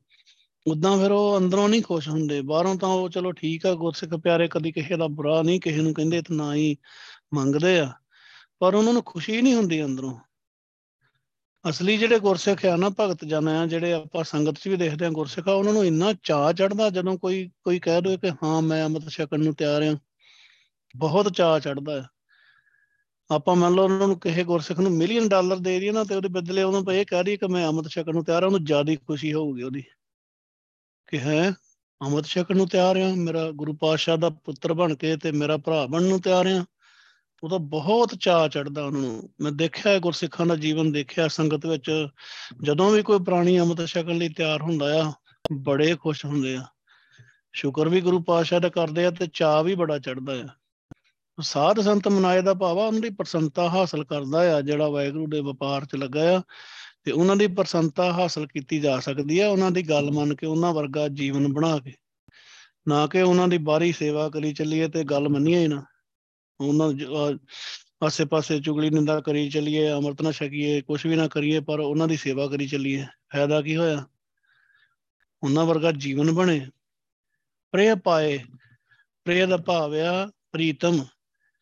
ਉਦਾਂ 0.67 0.97
ਫਿਰ 0.97 1.11
ਉਹ 1.11 1.37
ਅੰਦਰੋਂ 1.37 1.69
ਨਹੀਂ 1.69 1.81
ਖੁਸ਼ 1.81 2.09
ਹੁੰਦੇ। 2.09 2.41
ਬਾਹਰੋਂ 2.41 2.75
ਤਾਂ 2.75 2.89
ਉਹ 2.89 3.09
ਚਲੋ 3.09 3.31
ਠੀਕ 3.31 3.65
ਆ, 3.65 3.73
ਗੁਰਸਿੱਖ 3.73 4.15
ਪਿਆਰੇ, 4.15 4.47
ਕਦੀ 4.47 4.71
ਕਿਸੇ 4.71 4.97
ਦਾ 4.97 5.07
ਬੁਰਾ 5.07 5.41
ਨਹੀਂ, 5.41 5.59
ਕਿਸੇ 5.59 5.81
ਨੂੰ 5.81 5.93
ਕਹਿੰਦੇ 5.93 6.21
ਤੇ 6.21 6.35
ਨਾ 6.35 6.55
ਹੀ 6.55 6.77
ਮੰਗਦੇ 7.33 7.79
ਆ। 7.79 7.93
ਪਰ 8.59 8.73
ਉਹਨਾਂ 8.73 8.93
ਨੂੰ 8.93 9.03
ਖੁਸ਼ੀ 9.05 9.41
ਨਹੀਂ 9.41 9.55
ਹੁੰਦੀ 9.55 9.83
ਅੰਦਰੋਂ। 9.83 10.19
ਅਸਲੀ 11.69 11.97
ਜਿਹੜੇ 11.97 12.19
ਗੁਰਸਿੱਖ 12.19 12.65
ਆ 12.65 12.75
ਨਾ 12.75 12.89
ਭਗਤ 12.99 13.25
ਜਨ 13.25 13.47
ਆ, 13.47 13.65
ਜਿਹੜੇ 13.65 13.93
ਆਪਾਂ 13.93 14.23
ਸੰਗਤ 14.23 14.57
'ਚ 14.59 14.67
ਵੀ 14.67 14.75
ਦੇਖਦੇ 14.75 15.05
ਆ 15.05 15.09
ਗੁਰਸਿੱਖ 15.09 15.47
ਆ, 15.47 15.51
ਉਹਨਾਂ 15.51 15.73
ਨੂੰ 15.73 15.85
ਇੰਨਾ 15.85 16.13
ਚਾਅ 16.23 16.53
ਚੜਦਾ 16.53 16.89
ਜਦੋਂ 16.89 17.17
ਕੋਈ 17.17 17.51
ਕੋਈ 17.63 17.79
ਕਹਿ 17.79 18.01
ਦੇ 18.01 18.17
ਕਿ 18.17 18.29
ਹਾਂ, 18.43 18.61
ਮੈਂ 18.61 18.85
ਅੰਮ੍ਰਿਤ 18.85 19.09
ਛਕਣ 19.09 19.39
ਨੂੰ 19.39 19.53
ਤਿਆਰ 19.55 19.81
ਆ। 19.81 19.95
ਬਹੁਤ 20.95 21.33
ਚਾਅ 21.33 21.59
ਚੜਦਾ 21.59 22.01
ਹੈ 22.01 22.07
ਆਪਾਂ 23.31 23.55
ਮੰਨ 23.55 23.73
ਲਓ 23.73 23.83
ਉਹਨਾਂ 23.83 24.07
ਨੂੰ 24.07 24.19
ਕਿਸੇ 24.19 24.43
ਗੁਰਸਿੱਖ 24.43 24.79
ਨੂੰ 24.79 24.91
ਮਿਲੀਅਨ 24.91 25.27
ਡਾਲਰ 25.29 25.57
ਦੇ 25.57 25.79
ਦਈਏ 25.79 25.91
ਨਾ 25.91 26.03
ਤੇ 26.03 26.15
ਉਹਦੇ 26.15 26.27
ਬਦਲੇ 26.27 26.63
ਉਹਨੂੰ 26.63 26.93
ਇਹ 26.93 27.05
ਕਹਿ 27.05 27.23
ਰਹੀ 27.23 27.37
ਕਿ 27.37 27.47
ਮੈਂ 27.47 27.67
ਅੰਮ੍ਰਿਤ 27.67 27.91
ਛਕਣ 27.91 28.13
ਨੂੰ 28.13 28.23
ਤਿਆਰ 28.25 28.43
ਆ, 28.43 28.45
ਉਹਨੂੰ 28.45 28.65
ਜ਼ਿਆਦਾ 28.65 28.95
ਖੁਸ਼ੀ 29.07 29.33
ਹੋਊਗੀ 29.33 29.63
ਉਹਦੀ। 29.63 29.83
ਕਿ 31.07 31.19
ਹੈ, 31.19 31.53
ਅੰਮ੍ਰਿਤ 32.01 32.25
ਛਕਣ 32.25 32.57
ਨੂੰ 32.57 32.67
ਤਿਆਰ 32.67 32.97
ਆ, 32.97 33.15
ਮੇਰਾ 33.15 33.51
ਗੁਰੂ 33.51 33.73
ਪਾਤਸ਼ਾਹ 33.73 34.17
ਦਾ 34.17 34.29
ਪੁੱਤਰ 34.29 34.73
ਬਣ 34.73 34.95
ਕੇ 34.95 35.17
ਤੇ 35.17 35.31
ਮੇਰਾ 35.31 35.57
ਭਰਾ 35.57 35.85
ਬਣਨ 35.85 36.03
ਨੂੰ 36.03 36.21
ਤਿਆਰ 36.21 36.47
ਆ। 36.47 36.65
ਉਹਦਾ 37.43 37.57
ਬਹੁਤ 37.57 38.15
ਚਾਅ 38.19 38.47
ਚੜਦਾ 38.47 38.85
ਉਹਨਾਂ। 38.85 39.01
ਨੂੰ 39.01 39.29
ਮੈਂ 39.41 39.51
ਦੇਖਿਆ 39.51 39.99
ਗੁਰਸਿੱਖਾਂ 39.99 40.45
ਦਾ 40.45 40.55
ਜੀਵਨ, 40.55 40.91
ਦੇਖਿਆ 40.91 41.27
ਸੰਗਤ 41.27 41.65
ਵਿੱਚ 41.65 42.07
ਜਦੋਂ 42.63 42.91
ਵੀ 42.91 43.01
ਕੋਈ 43.01 43.19
ਪ੍ਰਾਣੀ 43.19 43.59
ਅੰਮ੍ਰਿਤ 43.59 43.87
ਛਕਣ 43.87 44.17
ਲਈ 44.17 44.29
ਤਿਆਰ 44.29 44.61
ਹੁੰਦਾ 44.61 45.03
ਆ, 45.03 45.13
ਬੜੇ 45.53 45.95
ਖੁਸ਼ 45.95 46.25
ਹੁੰਦੇ 46.25 46.55
ਆ। 46.55 46.63
ਸ਼ੁਕਰ 47.53 47.89
ਵੀ 47.89 48.01
ਗੁਰੂ 48.01 48.23
ਪਾਤਸ਼ਾਹ 48.23 48.59
ਦਾ 48.59 48.69
ਕਰਦੇ 48.69 49.05
ਆ 49.05 49.11
ਤੇ 49.11 49.27
ਚਾਅ 49.33 49.63
ਵੀ 49.63 49.75
ਬੜਾ 49.75 49.99
ਚੜਦਾ 49.99 50.33
ਆ। 50.33 50.47
ਸਾਧ 51.41 51.79
ਸੰਤ 51.79 52.07
ਮਨਾਏ 52.07 52.41
ਦਾ 52.41 52.53
ਭਾਵਾ 52.53 52.87
ਉਹਨਾਂ 52.87 53.01
ਦੀ 53.01 53.09
ਪ੍ਰਸੰਨਤਾ 53.09 53.69
ਹਾਸਲ 53.69 54.03
ਕਰਦਾ 54.03 54.57
ਆ, 54.57 54.61
ਜਿਹੜਾ 54.61 54.87
ਵਾਹਿਗੁਰੂ 54.87 55.27
ਦੇ 55.27 55.39
ਵਪਾਰ 55.39 55.85
'ਚ 55.85 55.95
ਲੱਗਾ 55.95 56.37
ਆ, 56.37 56.41
ਤੇ 57.03 57.11
ਉਹਨਾਂ 57.11 57.35
ਦੀ 57.35 57.47
ਪ੍ਰਸੰਨਤਾ 57.47 58.11
ਹਾਸਲ 58.11 58.47
ਕੀਤੀ 58.47 58.79
ਜਾ 58.79 58.99
ਸਕਦੀ 58.99 59.39
ਆ, 59.39 59.49
ਉਹਨਾਂ 59.49 59.71
ਦੀ 59.71 59.89
ਗੱਲ 59.89 60.11
ਮੰਨ 60.11 60.35
ਕੇ, 60.35 60.45
ਉਹਨਾਂ 60.45 60.73
ਵਰਗਾ 60.73 61.07
ਜੀਵਨ 61.07 61.53
ਬਣਾ 61.53 61.79
ਕੇ। 61.79 61.93
ਨਾ 62.87 63.07
ਕਿ 63.07 63.21
ਉਹਨਾਂ 63.21 63.47
ਦੀ 63.47 63.57
ਬਾਹਰੀ 63.57 63.91
ਸੇਵਾ 63.91 64.29
ਕਰੀ 64.29 64.53
ਚੱਲੀਏ 64.53 64.87
ਤੇ 64.87 65.03
ਗੱਲ 65.03 65.29
ਮੰਨੀਏ 65.29 65.59
ਹੀ 65.59 65.67
ਨਾ। 65.67 65.83
ਉਹਨਾਂ 66.59 66.93
ਆਸੇ 68.05 68.25
ਪਾਸੇ 68.25 68.59
ਚੁਗਲੀ, 68.59 68.89
ਨਿੰਦਾ 68.89 69.21
ਕਰੀ 69.21 69.49
ਚੱਲੀਏ, 69.49 69.91
ਅੰਮ੍ਰਿਤ 69.91 70.21
ਨਾ 70.21 70.31
ਛਕੀਏ 70.31 70.81
ਕੁਝ 70.81 71.07
ਵੀ 71.07 71.15
ਨਾ 71.15 71.27
ਕਰੀਏ, 71.27 71.59
ਪਰ 71.59 71.79
ਉਹਨਾਂ 71.79 72.07
ਦੀ 72.07 72.17
ਸੇਵਾ 72.17 72.47
ਕਰੀ 72.47 72.67
ਚੱਲੀਏ। 72.67 73.05
ਫਾਇਦਾ 73.33 73.61
ਕੀ 73.61 73.77
ਹੋਇਆ? 73.77 74.07
ਉਹਨਾਂ 75.43 75.65
ਵਰਗਾ 75.65 75.91
ਜੀਵਨ 75.91 76.31
ਬਣੇ। 76.31 76.69
ਪ੍ਰੇਮ 77.71 77.99
ਪਾਏ। 77.99 78.39
ਪ੍ਰੇਮ 79.23 79.49
ਦਾ 79.49 79.57
ਭਾਵ 79.57 79.93
ਆ, 79.93 80.31
ਪ੍ਰੀਤਮ, 80.51 81.05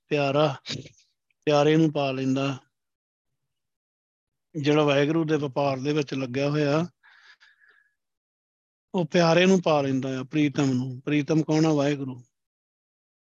ਪਿਆਰਾ। 0.08 0.56
ਪਿਆਰੇ 1.46 1.76
ਨੂੰ 1.76 1.94
ਪਾ 1.94 2.12
ਲੈਂਦਾ। 2.12 2.58
ਜਿਹੜਾ 4.62 4.84
ਵਾਹਿਗੁਰੂ 4.84 5.24
ਦੇ 5.24 5.36
ਵਪਾਰ 5.36 5.80
ਦੇ 5.80 5.94
ਵਿੱਚ 5.94 6.14
ਲੱਗਿਆ 6.14 6.50
ਹੋਇਆ, 6.50 6.88
ਉਹ 8.94 9.06
ਪਿਆਰੇ 9.06 9.46
ਨੂੰ 9.46 9.62
ਪਾ 9.62 9.82
ਲੈਂਦਾ 9.82 10.20
ਆ, 10.20 10.24
ਪ੍ਰੀਤਮ 10.24 10.66
ਨੂੰ। 10.66 11.02
ਪ੍ਰੀਤਮ 11.02 11.44
ਕੌਣ 11.44 11.66
ਆ? 11.66 11.74
ਵਾਹਿਗੁਰੂ। 11.74 12.24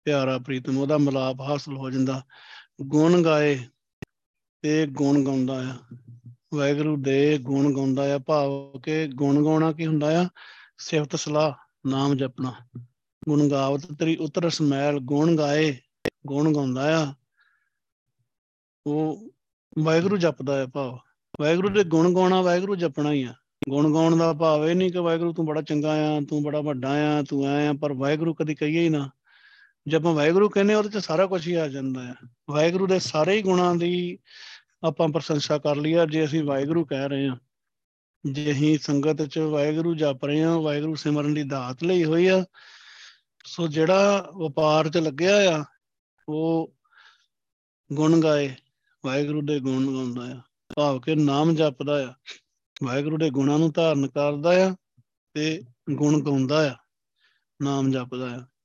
ਪਿਆਰਾ 0.07 0.37
ਪ੍ਰੀਤਮ 0.37 0.77
ਉਹਦਾ 0.77 0.97
ਮਲਾਪ 0.97 1.41
ਹਾਸਲ 1.41 1.77
ਹੋ 1.77 1.89
ਜਾਂਦਾ। 1.89 2.23
ਗੁਣ 2.81 3.23
ਗਾਏ 3.23 3.59
ਤੇ 4.61 4.87
ਗੁਣ 4.87 5.25
ਗਾਉਂਦਾ 5.25 5.63
ਆ। 5.67 5.95
ਵਾਹਿਗੁਰੂ 6.53 6.97
ਦੇ 6.97 7.37
ਗੁਣ 7.37 7.75
ਗਾਉਂਦਾ 7.75 8.15
ਆ, 8.15 8.17
ਭਾਵ 8.17 8.79
ਕਿ 8.79 9.07
ਗੁਣ 9.07 9.43
ਗਾਉਣਾ 9.43 9.71
ਕੀ 9.71 9.85
ਹੁੰਦਾ 9.85 10.21
ਆ? 10.21 10.29
ਸਿਫਤ, 10.77 11.15
ਸਲਾਹ, 11.15 11.53
ਨਾਮ 11.89 12.15
ਜਪਣਾ। 12.15 12.53
ਗੁਣ 13.29 13.49
ਗਾਵਤ 13.49 13.85
ਤੇਰੀ 13.99 14.15
ਉਤਰ 14.15 14.49
ਸਮੈਲ 14.49 14.99
ਗੁਣ 14.99 15.35
ਗਾਏ, 15.35 15.77
ਗੁਣ 16.27 16.53
ਗਾਉਂਦਾ 16.53 17.03
ਆ। 17.03 17.13
ਉਹ 18.87 19.29
ਵਾਹਿਗੁਰੂ 19.79 20.17
ਜਪਦਾ 20.17 20.63
ਆ 20.63 20.65
ਭਾਵ। 20.65 20.99
ਵਾਹਿਗੁਰੂ 21.41 21.69
ਦੇ 21.69 21.83
ਗੁਣ 21.83 22.13
ਗਾਉਣਾ 22.13 22.41
ਵਾਹਿਗੁਰੂ 22.41 22.75
ਜਪਣਾ 22.75 23.11
ਹੀ 23.11 23.23
ਆ। 23.23 23.33
ਗੁਣ 23.69 23.93
ਗਾਉਣ 23.93 24.17
ਦਾ 24.17 24.33
ਭਾਵ 24.33 24.65
ਇਹ 24.67 24.75
ਨਹੀਂ 24.75 24.91
ਕਿ 24.91 24.99
ਵਾਹਿਗੁਰੂ 24.99 25.33
ਤੂੰ 25.33 25.45
ਬੜਾ 25.45 25.61
ਚੰਗਾ 25.61 25.93
ਆ, 25.93 26.21
ਤੂੰ 26.29 26.43
ਬੜਾ 26.43 26.61
ਵੱਡਾ 26.61 26.89
ਆ, 26.89 27.23
ਤੂੰ 27.29 27.47
ਐ 27.47 27.69
ਆ, 27.69 27.73
ਪਰ 27.73 27.93
ਵਾਹਿਗੁਰੂ 27.93 28.33
ਕਦੀ 28.33 28.55
ਕਹੀਏ 28.55 28.83
ਹੀ 28.83 28.89
ਨਾ। 28.89 29.09
ਜਦ 29.87 29.95
ਆਪਾਂ 29.95 30.13
ਵਾਹਿਗੁਰੂ 30.13 30.49
ਕਹਿੰਦੇ 30.49 30.73
ਉਹਦੇ 30.73 30.89
ਚ 30.89 30.97
ਸਾਰਾ 30.97 31.25
ਕੁਝ 31.25 31.47
ਹੀ 31.47 31.53
ਆ 31.53 31.67
ਜਾਂਦਾ 31.67 32.03
ਹੈ। 32.03 32.13
ਵਾਹਿਗੁਰੂ 32.49 32.87
ਦੇ 32.87 32.99
ਸਾਰੇ 32.99 33.37
ਹੀ 33.37 33.41
ਗੁਣਾਂ 33.41 33.75
ਦੀ 33.75 34.19
ਆਪਾਂ 34.83 35.09
ਪ੍ਰਸ਼ੰਸਾ 35.09 35.57
ਕਰ 35.57 35.75
ਲਈ 35.75 35.93
ਆ, 35.93 36.05
ਜੇ 36.05 36.25
ਅਸੀਂ 36.25 36.43
ਵਾਹਿਗੁਰੂ 36.43 36.85
ਕਹਿ 36.85 37.09
ਰਹੇ 37.09 37.27
ਹਾਂ। 37.27 37.37
ਜੇ 38.31 38.51
ਅਸੀਂ 38.51 38.77
ਸੰਗਤ 38.77 39.21
ਚ 39.21 39.39
ਵਾਹਿਗੁਰੂ 39.39 39.95
ਜਪ 39.95 40.25
ਰਹੇ 40.25 40.43
ਹਾਂ, 40.43 40.59
ਵਾਹਿਗੁਰੂ 40.59 40.95
ਸਿਮਰਨ 40.95 41.33
ਦੀ 41.33 41.43
ਦਾਤ 41.43 41.83
ਲਈ 41.83 42.03
ਹੋਈ 42.03 42.27
ਆ, 42.27 42.45
ਸੋ 43.45 43.67
ਜਿਹੜਾ 43.67 44.31
ਵਪਾਰ 44.33 44.89
ਚ 44.89 44.97
ਲੱਗਿਆ 44.97 45.57
ਆ, 45.57 45.65
ਉਹ 46.29 46.75
ਗੁਣ 47.93 48.21
ਗਾਏ, 48.21 48.55
ਵਾਹਿਗੁਰੂ 49.05 49.41
ਦੇ 49.41 49.59
ਗੁਣ 49.59 49.93
ਗਾਉਂਦਾ 49.93 50.37
ਆ। 50.37 50.41
ਭਾਵ 50.75 50.99
ਕਿ 50.99 51.15
ਨਾਮ 51.15 51.55
ਜਪਦਾ 51.55 52.09
ਆ। 52.09 52.13
ਵਾਹਿਗੁਰੂ 52.83 53.17
ਦੇ 53.17 53.29
ਗੁਣਾਂ 53.29 53.59
ਨੂੰ 53.59 53.71
ਧਾਰਨ 53.71 54.07
ਕਰਦਾ 54.07 54.67
ਆ 54.67 54.75
ਤੇ 55.33 55.63
ਗੁਣ 55.93 56.21
ਗਾਉਂਦਾ 56.21 56.71
ਆ, 56.71 56.75
ਨਾਮ 57.61 57.91
ਜਪਦਾ 57.91 58.35
ਆ। 58.35 58.56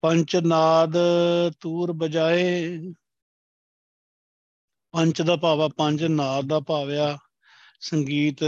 ਪੰਚ 0.00 0.36
ਨਾਦ 0.36 0.96
ਤੂਰ 1.60 1.92
ਬਜਾਏ। 1.92 2.78
ਪੰਚ 4.94 5.22
ਦਾ 5.22 5.36
ਭਾਵ 5.36 5.62
ਆ, 5.62 5.68
ਪੰਜ 5.68 6.04
ਨਾਦ 6.04 6.46
ਦਾ 6.46 6.60
ਭਾਵ 6.60 6.90
ਆ। 6.90 7.18
ਸੰਗੀਤ 7.80 8.44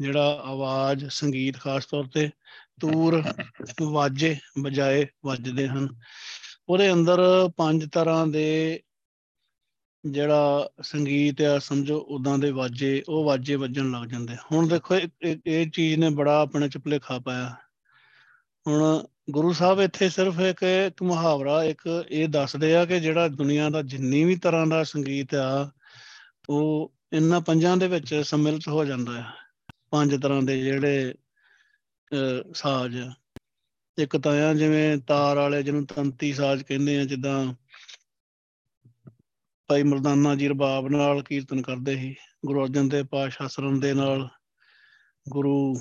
ਜਿਹੜਾ 0.00 0.42
ਆਵਾਜ਼, 0.44 1.04
ਸੰਗੀਤ 1.08 1.58
ਖਾਸ 1.58 1.86
ਤੌਰ 1.86 2.04
ਤੇ 2.14 2.30
ਤੂਰ 2.80 3.22
ਵਾਜੇ 3.82 4.36
ਬਜਾਏ 4.58 5.06
ਵੱਜਦੇ 5.24 5.68
ਹਨ। 5.68 5.88
ਉਹਦੇ 6.68 6.92
ਅੰਦਰ 6.92 7.18
ਪੰਜ 7.56 7.88
ਤਰ੍ਹਾਂ 7.92 8.26
ਦੇ 8.26 8.82
ਜਿਹੜਾ 10.10 10.70
ਸੰਗੀਤ 10.82 11.40
ਆ, 11.42 11.58
ਸਮਝੋ 11.58 11.98
ਉਦਾਂ 12.08 12.38
ਦੇ 12.38 12.50
ਵਾਜੇ, 12.50 13.02
ਉਹ 13.08 13.24
ਵਾਜੇ 13.24 13.54
ਵੱਜਣ 13.54 13.90
ਲੱਗ 13.90 14.08
ਜਾਂਦੇ। 14.08 14.36
ਹੁਣ 14.52 14.68
ਦੇਖੋ 14.68 14.98
ਇਹ 15.46 15.70
ਚੀਜ਼ 15.70 15.98
ਨੇ 15.98 16.10
ਬੜਾ 16.10 16.40
ਆਪਣੇ 16.40 16.68
ਚ 16.68 16.78
ਭੁਲੇਖਾ 16.78 17.18
ਪਾਇਆ। 17.18 17.54
ਹੁਣ 18.66 19.02
ਗੁਰੂ 19.30 19.52
ਸਾਹਿਬ 19.52 19.80
ਇੱਥੇ 19.80 20.08
ਸਿਰਫ 20.08 20.38
ਇੱਕ 20.40 20.62
ਇੱਕ 20.62 21.02
ਮੁਹਾਵਰਾ, 21.02 21.62
ਇੱਕ 21.64 21.82
ਇਹ 22.10 22.28
ਦੱਸਦੇ 22.28 22.74
ਆ 22.76 22.84
ਕਿ 22.84 22.98
ਜਿਹੜਾ 23.00 23.28
ਦੁਨੀਆ 23.28 23.68
ਦਾ 23.70 23.82
ਜਿੰਨੀ 23.82 24.22
ਵੀ 24.24 24.36
ਤਰ੍ਹਾਂ 24.36 24.66
ਦਾ 24.66 24.82
ਸੰਗੀਤ 24.84 25.34
ਆ, 25.34 25.70
ਉਹ 26.48 26.92
ਇਹਨਾਂ 27.12 27.40
ਪੰਜਾਂ 27.40 27.76
ਦੇ 27.76 27.88
ਵਿੱਚ 27.88 28.14
ਸੰਮਿਲਿਤ 28.24 28.68
ਹੋ 28.68 28.84
ਜਾਂਦਾ 28.84 29.12
ਹੈ 29.12 29.24
ਪੰਜ 29.90 30.14
ਤਰ੍ਹਾਂ 30.22 30.42
ਦੇ 30.42 30.60
ਜਿਹੜੇ 30.62 31.14
ਸਾਜ਼। 32.54 32.96
ਇੱਕ 33.98 34.16
ਤਾਂ 34.16 34.32
ਆ 34.42 34.52
ਜਿਵੇਂ 34.54 34.96
ਤਾਰ 35.06 35.36
ਵਾਲੇ 35.36 35.62
ਜਿਹਨੂੰ 35.62 35.86
ਤੰਤੀ 35.86 36.32
ਸਾਜ਼ 36.32 36.62
ਕਹਿੰਦੇ 36.62 36.98
ਆ, 37.00 37.04
ਜਿੱਦਾਂ 37.04 37.54
ਭਾਈ 39.68 39.82
ਮਰਦਾਨਾ 39.82 40.34
ਜੀ 40.34 40.48
ਰਬਾਬ 40.48 40.88
ਨਾਲ 40.88 41.22
ਕੀਰਤਨ 41.22 41.62
ਕਰਦੇ 41.62 41.96
ਸੀ, 41.96 42.14
ਗੁਰੂ 42.46 42.64
ਅਰਜਨ 42.64 42.88
ਦੇਵ 42.88 43.06
ਪਾਤਸ਼ਾਹ 43.06 43.48
ਸਰਨ 43.48 43.80
ਦੇ 43.80 43.92
ਨਾਲ, 43.94 44.28
ਗੁਰੂ 45.26 45.80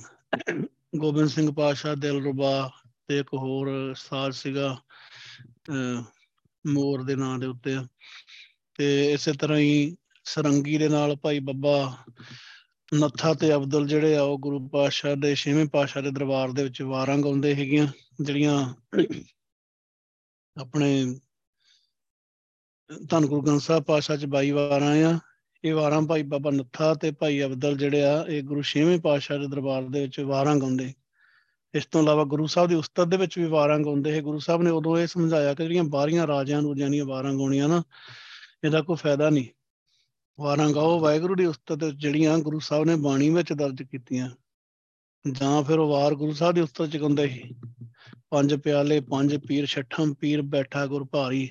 ਗੋਬਿੰਦ 0.96 1.30
ਸਿੰਘ 1.30 1.52
ਪਾਤਸ਼ਾਹ 1.52 1.96
ਦਿਲ 1.96 2.24
ਰਬਾ 2.26 2.70
ਤੇ 3.08 3.20
ਇੱਕ 3.20 3.34
ਹੋਰ 3.34 3.94
ਸਾਜ਼ 3.98 4.36
ਸੀਗਾ 4.36 4.78
ਮੋਰ 6.66 7.04
ਦੇ 7.04 7.16
ਨਾਂ 7.16 7.38
ਦੇ 7.40 7.48
ਉੱਤੇ। 7.48 7.76
ਤੇ 8.76 9.14
ਇਸੇ 9.14 9.34
ਤਰ੍ਹਾਂ 9.34 9.58
ਹੀ 9.60 9.96
ਸਰੰਗੀ 10.26 10.78
ਦੇ 10.78 10.90
ਨਾਲ 10.90 11.16
ਭਾਈ 11.16 11.40
ਬੱਬਾ 11.40 11.76
ਨੱਥਾ 12.94 13.34
ਤੇ 13.34 13.54
ਅਬਦੁਲ 13.56 13.88
ਜਿਹੜੇ 13.88 14.16
ਆ, 14.16 14.22
ਉਹ 14.22 14.38
ਗੁਰੂ 14.40 14.68
ਪਾਤਸ਼ਾਹ 14.70 15.16
ਦੇ 15.16 15.34
ਛੇਵੇਂ 15.36 15.66
ਪਾਤਸ਼ਾਹ 15.66 16.04
ਦੇ 16.04 16.12
ਦਰਬਾਰ 16.12 16.52
ਦੇ 16.52 16.64
ਵਿੱਚ 16.64 16.82
ਵਾਰਾਂ 16.82 17.18
ਗਾਉਂਦੇ 17.18 17.54
ਹੈਗੀਆਂ, 17.56 17.88
ਜਿਹੜੀਆਂ 18.22 18.74
ਆਪਣੇ 20.58 21.20
ਧੰਨ 23.10 23.26
ਗੁਰੂ 23.26 23.42
ਗ੍ਰੰਥ 23.42 23.62
ਸਾਹਿਬ 23.62 23.84
ਪਾਤਸ਼ਾਹ 23.84 24.18
ਚ 24.18 24.26
22 24.26 24.52
ਵਾਰਾਂ 24.52 24.96
ਆ। 25.06 25.20
ਇਹ 25.66 25.74
ਵਾਰਾਂ 25.74 26.02
ਭਾਈ 26.02 26.24
ਬਾਬਾ 26.24 26.52
ਨੱਥਾ 26.52 26.94
ਤੇ 26.94 27.12
ਭਾਈ 27.12 27.44
ਅਬਦੁਲ 27.44 27.78
ਜਿਹੜੇ 27.78 28.04
ਆ, 28.04 28.26
ਇਹ 28.30 28.44
ਗੁਰੂ 28.44 28.62
ਛੇਵੇਂ 28.62 29.00
ਪਾਤਸ਼ਾਹ 29.00 29.40
ਦੇ 29.40 29.48
ਦਰਬਾਰ 29.48 29.84
ਦੇ 29.84 30.02
ਵਿੱਚ 30.02 30.20
ਵਾਰਾਂ 30.20 30.56
ਗਾਉਂਦੇ। 30.56 30.94
ਇਸ 31.74 31.86
ਤੋਂ 31.86 32.02
ਇਲਾਵਾ 32.02 32.24
ਗੁਰੂ 32.24 32.46
ਸਾਹਿਬ 32.48 32.70
ਦੀ 32.70 32.76
ਉਸਤਤ 32.76 33.08
ਦੇ 33.08 33.18
ਵਿੱਚ 33.18 33.38
ਵੀ 33.40 33.46
ਵਾਰਾਂ 33.46 33.80
ਗਾਉਂਦੇ। 33.80 34.12
ਹੈ 34.12 34.22
ਗੁਰੂ 34.22 34.40
ਸਾਹਿਬ 34.40 34.62
ਨੇ 34.62 34.70
ਉਦੋਂ 34.70 34.98
ਇਹ 34.98 35.08
ਸਮਝਾਇਆ 35.08 35.54
ਕਿ 35.54 35.64
ਜਿਹੜੀਆਂ 35.64 35.84
ਬਾਹਰੀਆਂ 35.84 36.28
ਰਾਜਿਆਂ 36.28 36.62
ਨੂੰ 36.62 36.76
ਜਾਨੀਆਂ 36.78 37.06
ਵਾਰਾਂ 37.06 37.34
ਗਾਉਣੀਆਂ 37.34 37.70
ਨਾ, 37.70 37.82
ਇਹਦਾ 38.64 38.82
ਕੋਈ 38.82 38.96
ਫਾਇਦਾ 38.96 39.30
ਨਹੀਂ। 39.30 39.48
ਵਾਰਾਂ 40.40 40.70
ਗਾਓ, 40.70 41.00
ਵਾਹਿਗੁਰੂ 41.00 41.36
ਦੀ 41.36 41.46
ਉਸਤਤ 41.46 41.86
ਜਿਹੜੀਆਂ 41.86 42.38
ਗੁਰੂ 42.38 42.60
ਸਾਹਿਬ 42.60 42.86
ਨੇ 42.86 42.96
ਬਾਣੀ 42.96 43.30
ਵਿੱਚ 43.30 43.54
ਦਰਜ 43.54 43.84
ਕੀਤੀਆਂ, 43.84 44.30
ਜਾਂ 45.26 45.64
ਫਿਰ 45.64 45.80
ਉਹ 45.80 45.90
ਵਾਰ 45.90 46.16
ਗੁਰੂ 46.16 46.34
ਸਾਹਿਬ 46.34 46.56
ਦੀ 46.56 46.62
ਉਸਤਤ 46.62 46.86
ਚ 46.86 46.98
ਗਾਉਂਦੇ 46.98 47.28
ਸੀ। 47.28 47.56
ਪੰਜ 48.30 48.54
ਪਿਆਲੇ, 48.56 49.00
ਪੰਜ 49.02 49.36
ਪੀਰ, 49.38 49.66
ਛਠਮ 49.66 50.14
ਪੀਰ, 50.14 50.42
ਬੈਠਾ 50.42 50.86
ਗੁਰ 50.86 51.08
ਭਾਰੀ, 51.12 51.50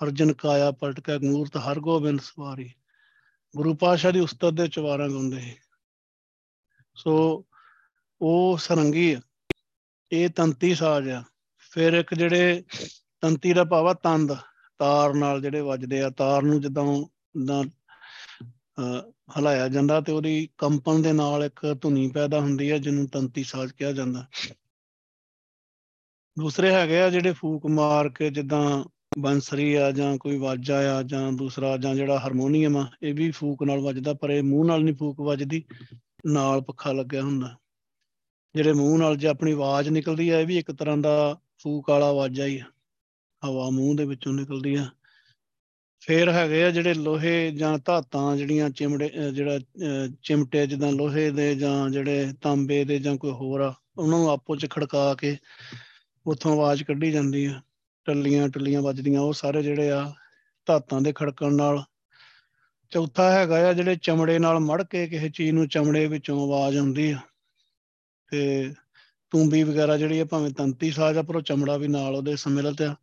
ਅਰਜਨ 0.00 0.32
ਕਾਇਆ 0.32 0.70
ਪਲਟ 0.70 1.00
ਕੇ 1.00 1.18
ਮੂਰਤ 1.18 1.56
ਹਰ 1.56 1.80
ਗੋਬਿੰਦ 1.80 2.20
ਸਵਾਰੀ। 2.20 2.70
ਗੁਰੂ 3.56 3.74
ਪਾਸ਼ਾ 3.74 4.10
ਦੀ 4.10 4.20
ਉਸਤਤ 4.20 4.50
ਦੇ 4.50 4.66
ਚਵਾਰਾਂ 4.68 5.08
ਗਾਉਂਦੇ 5.08 5.40
ਸੀ। 5.40 5.54
ਸੋ 6.96 7.44
ਉਹ 8.20 8.58
ਸਰੰਗੀ 8.58 9.16
ਇਹ 10.12 10.28
ਤੰਤੀ 10.30 10.74
ਸਾਜ਼ 10.74 11.08
ਆ। 11.08 11.22
ਫਿਰ 11.70 11.92
ਇੱਕ 11.92 12.14
ਜਿਹੜੇ 12.14 12.62
ਤੰਤੀ 13.20 13.52
ਦਾ 13.52 13.64
ਭਾਵਾ 13.64 13.94
ਤੰਦ। 13.94 14.36
ਤਾਰ 14.78 15.14
ਨਾਲ 15.14 15.40
ਜਿਹੜੇ 15.42 15.60
ਵੱਜਦੇ 15.60 16.02
ਆ, 16.02 16.10
ਤਾਰ 16.10 16.42
ਨੂੰ 16.42 16.60
ਜਦੋਂ 16.60 17.06
ਦਾ 17.44 17.64
ਹਲਾਇਆ 19.38 19.68
ਜਾਂਦਾ 19.68 20.00
ਤੇ 20.00 20.12
ਉਹਦੀ 20.12 20.48
ਕੰਪਨ 20.58 21.02
ਦੇ 21.02 21.12
ਨਾਲ 21.12 21.44
ਇੱਕ 21.44 21.76
ਧੁਨੀ 21.82 22.08
ਪੈਦਾ 22.08 22.40
ਹੁੰਦੀ 22.40 22.70
ਹੈ 22.70 22.78
ਜਿਹਨੂੰ 22.78 23.06
ਤੰਤੀ 23.08 23.44
ਸਾਜ਼ 23.44 23.72
ਕਿਹਾ 23.72 23.92
ਜਾਂਦਾ। 23.92 24.26
ਦੂਸਰੇ 26.38 26.72
ਹੈਗੇ 26.74 27.00
ਆ 27.00 27.10
ਜਿਹੜੇ 27.10 27.32
ਫੂਕ 27.32 27.66
ਮਾਰ 27.66 28.08
ਕੇ 28.08 28.30
ਜਿੱਦਾਂ 28.30 28.84
ਬੰਸਰੀ 29.18 29.74
ਆ 29.74 29.90
ਜਾਂ 29.92 30.16
ਕੋਈ 30.18 30.36
ਵਾਜਾ 30.38 30.78
ਆ 30.96 31.02
ਜਾਂ 31.02 31.30
ਦੂਸਰਾ 31.32 31.76
ਜਾਂ 31.76 31.94
ਜਿਹੜਾ 31.94 32.18
ਹਾਰਮੋਨੀਅਮ 32.18 32.76
ਆ, 32.76 32.86
ਇਹ 33.02 33.14
ਵੀ 33.14 33.30
ਫੂਕ 33.30 33.62
ਨਾਲ 33.62 33.80
ਵੱਜਦਾ, 33.80 34.12
ਪਰ 34.14 34.30
ਇਹ 34.30 34.42
ਮੂੰਹ 34.42 34.64
ਨਾਲ 34.64 34.82
ਨਹੀਂ 34.84 34.94
ਫੂਕ 34.94 35.20
ਵੱਜਦੀ, 35.20 35.62
ਨਾਲ 36.26 36.60
ਪੱਖਾ 36.60 36.92
ਲੱਗਿਆ 36.92 37.22
ਹੁੰਦਾ। 37.22 37.56
ਜਿਹੜੇ 38.54 38.72
ਮੂੰਹ 38.72 38.98
ਨਾਲ 38.98 39.16
ਜੇ 39.16 39.28
ਆਪਣੀ 39.28 39.52
ਆਵਾਜ਼ 39.52 39.88
ਨਿਕਲਦੀ 39.88 40.30
ਹੈ 40.30 40.40
ਇਹ 40.40 40.46
ਵੀ 40.46 40.58
ਇੱਕ 40.58 40.70
ਤਰ੍ਹਾਂ 40.72 40.96
ਦਾ 40.96 41.36
ਫੂਕ 41.62 41.90
ਵਾਲਾ 41.90 42.08
ਆਵਾਜ਼ਾ 42.08 42.46
ਹੀ 42.46 42.58
ਹਵਾ 43.42 43.68
ਮੂੰਹ 43.70 43.96
ਦੇ 43.96 44.04
ਵਿੱਚੋਂ 44.04 44.32
ਨਿਕਲਦੀ 44.32 44.74
ਆ। 44.74 44.86
ਫੇਰ 46.02 46.28
ਹੈਗੇ 46.30 46.62
ਆ 46.64 46.70
ਜਿਹੜੇ 46.70 46.94
ਲੋਹੇ 46.94 47.50
ਜਾਂ 47.50 47.78
ਧਾਤਾਂ 47.78 48.36
ਜਿਹੜੀਆਂ 48.36 48.68
ਚਿਮੜੇ 48.70 49.08
ਜਿਹੜਾ 49.34 49.58
ਚਿਮਟੇ 50.22 50.66
ਜਿੱਦਾਂ 50.66 50.92
ਲੋਹੇ 50.92 51.30
ਦੇ 51.30 51.54
ਜਾਂ 51.54 51.88
ਜਿਹੜੇ 51.90 52.32
ਤਾਂਬੇ 52.42 52.84
ਦੇ 52.84 52.98
ਜਾਂ 52.98 53.16
ਕੋਈ 53.16 53.30
ਹੋਰ 53.30 53.60
ਆ, 53.60 53.74
ਉਹਨਾਂ 53.96 54.18
ਨੂੰ 54.18 54.30
ਆਪੋ 54.30 54.56
ਚ 54.56 54.70
ਖੜਕਾ 54.70 55.14
ਕੇ 55.14 55.36
ਉੱਥੋਂ 56.26 56.52
ਆਵਾਜ਼ 56.52 56.82
ਕੱਢੀ 56.84 57.10
ਜਾਂਦੀ 57.12 57.44
ਆ। 57.44 57.60
ਟੱਲੀਆਂ 58.08 58.48
ਟੱਲੀਆਂ 58.48 58.82
ਵੱਜਦੀਆਂ, 58.82 59.20
ਉਹ 59.20 59.32
ਸਾਰੇ 59.32 59.62
ਜਿਹੜੇ 59.62 59.90
ਆ 59.90 60.12
ਧਾਤਾਂ 60.66 61.00
ਦੇ 61.00 61.12
ਖੜਕਣ 61.16 61.54
ਨਾਲ। 61.54 61.82
ਚੌਥਾ 62.90 63.32
ਹੈਗਾ 63.32 63.68
ਆ 63.68 63.72
ਜਿਹੜੇ 63.72 63.96
ਚਮੜੇ 63.96 64.38
ਨਾਲ 64.38 64.58
ਮੜ 64.58 64.82
ਕੇ 64.82 65.06
ਕਿਸੇ 65.06 65.28
ਚੀਜ਼ 65.28 65.50
ਨੂੰ 65.50 65.68
ਚਮੜੇ 65.68 66.06
ਵਿੱਚੋਂ 66.06 66.42
ਆਵਾਜ਼ 66.42 66.78
ਆਉਂਦੀ 66.78 67.10
ਆ। 67.10 67.18
ਤੇ 68.30 68.74
ਤੂੰਬੀ 69.30 69.62
ਵਗੈਰਾ 69.62 69.96
ਜਿਹੜੀ 69.96 70.20
ਆ 70.20 70.24
ਭਾਵੇਂ 70.24 70.50
ਤੰਤੀ 70.50 70.90
ਸਾਜ਼ 70.90 71.18
ਆ, 71.18 71.22
ਪਰ 71.22 71.36
ਉਹ 71.36 71.40
ਚਮੜਾ 71.40 71.76
ਵੀ 71.76 71.88
ਨਾਲ 71.88 72.14
ਉਹਦੇ 72.14 72.36
ਸਮਿਲਿਤ 72.36 72.82
ਆ 72.82 72.94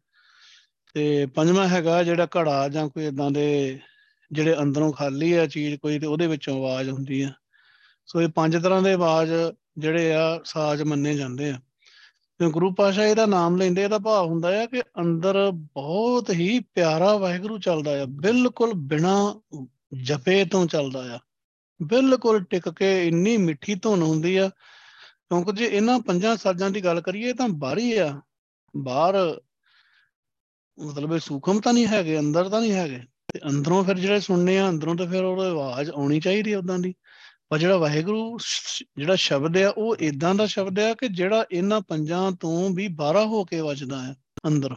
ਤੇ 0.93 1.25
ਪੰਜਵਾਂ 1.25 1.67
ਹੈਗਾ 1.67 2.03
ਜਿਹੜਾ 2.03 2.27
ਘੜਾ 2.37 2.69
ਜਾਂ 2.69 2.89
ਕੋਈ 2.89 3.05
ਇਦਾਂ 3.05 3.31
ਦੇ 3.31 3.79
ਜਿਹੜੇ 4.31 4.55
ਅੰਦਰੋਂ 4.59 4.93
ਖਾਲੀ 4.93 5.33
ਆ 5.33 5.45
ਚੀਜ਼ 5.45 5.75
ਕੋਈ 5.75 5.99
ਤੇ 5.99 6.07
ਉਹਦੇ 6.07 6.27
ਵਿੱਚੋਂ 6.27 6.57
ਆਵਾਜ਼ 6.57 6.89
ਹੁੰਦੀ 6.89 7.21
ਆ। 7.21 7.31
ਸੋ 8.07 8.21
ਇਹ 8.21 8.27
ਪੰਜ 8.27 8.57
ਤਰ੍ਹਾਂ 8.63 8.81
ਦੇ 8.81 8.93
ਆਵਾਜ਼ 8.93 9.33
ਜਿਹੜੇ 9.77 10.13
ਆ 10.13 10.41
ਸਾਜ਼ 10.45 10.83
ਮੰਨੇ 10.83 11.15
ਜਾਂਦੇ 11.15 11.49
ਆ। 11.49 11.53
ਤੇ 11.53 11.59
ਗੁਰੂ 12.39 12.73
ਪਾਸ਼ਾ 12.73 13.05
ਇਹਦਾ 13.05 13.25
ਨਾਮ 13.25 13.57
ਲੈਂਦੇ, 13.57 13.83
ਇਹਦਾ 13.83 13.97
ਭਾਵ 13.97 14.27
ਹੁੰਦਾ 14.27 14.49
ਆ 14.61 14.65
ਕਿ 14.65 14.81
ਅੰਦਰ 14.99 15.37
ਬਹੁਤ 15.51 16.29
ਹੀ 16.29 16.59
ਪਿਆਰਾ 16.73 17.15
ਵਾਹਿਗੁਰੂ 17.17 17.57
ਚੱਲਦਾ 17.57 18.01
ਆ, 18.01 18.05
ਬਿਲਕੁਲ 18.05 18.73
ਬਿਨਾ 18.73 19.13
ਜਪੇ 20.03 20.43
ਤੋਂ 20.45 20.65
ਚੱਲਦਾ 20.65 21.03
ਆ। 21.15 21.19
ਬਿਲਕੁਲ 21.79 22.43
ਟਿਕ 22.43 22.69
ਕੇ 22.69 23.07
ਇੰਨੀ 23.07 23.35
ਮਿੱਠੀ 23.37 23.75
ਧੁਨ 23.75 24.01
ਹੁੰਦੀ 24.01 24.35
ਆ, 24.37 24.47
ਕਿਉਂਕਿ 24.47 25.51
ਜੇ 25.51 25.65
ਇਹਨਾਂ 25.65 25.99
ਪੰਜਾਂ 25.99 26.35
ਸਾਜ਼ਾਂ 26.37 26.69
ਦੀ 26.69 26.83
ਗੱਲ 26.83 27.01
ਕਰੀਏ 27.01 27.33
ਤਾਂ 27.33 27.47
ਬਾਹਰੀ 27.49 27.91
ਆ, 27.97 28.21
ਬਾਹਰ 28.73 29.15
ਮਤਲਬ 30.77 31.13
ਇਹ 31.13 31.19
ਸੂਖਮ 31.19 31.59
ਤਾਂ 31.61 31.73
ਨਹੀਂ 31.73 31.87
ਹੈਗੇ, 31.87 32.19
ਅੰਦਰ 32.19 32.49
ਤਾਂ 32.49 32.61
ਨਹੀਂ 32.61 32.71
ਹੈਗੇ, 32.71 32.99
ਤੇ 33.33 33.39
ਅੰਦਰੋਂ 33.49 33.83
ਫਿਰ 33.83 33.99
ਜਿਹੜੇ 33.99 34.19
ਸੁਣਨੇ 34.19 34.57
ਆ, 34.59 34.69
ਅੰਦਰੋਂ 34.69 34.95
ਤਾਂ 34.95 35.07
ਫਿਰ 35.07 35.23
ਉਹਦੀ 35.23 35.49
ਆਵਾਜ਼ 35.49 35.89
ਆਉਣੀ 35.89 36.19
ਚਾਹੀਦੀ 36.19 36.53
ਹੈ 36.53 36.57
ਉਦਾਂ 36.57 36.79
ਦੀ। 36.79 36.93
ਪਰ 37.49 37.57
ਜਿਹੜਾ 37.57 37.77
ਵਾਹਿਗੁਰੂ 37.77 38.37
ਜਿਹੜਾ 38.97 39.15
ਸ਼ਬਦ 39.15 39.57
ਆ, 39.57 39.69
ਉਹ 39.69 39.95
ਇਦਾਂ 39.95 40.35
ਦਾ 40.35 40.45
ਸ਼ਬਦ 40.45 40.79
ਆ 40.79 40.93
ਕਿ 40.93 41.07
ਜਿਹੜਾ 41.07 41.45
ਇਹਨਾਂ 41.51 41.81
ਪੰਜਾਂ 41.81 42.31
ਤੋਂ 42.31 42.69
ਵੀ 42.69 42.87
ਬਾਹਰਾ 42.87 43.25
ਹੋ 43.25 43.43
ਕੇ 43.43 43.61
ਵੱਜਦਾ 43.61 44.01
ਹੈ 44.03 44.15
ਅੰਦਰ। 44.47 44.75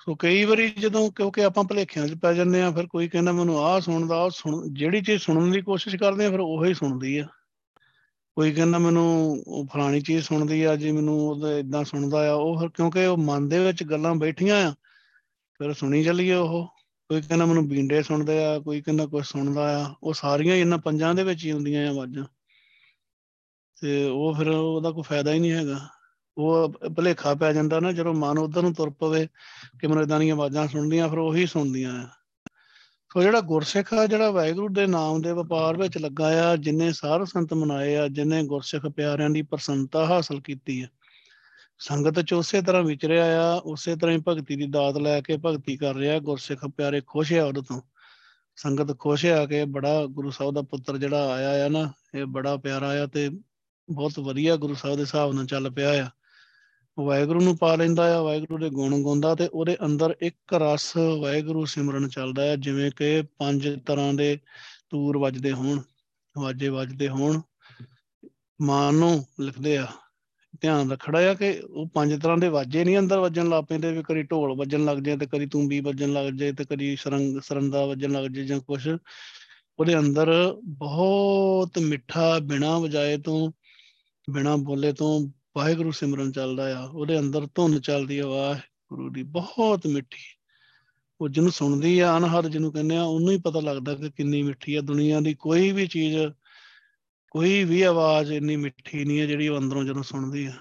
ਸੋ 0.00 0.14
ਕਈ 0.14 0.44
ਵਾਰੀ 0.44 0.68
ਜਦੋਂ 0.70 1.10
ਕਿਉਂਕਿ 1.10 1.44
ਆਪਾਂ 1.44 1.64
ਭਲੇਖਿਆਂ 1.64 2.06
'ਚ 2.08 2.14
ਪੈ 2.14 2.32
ਜਾਂਦੇ 2.32 2.62
ਆ 2.62 2.70
ਫਿਰ 2.70 2.86
ਕੋਈ 2.86 3.08
ਕਹਿੰਦਾ 3.08 3.32
ਮੈਨੂੰ 3.32 3.58
ਆਹ 3.58 3.80
ਸੁਣਦਾ 3.80 4.22
ਉਹ 4.22 4.30
ਸੁਣ, 4.30 4.68
ਜਿਹੜੀ 4.72 5.02
ਚੀਜ਼ 5.02 5.22
ਸੁਣਨ 5.22 5.50
ਦੀ 5.50 5.60
ਕੋਸ਼ਿਸ਼ 5.62 5.96
ਕਰਦੇ 5.96 6.26
ਆ 6.26 6.30
ਫਿਰ 6.30 6.40
ਉਹੀ 6.40 6.74
ਸੁਣਦੀ 6.74 7.18
ਆ। 7.18 7.26
ਕੋਈ 8.36 8.52
ਕਹਿੰਦਾ 8.52 8.78
ਮੈਨੂੰ 8.78 9.44
ਫਲਾਣੀ 9.72 10.00
ਚੀਜ਼ 10.00 10.24
ਸੁਣਦੀ 10.24 10.62
ਆ, 10.62 10.76
ਜੀ 10.76 10.92
ਮੈਨੂੰ 10.92 11.20
ਉਹਦਾ 11.20 11.58
ਇਦਾਂ 11.58 11.84
ਸੁਣਦਾ 11.84 12.30
ਆ, 12.30 12.34
ਉਹ 12.34 12.58
ਫਿਰ 12.60 12.68
ਕਿਉਂਕਿ 12.68 13.06
ਉਹ 13.06 13.16
ਮਨ 13.16 13.48
ਦੇ 13.48 13.58
ਵਿੱਚ 13.58 13.82
ਗੱਲਾਂ 13.84 14.14
ਬੈਠੀਆਂ 14.14 14.68
ਆ, 14.68 14.74
ਫਿਰ 15.60 15.72
ਸੁਣੀ 15.74 16.04
ਚੱਲੀਏ 16.04 16.34
ਉਹ। 16.34 16.68
ਕੋਈ 17.10 17.20
ਕਹਿੰਦਾ 17.20 17.46
ਮੈਨੂੰ 17.46 17.68
ਬੀਂਡੇ 17.68 18.02
ਸੁਣਦੇ 18.02 18.44
ਆ, 18.44 18.58
ਕੋਈ 18.58 18.80
ਕਹਿੰਦਾ 18.80 19.06
ਕੁਝ 19.06 19.26
ਸੁਣਦਾ 19.26 19.84
ਆ, 19.84 19.94
ਉਹ 20.02 20.14
ਸਾਰੀਆਂ 20.14 20.56
ਇਹਨਾਂ 20.56 20.78
ਪੰਜਾਂ 20.78 21.14
ਦੇ 21.14 21.22
ਵਿੱਚ 21.22 21.44
ਹੀ 21.44 21.52
ਹੁੰਦੀਆਂ 21.52 21.86
ਆ 21.86 21.90
ਆਵਾਜ਼ਾਂ। 21.90 22.24
ਤੇ 23.80 24.04
ਉਹ 24.04 24.34
ਫਿਰ 24.34 24.48
ਉਹਦਾ 24.48 24.90
ਕੋਈ 24.90 25.02
ਫਾਇਦਾ 25.02 25.32
ਹੀ 25.32 25.38
ਨਹੀਂ 25.38 25.52
ਹੈਗਾ। 25.52 25.88
ਉਹ 26.38 26.68
ਭਲੇਖਾ 26.68 27.34
ਪੈ 27.34 27.52
ਜਾਂਦਾ 27.52 27.80
ਨਾ, 27.80 27.92
ਜਦੋਂ 27.92 28.14
ਮਨ 28.14 28.38
ਉਧਰ 28.38 28.62
ਨੂੰ 28.62 28.74
ਤੁਰ 28.74 28.90
ਪਵੇ 28.90 29.28
ਕਿ 29.80 29.86
ਮੈਨੂੰ 29.86 30.02
ਇਦਾਂ 30.02 30.20
ਦੀਆਂ 30.20 30.34
ਆਵਾਜ਼ਾਂ 30.34 30.68
ਸੁਣਦੀਆਂ, 30.68 31.08
ਫਿਰ 31.08 31.18
ਉਹੀ 31.18 31.46
ਸੁਣਦੀਆਂ 31.46 32.02
ਆ। 32.02 32.08
ਸੋ 33.12 33.22
ਜਿਹੜਾ 33.22 33.40
ਗੁਰਸਿੱਖ 33.40 33.94
ਆ, 33.94 34.06
ਜਿਹੜਾ 34.06 34.30
ਵਾਹਿਗੁਰੂ 34.30 34.68
ਦੇ 34.68 34.86
ਨਾਮ 34.86 35.22
ਦੇ 35.22 35.32
ਵਪਾਰ 35.32 35.76
ਵਿੱਚ 35.76 35.98
ਲੱਗਾ 35.98 36.52
ਆ, 36.52 36.56
ਜਿਨੇ 36.56 36.92
ਸਾਧ 36.92 37.24
ਸੰਤ 37.24 37.54
ਮਨਾਏ 37.54 37.96
ਆ, 37.96 38.08
ਜਿਨੇ 38.08 38.42
ਗੁਰਸਿੱਖ 38.42 38.86
ਪਿਆਰਿਆਂ 38.86 39.30
ਦੀ 39.30 39.42
ਪ੍ਰਸੰਨਤਾ 39.42 40.06
ਹਾਸਲ 40.06 40.40
ਕੀਤੀ 40.40 40.82
ਆ 40.82 40.86
ਸੰਗਤ 41.80 42.20
ਚ 42.20 42.32
ਉਸੇ 42.32 42.60
ਤਰ੍ਹਾਂ 42.62 42.82
ਵਿਚਰਿਆ 42.82 43.24
ਆ, 43.42 43.54
ਉਸੇ 43.54 43.96
ਤਰ੍ਹਾਂ 43.96 44.16
ਹੀ 44.16 44.22
ਭਗਤੀ 44.28 44.56
ਦੀ 44.56 44.66
ਦਾਤ 44.66 44.96
ਲੈ 44.96 45.20
ਕੇ 45.20 45.36
ਭਗਤੀ 45.36 45.76
ਕਰ 45.76 45.94
ਰਿਹਾ, 45.94 46.18
ਗੁਰਸਿੱਖ 46.18 46.66
ਪਿਆਰੇ 46.66 47.00
ਖੁਸ਼ 47.06 47.32
ਆ 47.32 47.44
ਉਹਦੇ 47.44 47.60
ਤੋਂ। 47.60 47.80
ਸੰਗਤ 48.56 48.98
ਖੁਸ਼ 48.98 49.26
ਆ 49.26 49.46
ਕੇ 49.46 49.64
ਬੜਾ 49.64 50.06
ਗੁਰੂ 50.06 50.30
ਸਾਹਿਬ 50.30 50.54
ਦਾ 50.54 50.62
ਪੁੱਤਰ 50.62 50.98
ਜਿਹੜਾ 50.98 51.32
ਆਇਆ 51.32 51.64
ਆ 51.66 51.68
ਨਾ, 51.68 51.92
ਇਹ 52.14 52.26
ਬੜਾ 52.26 52.56
ਪਿਆਰਾ 52.56 52.88
ਆ 53.02 53.06
ਤੇ 53.06 53.28
ਬਹੁਤ 53.88 54.18
ਵਧੀਆ 54.18 54.56
ਗੁਰੂ 54.56 54.74
ਸਾਹਿਬ 54.74 54.96
ਦੇ 54.96 55.02
ਹਿਸਾਬ 55.02 55.32
ਨਾਲ 55.32 55.46
ਚੱਲ 55.46 55.70
ਪਿਆ 55.70 55.92
ਆ। 56.04 56.10
ਵਾਹਿਗੁਰੂ 56.98 57.40
ਨੂੰ 57.40 57.56
ਪਾ 57.58 57.74
ਲੈਂਦਾ 57.76 58.16
ਆ, 58.16 58.20
ਵਾਹਿਗੁਰੂ 58.22 58.58
ਦੇ 58.58 58.70
ਗੁਣ 58.70 59.02
ਗਾਉਂਦਾ 59.02 59.34
ਤੇ 59.34 59.46
ਉਹਦੇ 59.46 59.76
ਅੰਦਰ 59.84 60.14
ਇੱਕ 60.22 60.54
ਰਸ 60.54 60.96
ਵਾਹਿਗੁਰੂ 60.96 61.64
ਸਿਮਰਨ 61.64 62.08
ਚੱਲਦਾ 62.08 62.42
ਹੈ 62.42 62.56
ਜਿਵੇਂ 62.56 62.90
ਕਿ 62.90 63.22
ਪੰਜ 63.38 63.68
ਤਰ੍ਹਾਂ 63.86 64.14
ਦੇ 64.14 64.38
ਤੂਰ 64.90 65.18
ਵੱਜਦੇ 65.18 65.52
ਹੋਣ, 65.52 65.80
ਵਾਜੇ 66.38 66.68
ਵੱਜਦੇ 66.68 67.08
ਹੋਣ, 67.08 67.40
ਮਾਨ 68.60 68.94
ਨੂੰ 68.94 69.24
ਲਿਖਦੇ 69.40 69.76
ਆ। 69.78 69.86
ਧਿਆਨ 70.60 70.90
ਰੱਖੜਾ 70.90 71.30
ਆ 71.30 71.34
ਕਿ 71.34 71.60
ਉਹ 71.70 71.88
ਪੰਜ 71.88 72.22
ਤਰ੍ਹਾਂ 72.22 72.38
ਦੇ 72.38 72.48
ਵਾਜੇ 72.48 72.84
ਨਹੀਂ 72.84 72.98
ਅੰਦਰ 72.98 73.18
ਵੱਜਣ 73.18 73.48
ਲੱਗ 73.48 73.64
ਪੈਂਦੇ 73.64 73.92
ਵੀ 73.92 74.02
ਕਦੀ 74.02 74.22
ਢੋਲ 74.22 74.56
ਵੱਜਣ 74.56 74.84
ਲੱਗ 74.84 74.98
ਜਾਏ 74.98 75.16
ਤੇ 75.16 75.26
ਕਦੀ 75.26 75.46
ਤੂੰਬੀ 75.46 75.80
ਵੱਜਣ 75.80 76.12
ਲੱਗ 76.12 76.32
ਜਾਏ 76.32 76.52
ਤੇ 76.52 76.64
ਕਦੀ 76.64 76.96
ਸਰੰਗ, 76.96 77.40
ਸਰੰਦਾ 77.40 77.86
ਵੱਜਣ 77.86 78.12
ਲੱਗ 78.12 78.30
ਜਾਏ 78.30 78.44
ਜਾਂ 78.44 78.60
ਕੁਝ 78.60 78.88
ਉਹਦੇ 79.78 79.98
ਅੰਦਰ 79.98 80.56
ਬਹੁਤ 80.64 81.78
ਮਿੱਠਾ 81.78 82.38
ਬਿਨਾ 82.38 82.78
ਵਜਾਏ 82.78 83.16
ਤੋਂ, 83.16 83.52
ਬਿਨਾ 84.30 84.56
ਬੋਲੇ 84.56 84.92
ਤੋਂ 84.92 85.28
ਵਾਹਿਗੁਰੂ 85.56 85.90
ਸਿਮਰਨ 85.90 86.32
ਚੱਲਦਾ 86.32 86.78
ਆ। 86.78 86.84
ਉਹਦੇ 86.84 87.18
ਅੰਦਰ 87.18 87.46
ਧੁਨ 87.54 87.80
ਚੱਲਦੀ 87.80 88.18
ਆ 88.18 88.26
ਵਾਹਿਗੁਰੂ 88.26 89.10
ਦੀ, 89.10 89.22
ਬਹੁਤ 89.22 89.86
ਮਿੱਠੀ। 89.86 90.38
ਉਹ 91.20 91.28
ਜਿਹਨੂੰ 91.28 91.52
ਸੁਣਦੀ 91.52 92.00
ਆ 92.00 92.18
ਅਨਹਦ 92.18 92.48
ਜਿਹਨੂੰ 92.48 92.72
ਕਹਿੰਦੇ 92.72 92.96
ਆ, 92.96 93.02
ਉਹਨੂੰ 93.02 93.30
ਹੀ 93.30 93.38
ਪਤਾ 93.38 93.60
ਲੱਗਦਾ 93.60 93.94
ਕਿ 93.94 94.10
ਕਿੰਨੀ 94.10 94.42
ਮਿੱਠੀ 94.42 94.74
ਆ। 94.74 94.80
ਦੁਨੀਆ 94.80 95.20
ਦੀ 95.20 95.34
ਕੋਈ 95.34 95.72
ਵੀ 95.72 95.86
ਚੀਜ਼ 95.86 96.16
ਕੋਈ 97.30 97.64
ਵੀ 97.64 97.82
ਆਵਾਜ਼ 97.82 98.32
ਇੰਨੀ 98.32 98.56
ਮਿੱਠੀ 98.56 99.04
ਨਹੀਂ 99.04 99.20
ਹੈ 99.20 99.26
ਜਿਹੜੀ 99.26 99.48
ਉਹ 99.48 99.58
ਅੰਦਰੋਂ 99.58 99.84
ਜਦੋਂ 99.84 100.02
ਸੁਣਦੀ 100.02 100.46
ਆ। 100.46 100.52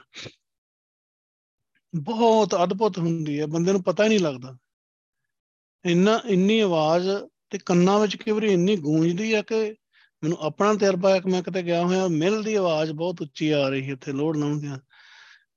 ਬਹੁਤ 1.96 2.56
ਅਦਭੁਤ 2.64 2.98
ਹੁੰਦੀ 2.98 3.40
ਹੈ, 3.40 3.46
ਬੰਦੇ 3.46 3.72
ਨੂੰ 3.72 3.84
ਪਤਾ 3.84 4.04
ਹੀ 4.04 4.10
ਨਹੀਂ 4.10 4.20
ਲੱਗਦਾ। 4.20 4.58
ਇੰਨਾ, 5.86 6.22
ਇੰਨੀ 6.26 6.60
ਆਵਾਜ਼ 6.60 7.10
ਤੇ 7.50 7.58
ਕੰਨਾਂ 7.58 8.00
ਵਿੱਚ 8.00 8.16
ਕਈ 8.16 8.32
ਵਾਰੀ 8.32 8.54
ਇੰਨੀ 8.54 8.76
ਗੂੰਜਦੀ 8.76 9.34
ਆ 9.34 9.42
ਕਿ 9.42 9.76
ਮੈਨੂੰ 10.24 10.38
ਆਪਣਾ 10.38 10.74
ਤਜਰਬਾ 10.74 11.16
ਇੱਕ 11.16 11.26
ਮੈਂ 11.26 11.44
ਕਿਤੇ 11.44 11.64
ਗਿਆ 11.64 11.86
ਹੋਇਆ, 11.86 12.08
ਮਿਲ 12.08 12.44
ਦੀ 12.44 12.56
ਆਵਾਜ਼ 12.56 12.92
ਬਹੁਤ 12.92 13.22
ਉੱਚੀ 13.22 13.50
ਆ 13.50 13.70
ਰਹੀ 13.70 13.92
ਇੱਥੇ 13.92 14.12
ਲੋੜ 14.12 14.38
ਲਾਉਂਦਿਆਂ 14.38 14.80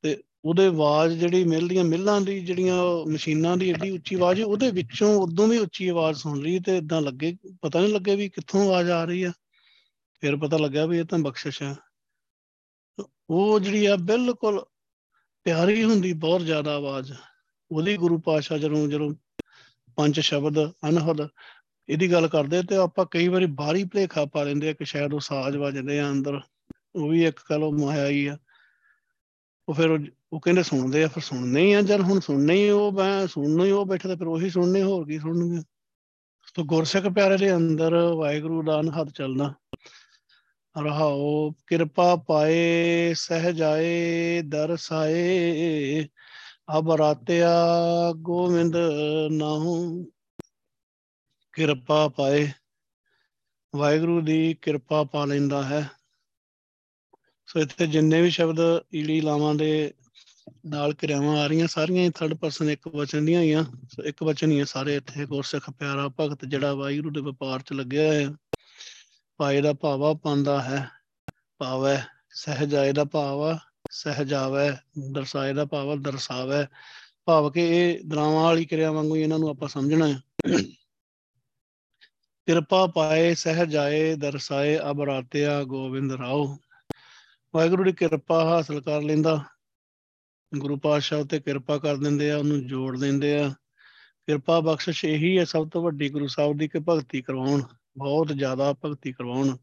ਤੇ 0.03 0.23
ਉਹਦੇ 0.45 0.67
ਆਵਾਜ਼ 0.67 1.19
ਜਿਹੜੀ 1.19 1.45
ਮਿਲ 1.45 1.69
ਦੀਆਂ 1.69 1.85
ਮਿਲਾਂ 1.85 2.21
ਦੀ, 2.21 2.41
ਜਿਹੜੀਆਂ 2.41 2.83
ਮਸ਼ੀਨਾਂ 3.11 3.57
ਦੀ 3.57 3.69
ਏਡੀ 3.69 3.91
ਉੱਚੀ 3.91 4.15
ਆਵਾਜ਼ 4.15 4.43
ਉਹਦੇ 4.43 4.71
ਵਿੱਚੋਂ 4.71 5.15
ਉਦੋਂ 5.21 5.49
ਵੀ 5.49 5.59
ਉੱਚੀ 5.59 5.89
ਆਵਾਜ਼ 5.89 6.19
ਸੁਣ 6.19 6.43
ਰਹੀ 6.43 6.59
ਤੇ 6.59 6.77
ਇਦਾਂ 6.77 7.01
ਲੱਗੇ, 7.01 7.37
ਪਤਾ 7.63 7.81
ਨਹੀਂ 7.81 7.95
ਲੱਗੇ 7.95 8.17
ਵੀ 8.17 8.29
ਕਿੱਥੋਂ 8.29 8.65
ਆਵਾਜ਼ 8.65 8.91
ਆ 8.91 9.05
ਰਹੀ 9.05 9.23
ਆ 9.23 9.33
ਫਿਰ 10.23 10.37
ਪਤਾ 10.37 10.57
ਲੱਗਿਆ 10.57 10.87
ਵੀ 10.87 10.99
ਇਹ 10.99 11.05
ਤਾਂ 11.05 11.19
ਬਖਸ਼ਿਸ਼ 11.19 11.63
ਹੈ। 11.63 11.77
ਉਹ 13.31 13.61
ਜਿਹੜੀ 13.61 13.87
ਆ 13.87 13.97
ਬਿਲਕੁਲ 13.97 14.65
ਪਿਆਰੀ 15.45 15.85
ਹੁੰਦੀ, 15.85 16.13
ਬਹੁਤ 16.13 16.41
ਜ਼ਿਆਦਾ 16.41 16.77
ਆਵਾਜ਼। 16.77 17.13
ਉਹਦੀ 17.71 17.97
ਗੁਰੂ 17.97 18.19
ਪਾਸ਼ਾ 18.19 18.59
ਜਦੋਂ 18.59 18.89
ਜਦੋਂ 18.89 19.15
ਪੰਜ 19.97 20.21
ਸ਼ਬਦ 20.21 20.71
ਅਨਹਦ 20.71 21.29
ਇਹਦੀ 21.89 22.13
ਗੱਲ 22.13 22.29
ਕਰਦੇ 22.29 22.63
ਤੇ 22.63 22.77
ਆਪਾਂ 22.77 23.07
ਕਈ 23.11 23.29
ਵਾਰੀ 23.29 23.47
ਬਾਹਰੀ 23.47 23.85
ਭਲੇਖਾ 23.85 24.25
ਪਾ 24.25 24.45
ਲੈਂਦੇ 24.45 24.71
ਆ 24.71 24.73
ਕਿ 24.73 24.85
ਸ਼ਾਇਦ 24.85 25.15
ਉਹ 25.15 25.21
ਸਾਜ਼ 25.21 25.57
ਵੱਜਦੇ 25.57 26.01
ਆ 26.01 26.11
ਅੰਦਰ। 26.11 26.41
ਉਹ 26.95 27.09
ਵੀ 27.09 27.25
ਇੱਕ 27.25 27.41
ਕਹ 27.41 27.55
ਲੋ 27.55 27.73
ਮਾਇਆ 27.73 28.09
ਹੀ 28.09 28.27
ਆ। 28.27 28.39
ਉਹ 29.69 29.75
ਫਿਰ 29.75 30.13
ਉਹ 30.33 30.41
ਕਹਿੰਦੇ 30.41 30.63
ਸੁਣਦੇ 30.63 31.05
ਆ, 31.05 31.09
ਫਿਰ 31.09 31.23
ਸੁਣਨੇ 31.23 31.63
ਹੀ 31.63 31.73
ਆ, 31.73 31.81
ਜਦ 31.81 32.01
ਹੁਣ 32.01 32.21
ਸੁਣਨੇ 32.21 32.55
ਹੀ 32.55 32.71
ਉਹ, 32.71 32.93
ਮੈਂ 32.93 33.27
ਸੁਣਨੇ 33.27 33.65
ਹੀ 33.65 33.71
ਉਹ 33.71 33.87
ਬੈਠੇ 33.87 34.09
ਤੇ 34.09 34.17
ਫਿਰ 34.17 34.27
ਉਹੀ 34.27 34.51
ਸੁਣਨੇ, 34.51 34.83
ਹੋਰ 34.83 35.07
ਕੀ 35.07 35.19
ਸੁਣਨਗੇ। 35.19 35.63
ਤੋ 36.55 36.65
ਗੁਰਸਿੱਖ 36.65 37.07
ਪਿਆਰੇ 37.07 37.37
ਦੇ 37.37 37.57
ਅੰਦਰ 37.57 37.95
ਵਾਹਿਗੁਰੂ 37.95 38.63
ਦਾ 38.63 38.81
ਅਨਹਦ 38.81 39.11
ਚੱਲਣਾ। 39.11 39.55
ਰਹਾਓ, 40.79 41.51
ਕਿਰਪਾ 41.67 42.17
ਪਾਏ 42.17 43.15
ਸਹਜਾਏ 43.15 44.43
ਦਰਸਾਏ 44.43 46.09
ਅਬ 46.79 46.93
ਰਾਤਿਆ 46.93 47.51
ਗੋਵਿੰਦ 48.17 48.77
ਨਾਹੂ। 49.31 50.05
ਕਿਰਪਾ 51.53 52.09
ਪਾਏ। 52.09 52.49
ਵਾਹਿਗੁਰੂ 53.77 54.21
ਦੀ 54.21 54.55
ਕਿਰਪਾ 54.55 55.05
ਪਾ 55.05 55.25
ਲੈਂਦਾ 55.25 55.63
ਹੈ। 55.63 55.91
ਸੋ 57.47 57.61
ਇੱਥੇ 57.61 57.87
ਜਿੰਨੇ 57.87 58.23
ਵੀ 58.23 58.31
ਸ਼ਬਦ 58.31 58.61
ਈੜੀ 58.95 59.21
ਲਾਵਾਂ 59.21 59.55
ਦੇ 59.55 59.95
ਨਾਲ 60.67 60.95
ਕਿਰਿਆਵਾਂ 60.95 61.39
ਆ 61.39 61.47
ਰਹੀਆਂ, 61.47 61.67
ਸਾਰੀਆਂ 61.67 62.11
ਥਰਡ 62.11 62.35
ਪਰਸਨ 62.35 62.71
ਇੱਕ 62.71 62.89
ਵਚਨ 62.89 63.25
ਦੀਆਂ 63.25 63.43
ਹੀ 63.43 63.53
ਆ 63.53 63.63
ਸੋ 63.63 64.03
ਇੱਕ 64.03 64.23
ਵਚਨ 64.23 64.51
ਹੀ 64.51 64.61
ਆ 64.61 64.65
ਸਾਰੇ 64.65 64.97
ਇੱਥੇ। 64.97 65.27
ਗੁਰਸਿੱਖ 65.27 65.71
ਪਿਆਰਾ 65.71 66.09
ਭਗਤ 66.21 66.45
ਜਿਹੜਾ 66.45 66.75
ਵਾਹਿਗੁਰੂ 66.75 67.11
ਦੇ 67.11 67.21
ਵਪਾਰ 67.21 67.61
'ਚ 67.61 67.73
ਲੱਗਿਆ 67.73 68.09
ਹੋਇਆ। 68.09 68.37
ਪਾਏ 69.37 69.61
ਦਾ 69.61 69.73
ਭਾਵਾ 69.73 70.15
ਪਾਉਂਦਾ 70.15 70.63
ਹੈ 70.63 70.89
ਭਾਵੈ 71.59 72.05
ਸਹਜਾਏ 72.31 72.93
ਦਾ 72.93 73.05
ਭਾਵ, 73.05 73.59
ਸਹਜਾਵੈ, 73.91 74.77
ਦਰਸਾਏ 75.13 75.53
ਦਾ 75.53 75.65
ਭਾਵ, 75.65 76.03
ਦਰਸਾਵੈ। 76.03 76.67
ਭਾਵ 77.25 77.51
ਕਿ 77.51 77.61
ਇਹ 77.61 78.01
ਦਰਾਵਾਂ 78.09 78.43
ਵਾਲੀ 78.43 78.65
ਕਿਰਿਆ 78.65 78.93
ਵਾਂਗੂ 78.93 79.17
ਇਹਨਾਂ 79.17 79.39
ਨੂੰ 79.39 79.49
ਆਪਾਂ 79.49 79.69
ਸਮਝਣਾ 79.69 80.09
ਹੈ। 80.09 80.23
ਕਿਰਪਾ 82.47 82.87
ਪਾਏ, 82.87 83.35
ਸਹਜਾਏ, 83.35 84.15
ਦਰਸਾਏ, 84.15 84.79
ਅਬ 84.91 85.03
ਰਾਤਿਆ 85.03 85.65
ਗੋਬਿੰਦ 85.65 86.13
ਰਾਓ। 86.13 86.59
ਵਾਹਿਗੁਰੂ 87.55 87.85
ਦੀ 87.85 87.93
ਕਿਰਪਾ 87.93 88.45
ਹਾਸਲ 88.45 88.81
ਕਰ 88.81 89.03
ਲੈਂਦਾ। 89.03 89.45
ਗੁਰੂ 90.59 90.77
ਪਾਤਸ਼ਾਹ 90.77 91.21
ਉਤੇ 91.21 91.41
ਕਿਰਪਾ 91.41 91.79
ਕਰ 91.79 91.97
ਦਿੰਦੇ 91.97 92.31
ਆ, 92.31 92.37
ਉਹਨੂੰ 92.37 92.67
ਜੋੜ 92.67 92.99
ਦਿੰਦੇ 92.99 93.39
ਆ। 93.39 93.55
ਕਿਰਪਾ 94.27 94.61
ਬਖਸ਼ਿਸ਼ 94.61 95.05
ਇਹੀ 95.05 95.39
ਹੈ, 95.39 95.45
ਸਭ 95.45 95.69
ਤੋਂ 95.69 95.83
ਵੱਡੀ 95.83 96.09
ਗੁਰੂ 96.09 96.27
ਸਾਹਿਬ 96.27 96.59
ਦੀ 96.59 96.69
ਕਿ 96.69 96.79
ਭਗਤੀ 96.79 97.23
ਕਰਵਾਉਣ। 97.23 97.63
ਬਹੁਤ 97.97 98.29
ਜ਼ਿਆਦਾ 98.29 98.73
ਭਗਤੀ 98.73 99.13
ਕਰਵਾਉਣ, 99.13 99.57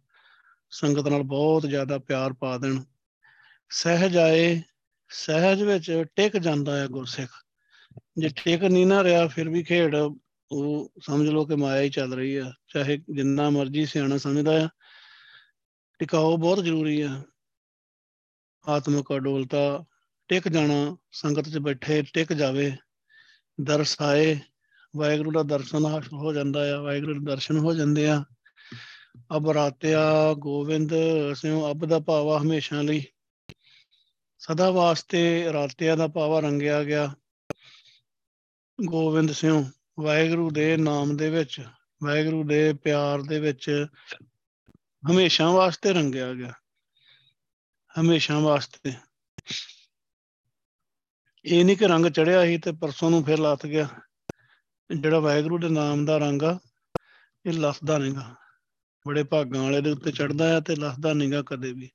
ਸੰਗਤ 0.70 1.08
ਨਾਲ 1.08 1.24
ਬਹੁਤ 1.24 1.68
ਜ਼ਿਆਦਾ 1.68 1.98
ਪਿਆਰ 1.98 2.34
ਪਾ 2.34 2.58
ਦੇਣ। 2.58 2.84
ਸਹਿਜ 3.70 4.18
ਆਏ, 4.18 4.62
ਸਹਿਜ 5.10 5.64
ਵਿੱਚ 5.64 6.04
ਟਿਕ 6.16 6.38
ਜਾਂਦਾ 6.38 6.80
ਹੈ 6.80 6.88
ਗੁਰਸਿੱਖ। 6.88 7.30
ਜੇ 8.18 8.30
ਟਿਕ 8.30 8.64
ਨਹੀਂ 8.64 8.88
ਨਾ 8.88 9.04
ਰਿਹਾ, 9.04 9.28
ਫਿਰ 9.28 9.50
ਵੀ 9.50 9.64
ਖੇਡ, 9.64 9.96
ਉਹ 10.52 10.92
ਸਮਝ 11.02 11.30
ਲਓ 11.30 11.46
ਕਿ 11.46 11.56
ਮਾਇਆ 11.56 11.82
ਹੀ 11.82 11.90
ਚੱਲ 11.90 12.14
ਰਹੀ 12.14 12.36
ਆ 12.36 12.54
ਚਾਹੇ 12.68 12.98
ਜਿੰਨਾ 12.98 13.50
ਮਰਜ਼ੀ 13.50 13.86
ਸਿਆਣਾ 13.86 14.18
ਸਮਝਦਾ 14.18 14.66
ਆ 14.66 14.70
ਟਿਕਾਓ 16.00 16.38
ਬਹੁਤ 16.38 16.64
ਜ਼ਰੂਰੀ 16.64 17.02
ਆ 17.02 17.22
ਆਤਮਿਕ 18.68 19.06
ਅਡੋਲਤਾ, 19.16 19.86
ਟਿਕ 20.28 20.48
ਜਾਣਾ, 20.48 20.98
ਸੰਗਤ 21.12 21.50
'ਚ 21.50 21.58
ਬੈਠੇ, 21.58 22.02
ਟਿਕ 22.14 22.34
ਜਾਵੇ, 22.34 22.78
ਦਰਸ 23.62 24.02
ਆਏ 24.02 24.40
ਵਾਹਿਗੁਰੂ 24.96 25.32
ਦਾ 25.32 25.44
ਦਰਸ਼ਨ 25.44 25.86
ਹਾਸਲ 25.86 26.14
ਹੋ 26.14 26.34
ਜਾਂਦਾ 26.34 26.78
ਆ, 26.78 26.82
ਵਾਹਿਗੁਰੂ 26.82 27.14
ਦੇ 27.14 27.20
ਦਰਸ਼ਨ 27.20 27.58
ਹੋ 27.58 27.74
ਜਾਂਦੇ 27.74 28.10
ਆ। 28.10 28.26
ਅਬ 29.36 29.50
ਰਾਤਿਆ 29.50 30.34
ਗੋਵਿੰਦ, 30.34 30.94
ਸਿਉ 31.36 31.72
ਅਬ 31.72 31.86
ਦਾ 31.86 32.00
ਭਾਵਾ 32.00 32.40
ਹਮੇਸ਼ਾ 32.40 32.82
ਲਈ। 32.82 33.06
ਸਦਾ 34.38 34.72
ਵਾਸਤੇ 34.72 35.54
ਰਾਤਿਆ 35.54 35.96
ਦਾ 35.96 36.08
ਭਾਵਾ 36.08 36.40
ਰੰਗਿਆ 36.40 36.84
ਗਿਆ। 36.84 37.16
ਗੋਵਿੰਦ 38.86 39.32
ਸਿਉ, 39.32 39.66
ਵਾਹਿਗੁਰੂ 40.00 40.52
ਦੇ 40.52 40.78
ਨਾਮ 40.78 41.18
ਦੇ 41.18 41.30
ਵਿੱਚ, 41.30 41.62
ਵਾਹਿਗੁਰੂ 42.04 42.44
ਦੇ 42.44 42.74
ਪਿਆਰ 42.74 43.22
ਦੇ 43.22 43.40
ਵਿੱਚ 43.40 43.86
ਹਮੇਸ਼ਾ 45.12 45.52
ਵਾਸਤੇ 45.52 45.94
ਰੰਗਿਆ 45.94 46.34
ਗਿਆ। 46.34 46.54
ਹਮੇਸ਼ਾ 48.00 48.40
ਵਾਸਤੇ। 48.40 48.94
ਇਹ 51.46 51.66
ਨਹੀਂ 51.66 51.78
ਕਿ 51.78 51.88
ਰੰਗ 51.88 52.06
ਚੜਿਆ 52.06 52.46
ਸੀ 52.46 52.58
ਤੇ 52.58 52.72
ਪਰਸੋਂ 52.72 53.10
ਨੂੰ 53.10 53.24
ਫਿਰ 53.24 53.40
ਲੱਥ 53.40 53.66
ਗਿਆ। 53.66 53.88
ਜਿਹੜਾ 54.98 55.20
ਵਾਹਿਗੁਰੂ 55.20 55.58
ਦੇ 55.58 55.70
ਨਾਮ 55.70 56.06
ਦਾ 56.06 56.18
ਰੰਗ 56.18 56.42
ਆ, 56.42 56.60
ਇਹ 57.46 57.54
ਲੱਥਦਾ 57.54 57.98
ਨਹੀਂਗਾ 57.98 58.36
ਬੜੇ 59.08 59.24
ਭਾਗਾਂ 59.24 59.64
ਵਾਲੇ 59.64 59.82
ਦੇ 59.82 59.92
ਉੱਤੇ 59.92 60.12
ਚੜਦਾ 60.12 60.58
ਆ 60.58 60.60
ਤੇ 60.60 60.76
ਲੱਥਦਾ 60.76 61.14
ਨਹੀਂਗਾ 61.14 61.42
ਕਦੇ 61.42 61.74
ਵੀ। 61.74 61.90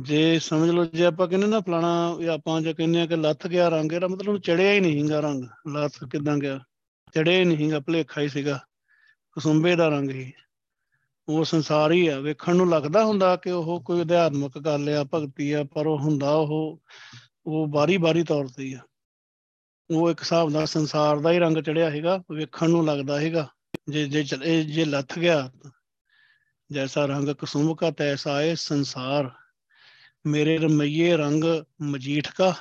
ਜੇ 0.00 0.38
ਸਮਝ 0.38 0.70
ਲਓ, 0.70 0.84
ਜੇ 0.84 1.04
ਆਪਾਂ 1.04 1.28
ਕਹਿੰਦੇ 1.28 1.46
ਨਾ 1.46 1.60
ਫਲਾਣਾ 1.60 2.16
ਆਪਾਂ 2.34 2.60
ਜੇ 2.60 2.74
ਕਹਿੰਦੇ 2.74 3.00
ਆ 3.00 3.06
ਕਿ 3.06 3.16
ਲੱਥ 3.16 3.46
ਗਿਆ 3.46 3.68
ਰੰਗ, 3.68 3.92
ਇਹਦਾ 3.92 4.08
ਮਤਲਬ 4.08 4.38
ਚੜਿਆ 4.38 4.72
ਹੀ 4.72 4.80
ਨਹੀਂਗਾ 4.80 5.20
ਰੰਗ। 5.20 5.44
ਲੱਥ 5.68 6.04
ਕਿਦਾਂ 6.04 6.38
ਗਿਆ? 6.38 6.58
ਚੜਿਆ 7.14 7.38
ਹੀ 7.38 7.44
ਨਹੀਂਗਾ 7.44 7.80
ਭਲੇਖਾ 7.80 8.20
ਹੀ 8.20 8.28
ਸੀਗਾ। 8.28 8.60
ਕਸੁੰਬੇ 9.32 9.76
ਦਾ 9.76 9.88
ਰੰਗ 9.88 10.10
ਹੀ। 10.10 10.32
ਉਹ 11.28 11.44
ਸੰਸਾਰ 11.44 11.92
ਹੀ 11.92 12.08
ਆ। 12.08 12.20
ਵੇਖਣ 12.20 12.56
ਨੂੰ 12.56 12.70
ਲੱਗਦਾ 12.70 13.04
ਹੁੰਦਾ 13.04 13.36
ਕਿ 13.36 13.50
ਉਹ 13.50 13.82
ਕੋਈ 13.86 14.02
ਅਧਿਆਤਮਕ 14.02 14.58
ਗੱਲ 14.58 14.88
ਆ, 14.88 15.04
ਭਗਤੀ 15.14 15.52
ਆ, 15.52 15.64
ਪਰ 15.64 15.86
ਉਹ 15.86 15.98
ਹੁੰਦਾ 15.98 16.30
ਉਹ 16.30 16.82
ਉਹ 17.46 17.66
ਬਾਰੀ 17.66 17.96
ਬਾਰੀ 17.96 18.22
ਤੌਰ 18.22 18.48
ਤੇ 18.56 18.64
ਹੀ 18.64 18.72
ਆ। 18.72 18.78
ਉਹ 19.90 20.10
ਇੱਕ 20.10 20.20
ਹਿਸਾਬ 20.20 20.52
ਦਾ 20.52 20.64
ਸੰਸਾਰ 20.64 21.18
ਦਾ 21.18 21.32
ਹੀ 21.32 21.38
ਰੰਗ 21.38 21.58
ਚੜਿਆ 21.58 21.90
ਹੈਗਾ 21.90 22.22
ਵੇਖਣ 22.32 22.70
ਨੂੰ 22.70 22.86
ਲੱਗਦਾ 22.86 23.20
ਹੈਗਾ 23.20 23.48
ਜੇ 23.88 24.08
ਜੇ 24.08 24.24
ਚਲੇ 24.24 24.64
ਜੇ 24.64 24.84
ਲੱਥ 24.84 25.18
ਗਿਆ, 25.18 25.50
ਜੈਸਾ 26.72 27.06
ਰੰਗ 27.06 27.28
ਕਸੁੰਭ 27.28 27.76
ਕਾ, 27.76 27.90
ਤੈਸਾ 27.90 28.40
ਹੈ 28.40 28.54
ਸੰਸਾਰ। 28.54 29.30
ਮੇਰੇ 30.26 30.58
ਰਮਈਏ 30.58 31.16
ਰੰਗ 31.16 31.44
ਮਜੀਠ 31.82 32.32
ਕਾ, 32.32 32.54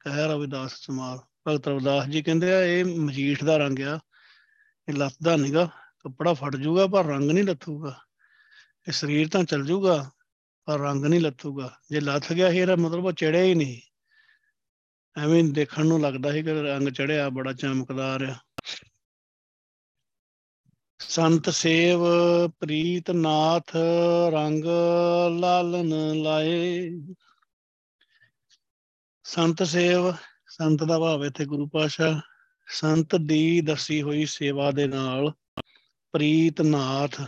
ਕਹਿ 0.00 0.28
ਰਵਿਦਾਸ 0.28 0.74
ਸਮਾਲ। 0.74 1.18
ਭਗਤ 1.48 1.68
ਰਵਿਦਾਸ 1.68 2.06
ਜੀ 2.06 2.22
ਕਹਿੰਦੇ 2.22 2.54
ਆ, 2.54 2.64
ਇਹ 2.64 2.84
ਮਜੀਠ 2.84 3.44
ਦਾ 3.44 3.56
ਰੰਗ 3.56 3.78
ਆ। 3.78 3.98
ਇਹ 4.88 4.94
ਲੱਥਦਾ 4.94 5.36
ਨਹੀਂਗਾ 5.36 5.68
ਕੱਪੜਾ 5.98 6.32
ਫਟ 6.32 6.56
ਜਾਊਗਾ 6.56 6.86
ਪਰ 6.86 7.04
ਰੰਗ 7.04 7.30
ਨਹੀਂ 7.30 7.44
ਲੱਥੂਗਾ। 7.44 7.96
ਇਹ 8.88 8.92
ਸਰੀਰ 8.92 9.28
ਤਾਂ 9.28 9.44
ਚੱਲ 9.44 9.66
ਜਾਊਗਾ 9.66 10.10
ਪਰ 10.64 10.78
ਰੰਗ 10.78 11.04
ਨਹੀਂ 11.04 11.20
ਲੱਥੂਗਾ। 11.20 11.70
ਜੇ 11.90 12.00
ਲੱਥ 12.00 12.32
ਗਿਆ 12.32 12.48
ਇਹ 12.48 12.62
ਇਹਦਾ 12.62 12.76
ਮਤਲਬ 12.76 13.04
ਉਹ 13.04 13.12
ਚੜਿਆ 13.12 13.42
ਹੀ 13.42 13.54
ਨਹੀਂ। 13.54 13.80
ਐਵੇਂ 15.16 15.44
ਦੇਖਣ 15.44 15.86
ਨੂੰ 15.86 16.00
ਲੱਗਦਾ 16.00 16.32
ਸੀ 16.32 16.42
ਕਿ 16.42 16.52
ਰੰਗ 16.52 16.88
ਚੜਿਆ, 16.88 17.28
ਬੜਾ 17.28 17.52
ਚਮਕਦਾਰ 17.52 18.22
ਆ। 18.22 18.34
ਸੰਤ 21.00 21.50
ਸੇਵ 21.50 22.00
ਪ੍ਰੀਤ 22.60 23.10
ਨਾਥ 23.10 23.76
ਰੰਗ 24.32 24.64
ਲਾਲਨ 25.40 25.94
ਲਾਏ। 26.22 26.90
ਸੰਤ 29.24 29.62
ਸੇਵ, 29.62 30.12
ਸੰਤ 30.48 30.82
ਦਾ 30.84 30.98
ਭਾਵ 30.98 31.24
ਇੱਥੇ 31.24 31.44
ਗੁਰੂ 31.44 31.68
ਪਾਸ਼ਾ 31.68 32.20
ਸੰਤ 32.68 33.16
ਦੀ 33.16 33.60
ਦਸੀ 33.60 34.02
ਹੋਈ 34.02 34.26
ਸੇਵਾ 34.26 34.70
ਦੇ 34.70 34.86
ਨਾਲ 34.86 35.32
ਪ੍ਰੀਤ 36.12 36.60
ਨਾਥ, 36.60 37.20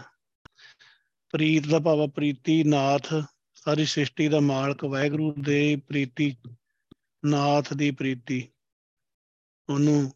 ਪ੍ਰੀਤ 1.30 1.66
ਦਾ 1.66 1.78
ਭਾਵ 1.78 2.09
ਪ੍ਰੀਤੀ 2.11 2.62
ਨਾਥ, 2.64 3.14
ਸਾਰੀ 3.55 3.84
ਸ੍ਰਿਸ਼ਟੀ 3.84 4.28
ਦਾ 4.28 4.41
ਮਾਲਕ 4.41 4.84
ਵਾਹਿਗੁਰੂ 4.84 5.34
ਦੇ 5.41 5.76
ਪ੍ਰੀਤੀ 5.76 6.36
ਨਾਥ 7.29 7.74
ਦੀ 7.74 7.91
ਪ੍ਰੀਤੀ। 7.91 8.49
ਉਹਨੂੰ 9.70 10.12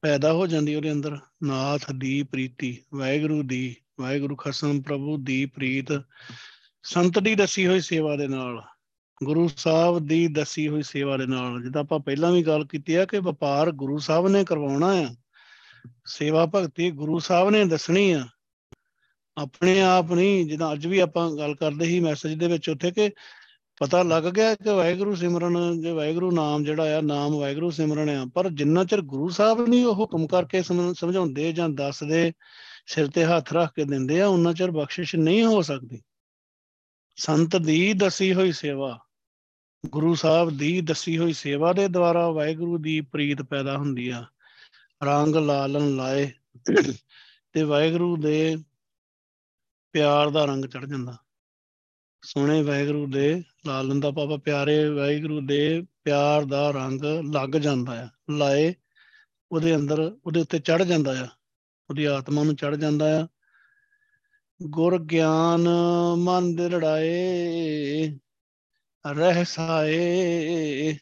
ਪੈਦਾ 0.00 0.32
ਹੋ 0.32 0.46
ਜਾਂਦੀ 0.46 0.74
ਉਹਦੇ 0.74 0.92
ਅੰਦਰ, 0.92 1.18
ਨਾਥ 1.42 1.92
ਦੀ 1.92 2.22
ਪ੍ਰੀਤੀ। 2.22 2.84
ਵਾਹਿਗੁਰੂ 2.94 3.42
ਦੀ, 3.42 3.76
ਵਾਹਿਗੁਰੂ 4.00 4.36
ਖਸਮ 4.36 4.82
ਪ੍ਰਭੂ 4.82 5.16
ਦੀ 5.16 5.46
ਪ੍ਰੀਤ। 5.46 6.02
ਸੰਤ 6.82 7.18
ਦੀ 7.18 7.34
ਦੱਸੀ 7.34 7.66
ਹੋਈ 7.66 7.80
ਸੇਵਾ 7.80 8.16
ਦੇ 8.16 8.28
ਨਾਲ, 8.28 8.62
ਗੁਰੂ 9.24 9.48
ਸਾਹਿਬ 9.48 9.98
ਦੀ 9.98 10.26
ਦੱਸੀ 10.28 10.68
ਹੋਈ 10.68 10.82
ਸੇਵਾ 10.82 11.16
ਦੇ 11.16 11.26
ਨਾਲ। 11.26 11.62
ਜਿੱਦਾਂ 11.62 11.82
ਆਪਾਂ 11.82 12.00
ਪਹਿਲਾਂ 12.00 12.32
ਵੀ 12.32 12.42
ਗੱਲ 12.42 12.66
ਕੀਤੀ 12.66 12.94
ਆ 12.94 13.04
ਕਿ 13.04 13.18
ਵਪਾਰ 13.18 13.70
ਗੁਰੂ 13.70 13.98
ਸਾਹਿਬ 13.98 14.28
ਨੇ 14.28 14.44
ਕਰਵਾਉਣਾ 14.44 14.92
ਆ। 14.92 15.14
ਸੇਵਾ 16.06 16.46
ਭਗਤੀ 16.46 16.90
ਗੁਰੂ 16.90 17.18
ਸਾਹਿਬ 17.18 17.50
ਨੇ 17.50 17.64
ਦੱਸਣੀ 17.64 18.10
ਆ। 18.12 18.26
ਆਪਣੇ 19.36 19.80
ਆਪ 19.80 20.12
ਨਹੀਂ, 20.12 20.46
ਜਿੱਦਾਂ 20.46 20.72
ਅੱਜ 20.72 20.86
ਵੀ 20.86 20.98
ਆਪਾਂ 20.98 21.36
ਗੱਲ 21.36 21.54
ਕਰਦੇ 21.54 21.84
ਸੀ 21.84 22.00
ਮੈਸੇਜ 22.00 22.34
ਦੇ 22.34 22.46
ਵਿੱਚ 22.46 22.70
ਉੱਥੇ 22.70 22.90
ਕਿ 22.90 23.10
ਪਤਾ 23.82 24.02
ਲੱਗ 24.02 24.24
ਗਿਆ 24.24 24.54
ਕਿ 24.54 24.70
ਵਾਹਿਗੁਰੂ 24.70 25.14
ਸਿਮਰਨ, 25.14 25.80
ਜੇ 25.80 25.92
ਵਾਹਿਗੁਰੂ 25.92 26.30
ਨਾਮ 26.30 26.64
ਜਿਹੜਾ 26.64 26.98
ਆ, 26.98 27.00
ਨਾਮ 27.00 27.32
ਵਾਹਿਗੁਰੂ 27.34 27.70
ਸਿਮਰਨ 27.70 28.08
ਆ, 28.08 28.24
ਪਰ 28.34 28.48
ਜਿੰਨਾ 28.50 28.84
ਚਿਰ 28.84 29.00
ਗੁਰੂ 29.02 29.28
ਸਾਹਿਬ 29.28 29.68
ਨਹੀਂ 29.68 29.84
ਉਹ 29.84 29.94
ਹੁਕਮ 29.94 30.26
ਕਰਕੇ 30.26 30.62
ਸਮਝਾਉਂਦੇ 30.62 31.52
ਜਾਂ 31.52 31.68
ਦੱਸਦੇ, 31.68 32.32
ਸਿਰ 32.86 33.08
ਤੇ 33.08 33.24
ਹੱਥ 33.24 33.52
ਰੱਖ 33.52 33.72
ਕੇ 33.74 33.84
ਦਿੰਦੇ 33.84 34.20
ਆ, 34.20 34.26
ਉਹਨਾਂ 34.26 34.52
ਚਿਰ 34.54 34.70
ਬਖਸ਼ਿਸ਼ 34.70 35.14
ਨਹੀਂ 35.16 35.44
ਹੋ 35.44 35.62
ਸਕਦੀ। 35.62 36.00
ਸੰਤ 37.18 37.56
ਦੀ 37.56 37.92
ਦਸੀ 37.94 38.32
ਹੋਈ 38.34 38.52
ਸੇਵਾ, 38.52 38.98
ਗੁਰੂ 39.84 40.14
ਸਾਹਿਬ 40.14 40.50
ਦੀ 40.58 40.80
ਦਸੀ 40.80 41.16
ਹੋਈ 41.18 41.32
ਸੇਵਾ 41.32 41.72
ਦੇ 41.72 41.88
ਦੁਆਰਾ 41.88 42.28
ਵਾਹਿਗੁਰੂ 42.30 42.78
ਦੀ 42.78 43.00
ਪ੍ਰੀਤ 43.00 43.42
ਪੈਦਾ 43.42 43.76
ਹੁੰਦੀ 43.76 44.08
ਆ। 44.08 44.24
ਰੰਗ 45.04 45.36
ਲਾਲਨ 45.36 45.96
ਲਾਏ 45.96 46.30
ਤੇ 47.52 47.62
ਵਾਹਿਗੁਰੂ 47.62 48.16
ਦੇ 48.16 48.56
ਪਿਆਰ 49.94 50.30
ਦਾ 50.30 50.44
ਰੰਗ 50.44 50.64
ਚੜ 50.64 50.84
ਜਾਂਦਾ। 50.84 51.16
ਸੋਹਣੇ 52.22 52.62
ਵਾਹਿਗੁਰੂ 52.62 53.06
ਦੇ 53.06 53.42
ਲਾਲਨ 53.66 54.00
ਦਾ 54.00 54.10
ਪਾਪਾ 54.10 54.36
ਪਿਆਰੇ 54.36 54.88
ਵਾਹਿਗੁਰੂ 54.88 55.40
ਦੇ 55.40 55.86
ਪਿਆਰ 56.04 56.44
ਦਾ 56.44 56.70
ਰੰਗ 56.70 57.04
ਲੱਗ 57.34 57.48
ਜਾਂਦਾ 57.48 58.02
ਆ, 58.02 58.08
ਲਾਏ 58.30 58.74
ਉਹਦੇ 59.52 59.76
ਅੰਦਰ, 59.76 60.00
ਉਹਦੇ 60.26 60.40
ਉੱਤੇ 60.40 60.58
ਚੜ 60.58 60.82
ਜਾਂਦਾ 60.82 61.20
ਆ, 61.20 61.28
ਉਹਦੀ 61.90 62.04
ਆਤਮਾ 62.04 62.42
ਨੂੰ 62.42 62.56
ਚੜ 62.56 62.74
ਜਾਂਦਾ 62.76 63.22
ਆ। 63.22 63.26
ਗੁਰ 64.62 64.98
ਗਿਆਨ 64.98 65.68
ਮਨ 66.18 66.54
ਦੇ 66.56 66.68
ਲੜਾਏ, 66.68 68.18
ਰਹਿ 69.04 69.44
ਸਾਏ, 69.44 70.96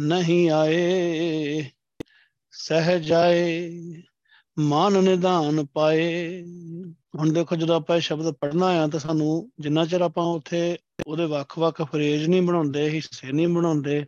ਨਹੀਂ 0.00 0.50
ਆਏ, 0.50 1.70
ਸਹਿ 2.50 3.00
ਜਾਏ, 3.00 3.70
ਮਨ 4.58 5.04
ਨਿਧਾਨ 5.04 5.66
ਪਾਏ। 5.66 6.42
ਹੁਣ 7.14 7.32
ਦੇਖੋ 7.32 7.56
ਜਦੋਂ 7.56 7.76
ਆਪਾਂ 7.76 7.96
ਇਹ 7.96 8.00
ਸ਼ਬਦ 8.00 8.30
ਪੜ੍ਹਨਾ 8.30 8.66
ਆ 8.82 8.86
ਤਾਂ 8.86 9.00
ਸਾਨੂੰ 9.00 9.50
ਜਿੰਨਾ 9.60 9.84
ਚਿਰ 9.86 10.00
ਆਪਾਂ 10.00 10.24
ਉੱਥੇ 10.24 10.78
ਉਹਦੇ 11.06 11.24
ਵੱਖ-ਵੱਖ 11.24 11.82
ਫਰੇਜ਼ 11.82 12.28
ਨਹੀਂ 12.28 12.42
ਬਣਾਉਂਦੇ, 12.42 12.88
ਹਿੱਸੇ 12.88 13.32
ਨਹੀਂ 13.32 13.48
ਬਣਾਉਂਦੇ 13.48 14.04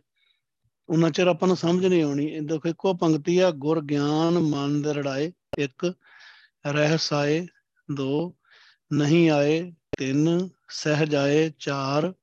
ਉਹਨਾਂ 0.89 1.09
ਚਿਰ 1.11 1.27
ਆਪਾਂ 1.27 1.47
ਨੂੰ 1.47 1.57
ਸਮਝ 1.57 1.85
ਨਹੀਂ 1.85 2.03
ਆਉਣੀ। 2.03 2.25
ਇਹ 2.25 2.41
ਦੇਖੋ 2.41 2.69
ਇੱਕੋ 2.69 2.93
ਪੰਕਤੀ 2.93 3.37
ਆ, 3.39 3.51
ਗੁਰ 3.51 3.81
ਗਿਆਨ 3.81 4.39
ਮਨ 4.39 4.81
ਦੇ 4.81 4.93
ਰੜਾਏ, 4.93 5.31
ਇੱਕ, 5.59 5.93
ਰਹਿ 6.67 6.97
ਸਾਏ, 6.97 7.47
ਦੋ, 7.91 8.35
ਨਹੀਂ 8.93 9.29
ਆਏ, 9.29 9.71
ਤਿੰਨ, 9.97 10.49
ਸਹਿ 10.69 11.05
ਜਾਏ, 11.05 11.51
ਚਾਰ, 11.59 12.13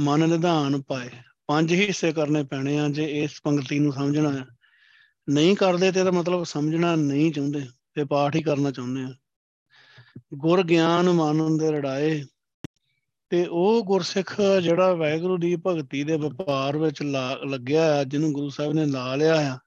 ਮਨ 0.00 0.28
ਨਿਧਾਨ 0.28 0.82
ਪਾਏ। 0.82 1.10
ਪੰਜ 1.46 1.72
ਹਿੱਸੇ 1.72 2.12
ਕਰਨੇ 2.12 2.42
ਪੈਣੇ 2.42 2.78
ਆ 2.78 2.88
ਜੇ 2.88 3.04
ਇਸ 3.22 3.40
ਪੰਕਤੀ 3.44 3.78
ਨੂੰ 3.78 3.92
ਸਮਝਣਾ 3.92 4.32
ਹੈ 4.32 4.44
ਨਹੀਂ 5.28 5.56
ਕਰਦੇ 5.56 5.92
ਤੇ 5.92 6.00
ਇਹਦਾ 6.00 6.10
ਮਤਲਬ 6.10 6.44
ਸਮਝਣਾ 6.44 6.94
ਨਹੀਂ 6.96 7.32
ਚਾਹੁੰਦੇ, 7.32 7.66
ਤੇ 7.94 8.04
ਪਾਠ 8.04 8.36
ਹੀ 8.36 8.42
ਕਰਨਾ 8.42 8.70
ਚਾਹੁੰਦੇ 8.70 9.02
ਆ। 9.02 9.14
ਗੁਰ 10.34 10.62
ਗਿਆਨ 10.62 11.10
ਮਨ 11.10 11.56
ਦੇ 11.58 11.70
ਰੜਾਏ। 11.72 12.24
ਤੇ 13.30 13.46
ਉਹ 13.46 13.84
ਗੁਰਸਿੱਖ 13.84 14.40
ਜਿਹੜਾ 14.62 14.94
ਵਾਹਿਗੁਰੂ 14.94 15.36
ਦੀ 15.36 15.56
ਭਗਤੀ 15.56 16.04
ਦੇ 16.04 16.16
ਵਪਾਰ 16.16 16.76
ਵਿੱਚ 16.76 17.02
ਲੱਗਿਆ 17.46 18.00
ਆ, 18.00 18.04
ਜਿਹਨੂੰ 18.04 18.32
ਗੁਰੂ 18.32 18.48
ਸਾਹਿਬ 18.48 18.72
ਨੇ 18.72 18.86
ਲਾ 18.86 19.14
ਲਿਆ 19.16 19.52
ਆ, 19.52 19.58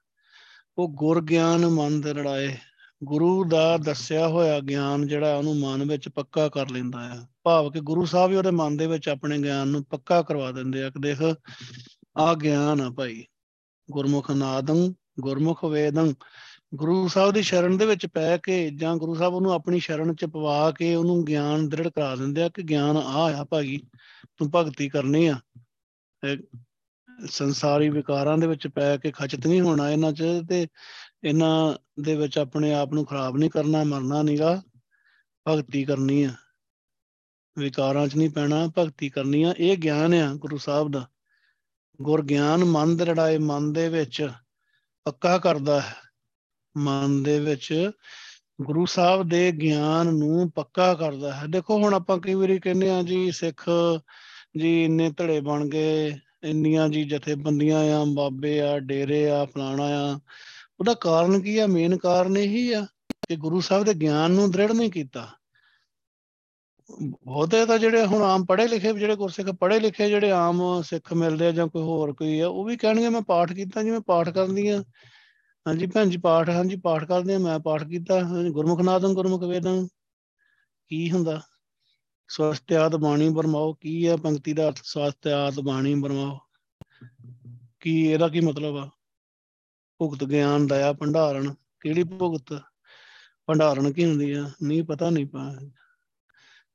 ਉਹ 0.78 0.88
ਗੁਰ 0.88 1.22
ਗਿਆਨ 1.22 1.66
ਮਨ 1.66 2.00
ਦੇ 2.00 2.12
ਰੜਾਏ। 2.12 2.56
ਗੁਰੂ 3.04 3.44
ਦਾ 3.44 3.76
ਦੱਸਿਆ 3.76 4.28
ਹੋਇਆ 4.28 4.60
ਗਿਆਨ 4.60 5.06
ਜਿਹੜਾ 5.06 5.34
ਉਹਨੂੰ 5.36 5.56
ਮਨ 5.56 5.84
ਵਿੱਚ 5.84 6.08
ਪੱਕਾ 6.08 6.48
ਕਰ 6.48 6.70
ਲੈਂਦਾ 6.70 6.98
ਆ। 6.98 7.26
ਭਾਵ 7.42 7.70
ਕਿ 7.70 7.80
ਗੁਰੂ 7.80 8.04
ਸਾਹਿਬ 8.04 8.30
ਹੀ 8.30 8.36
ਉਹਦੇ 8.36 8.50
ਮਨ 8.50 8.76
ਦੇ 8.76 8.86
ਵਿੱਚ 8.86 9.08
ਆਪਣੇ 9.08 9.38
ਗਿਆਨ 9.38 9.68
ਨੂੰ 9.68 9.84
ਪੱਕਾ 9.84 10.22
ਕਰਵਾ 10.22 10.52
ਦਿੰਦੇ 10.52 10.82
ਆ 10.82 10.90
ਕਿ 10.90 11.00
ਦੇਖ 11.00 11.18
ਆ 12.16 12.34
ਗਿਆਨ 12.34 12.80
ਆ 12.80 12.90
ਭਾਈ। 12.90 13.24
ਗੁਰਮੁਖ 13.90 14.30
ਨਾਦੰ, 14.30 14.92
ਗੁਰਮੁਖ 15.20 15.64
ਵੇਦੰ 15.64 16.14
ਗੁਰੂ 16.74 17.08
ਸਾਹਿਬ 17.08 17.30
ਦੀ 17.30 17.42
ਸ਼ਰਨ 17.42 17.76
ਦੇ 17.76 17.86
ਵਿੱਚ 17.86 18.06
ਪੈ 18.06 18.36
ਕੇ 18.36 18.70
ਜਾਂ 18.70 18.96
ਗੁਰੂ 18.96 19.14
ਸਾਹਿਬ 19.14 19.34
ਉਹਨੂੰ 19.34 19.52
ਆਪਣੀ 19.52 19.80
ਸ਼ਰਨ 19.80 20.14
ਚ 20.14 20.24
ਪਵਾ 20.24 20.70
ਕੇ 20.70 20.94
ਉਹਨੂੰ 20.94 21.24
ਗਿਆਨ 21.24 21.68
ਦ੍ਰਿੜ 21.68 21.88
ਕਰਾ 21.88 22.16
ਦਿੰਦੇ 22.16 22.42
ਆ 22.42 22.48
ਕਿ 22.48 22.62
ਗਿਆਨ 22.62 22.96
ਆ 22.96 23.40
ਆ 23.40 23.44
ਭਾਈ, 23.44 23.80
ਤੂੰ 24.36 24.50
ਭਗਤੀ 24.54 24.88
ਕਰਨੀ 24.88 25.26
ਆ। 25.26 25.40
ਸੰਸਾਰੀ 27.26 27.88
ਵਿਕਾਰਾਂ 27.88 28.38
ਦੇ 28.38 28.46
ਵਿੱਚ 28.46 28.66
ਪੈ 28.66 28.96
ਕੇ 28.96 29.10
ਖਚਤ 29.10 29.46
ਨਹੀਂ 29.46 29.60
ਹੋਣਾ 29.60 29.90
ਇਹਨਾਂ 29.90 30.12
'ਚ 30.12 30.24
ਤੇ 30.48 30.66
ਇਹਨਾਂ 31.24 31.76
ਦੇ 32.02 32.16
ਵਿੱਚ 32.16 32.38
ਆਪਣੇ 32.38 32.74
ਆਪ 32.74 32.92
ਨੂੰ 32.92 33.04
ਖਰਾਬ 33.04 33.36
ਨਹੀਂ 33.36 33.50
ਕਰਨਾ, 33.50 33.84
ਮਰਨਾ 33.84 34.22
ਨਹੀਂਗਾ 34.22 34.62
ਭਗਤੀ 35.48 35.84
ਕਰਨੀ 35.84 36.22
ਆ। 36.22 36.34
ਵਿਕਾਰਾਂ 37.58 38.08
'ਚ 38.08 38.16
ਨਹੀਂ 38.16 38.30
ਪੈਣਾ, 38.30 38.66
ਭਗਤੀ 38.78 39.08
ਕਰਨੀ 39.08 39.42
ਆ। 39.42 39.54
ਇਹ 39.58 39.76
ਗਿਆਨ 39.76 40.14
ਆ 40.14 40.34
ਗੁਰੂ 40.34 40.58
ਸਾਹਿਬ 40.58 40.90
ਦਾ। 40.90 41.08
ਗੁਰ 42.02 42.22
ਗਿਆਨ 42.22 42.64
ਮਨ 42.64 42.96
ਦੇ 42.96 43.04
ਲੜਾਏ 43.04 43.38
ਮਨ 43.38 43.72
ਦੇ 43.72 43.88
ਵਿੱਚ 43.88 44.28
ਪੱਕਾ 45.04 45.38
ਕਰਦਾ 45.38 45.80
ਹੈ। 45.80 46.05
ਮਨ 46.76 47.22
ਦੇ 47.22 47.40
ਵਿੱਚ 47.40 47.90
ਗੁਰੂ 48.62 48.86
ਸਾਹਿਬ 48.86 49.28
ਦੇ 49.28 49.52
ਗਿਆਨ 49.52 50.06
ਨੂੰ 50.06 50.50
ਪੱਕਾ 50.50 50.94
ਕਰਦਾ 50.94 51.34
ਹੈ। 51.34 51.46
ਦੇਖੋ, 51.46 51.78
ਹੁਣ 51.78 51.94
ਆਪਾਂ 51.94 52.18
ਕਈ 52.18 52.34
ਵਾਰੀ 52.34 52.58
ਕਹਿੰਦੇ 52.58 52.90
ਆ 52.90 53.02
ਜੀ, 53.02 53.30
ਸਿੱਖ 53.30 53.70
ਜੀ 54.58 54.84
ਇੰਨੇ 54.84 55.10
ਧੜੇ 55.16 55.40
ਬਣ 55.40 55.68
ਗਏ, 55.68 56.18
ਇੰਨੀਆਂ 56.44 56.88
ਜੀ 56.88 57.04
ਜਥੇਬੰਦੀਆਂ 57.04 58.00
ਆ, 58.00 58.04
ਬਾਬੇ 58.04 58.60
ਆ, 58.60 58.78
ਡੇਰੇ 58.78 59.30
ਆ, 59.30 59.44
ਫਲਾਣਾ 59.44 59.84
ਆ। 59.84 60.20
ਉਹਦਾ 60.80 60.94
ਕਾਰਨ 60.94 61.40
ਕੀ 61.40 61.58
ਆ? 61.58 61.66
ਮੇਨ 61.66 61.96
ਕਾਰਨ 61.96 62.36
ਇਹੀ 62.36 62.72
ਆ 62.72 62.86
ਕਿ 63.28 63.36
ਗੁਰੂ 63.36 63.60
ਸਾਹਿਬ 63.60 63.84
ਦੇ 63.84 63.94
ਗਿਆਨ 63.94 64.30
ਨੂੰ 64.30 64.50
ਦ੍ਰਿੜ 64.50 64.72
ਨਹੀਂ 64.72 64.90
ਕੀਤਾ। 64.90 65.28
ਬਹੁਤੇ 67.02 67.66
ਤਾਂ 67.66 67.78
ਜਿਹੜੇ 67.78 68.06
ਹੁਣ 68.06 68.22
ਆਮ 68.22 68.44
ਪੜ੍ਹੇ 68.44 68.68
ਲਿਖੇ, 68.68 68.92
ਜਿਹੜੇ 68.92 69.16
ਗੁਰਸਿੱਖ 69.16 69.48
ਪੜ੍ਹੇ 69.48 69.80
ਲਿਖੇ, 69.80 70.08
ਜਿਹੜੇ 70.08 70.30
ਆਮ 70.30 70.82
ਸਿੱਖ 70.82 71.12
ਮਿਲਦੇ 71.12 71.46
ਆ 71.46 71.50
ਜਾਂ 71.50 71.66
ਕੋਈ 71.66 71.82
ਹੋਰ 71.82 72.12
ਕੋਈ 72.12 72.40
ਆ, 72.40 72.48
ਉਹ 72.48 72.64
ਵੀ 72.64 72.76
ਕਹਿਣਗੇ, 72.76 73.08
ਮੈਂ 73.08 73.22
ਪਾਠ 73.22 73.52
ਕੀਤਾ, 73.52 73.82
ਜਿਵੇਂ 73.82 74.00
ਪਾਠ 74.00 74.28
ਕਰਦੀ 74.28 74.68
ਆ 74.68 74.84
ਹਾਂਜੀ 75.68 75.86
ਭੈਣ 75.86 76.10
ਜੀ, 76.10 76.16
ਪਾਠ, 76.16 76.48
ਹਾਂਜੀ 76.48 76.76
ਪਾਠ 76.76 77.04
ਕਰਦੇ 77.04 77.34
ਆ, 77.34 77.38
ਮੈਂ 77.38 77.58
ਪਾਠ 77.58 77.84
ਕੀਤਾ। 77.84 78.20
ਗੁਰਮੁਖ 78.50 78.80
ਨਾਦੰ, 78.80 79.14
ਗੁਰਮੁਖ 79.14 79.42
ਵੇਦੰ, 79.42 79.88
ਕੀ 80.88 81.10
ਹੁੰਦਾ? 81.10 81.40
ਸਵਸਤਿਆਤ 82.28 82.96
ਬਾਣੀ 82.96 83.28
ਬਰਮਾਓ, 83.28 83.72
ਕੀ 83.72 84.06
ਆ 84.06 84.16
ਪੰਕਤੀ 84.16 84.52
ਦਾ 84.52 84.68
ਅਰਥ? 84.68 84.80
ਸਵਸਤਿਆਤ 84.82 85.60
ਬਾਣੀ 85.60 85.94
ਬਰਮਾਓ। 85.94 86.38
ਕੀ 87.80 88.06
ਇਹਦਾ 88.06 88.28
ਕੀ 88.28 88.40
ਮਤਲਬ 88.40 88.76
ਆ? 88.76 88.90
ਭੁਗਤ 89.98 90.24
ਗਿਆਨ, 90.24 90.66
ਦਇਆ, 90.66 90.92
ਭੰਡਾਰਨ, 90.92 91.54
ਕਿਹੜੀ 91.80 92.02
ਭੁਗਤ? 92.02 92.62
ਭੰਡਾਰਨ 93.46 93.92
ਕੀ 93.92 94.04
ਹੁੰਦੀ 94.04 94.32
ਆ? 94.32 94.50
ਨਹੀਂ 94.62 94.82
ਪਤਾ 94.82 95.10
ਨਹੀਂ 95.10 95.26
ਪਾ। 95.26 95.58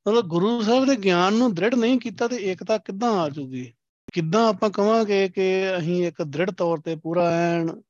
ਮਤਲਬ 0.08 0.26
ਗੁਰੂ 0.26 0.62
ਸਾਹਿਬ 0.62 0.86
ਦੇ 0.86 0.96
ਗਿਆਨ 0.96 1.34
ਨੂੰ 1.34 1.54
ਦ੍ਰਿੜ 1.54 1.76
ਨਹੀਂ 1.76 2.00
ਕੀਤਾ 2.00 2.28
ਤੇ 2.28 2.36
ਏਕਤਾ 2.36 2.78
ਕਿੱਦਾਂ 2.78 3.12
ਆ 3.12 3.30
ਜੂਗੀ? 3.30 3.74
ਕਿੱਦਾਂ 4.14 4.48
ਆਪਾਂ 4.50 4.70
ਕਵਾਂਗੇ 4.70 5.30
ਕਿ 5.30 5.78
ਅਸੀਂ 5.78 6.08
ਇੱਕ 6.08 6.24
ਦ੍ਰਿੜ 6.24 6.52
ਤੌਰ 6.52 6.78
ਤੇ 6.78 6.96
ਪੂਰਾ 6.96 7.32
ਐਨ 7.32 7.82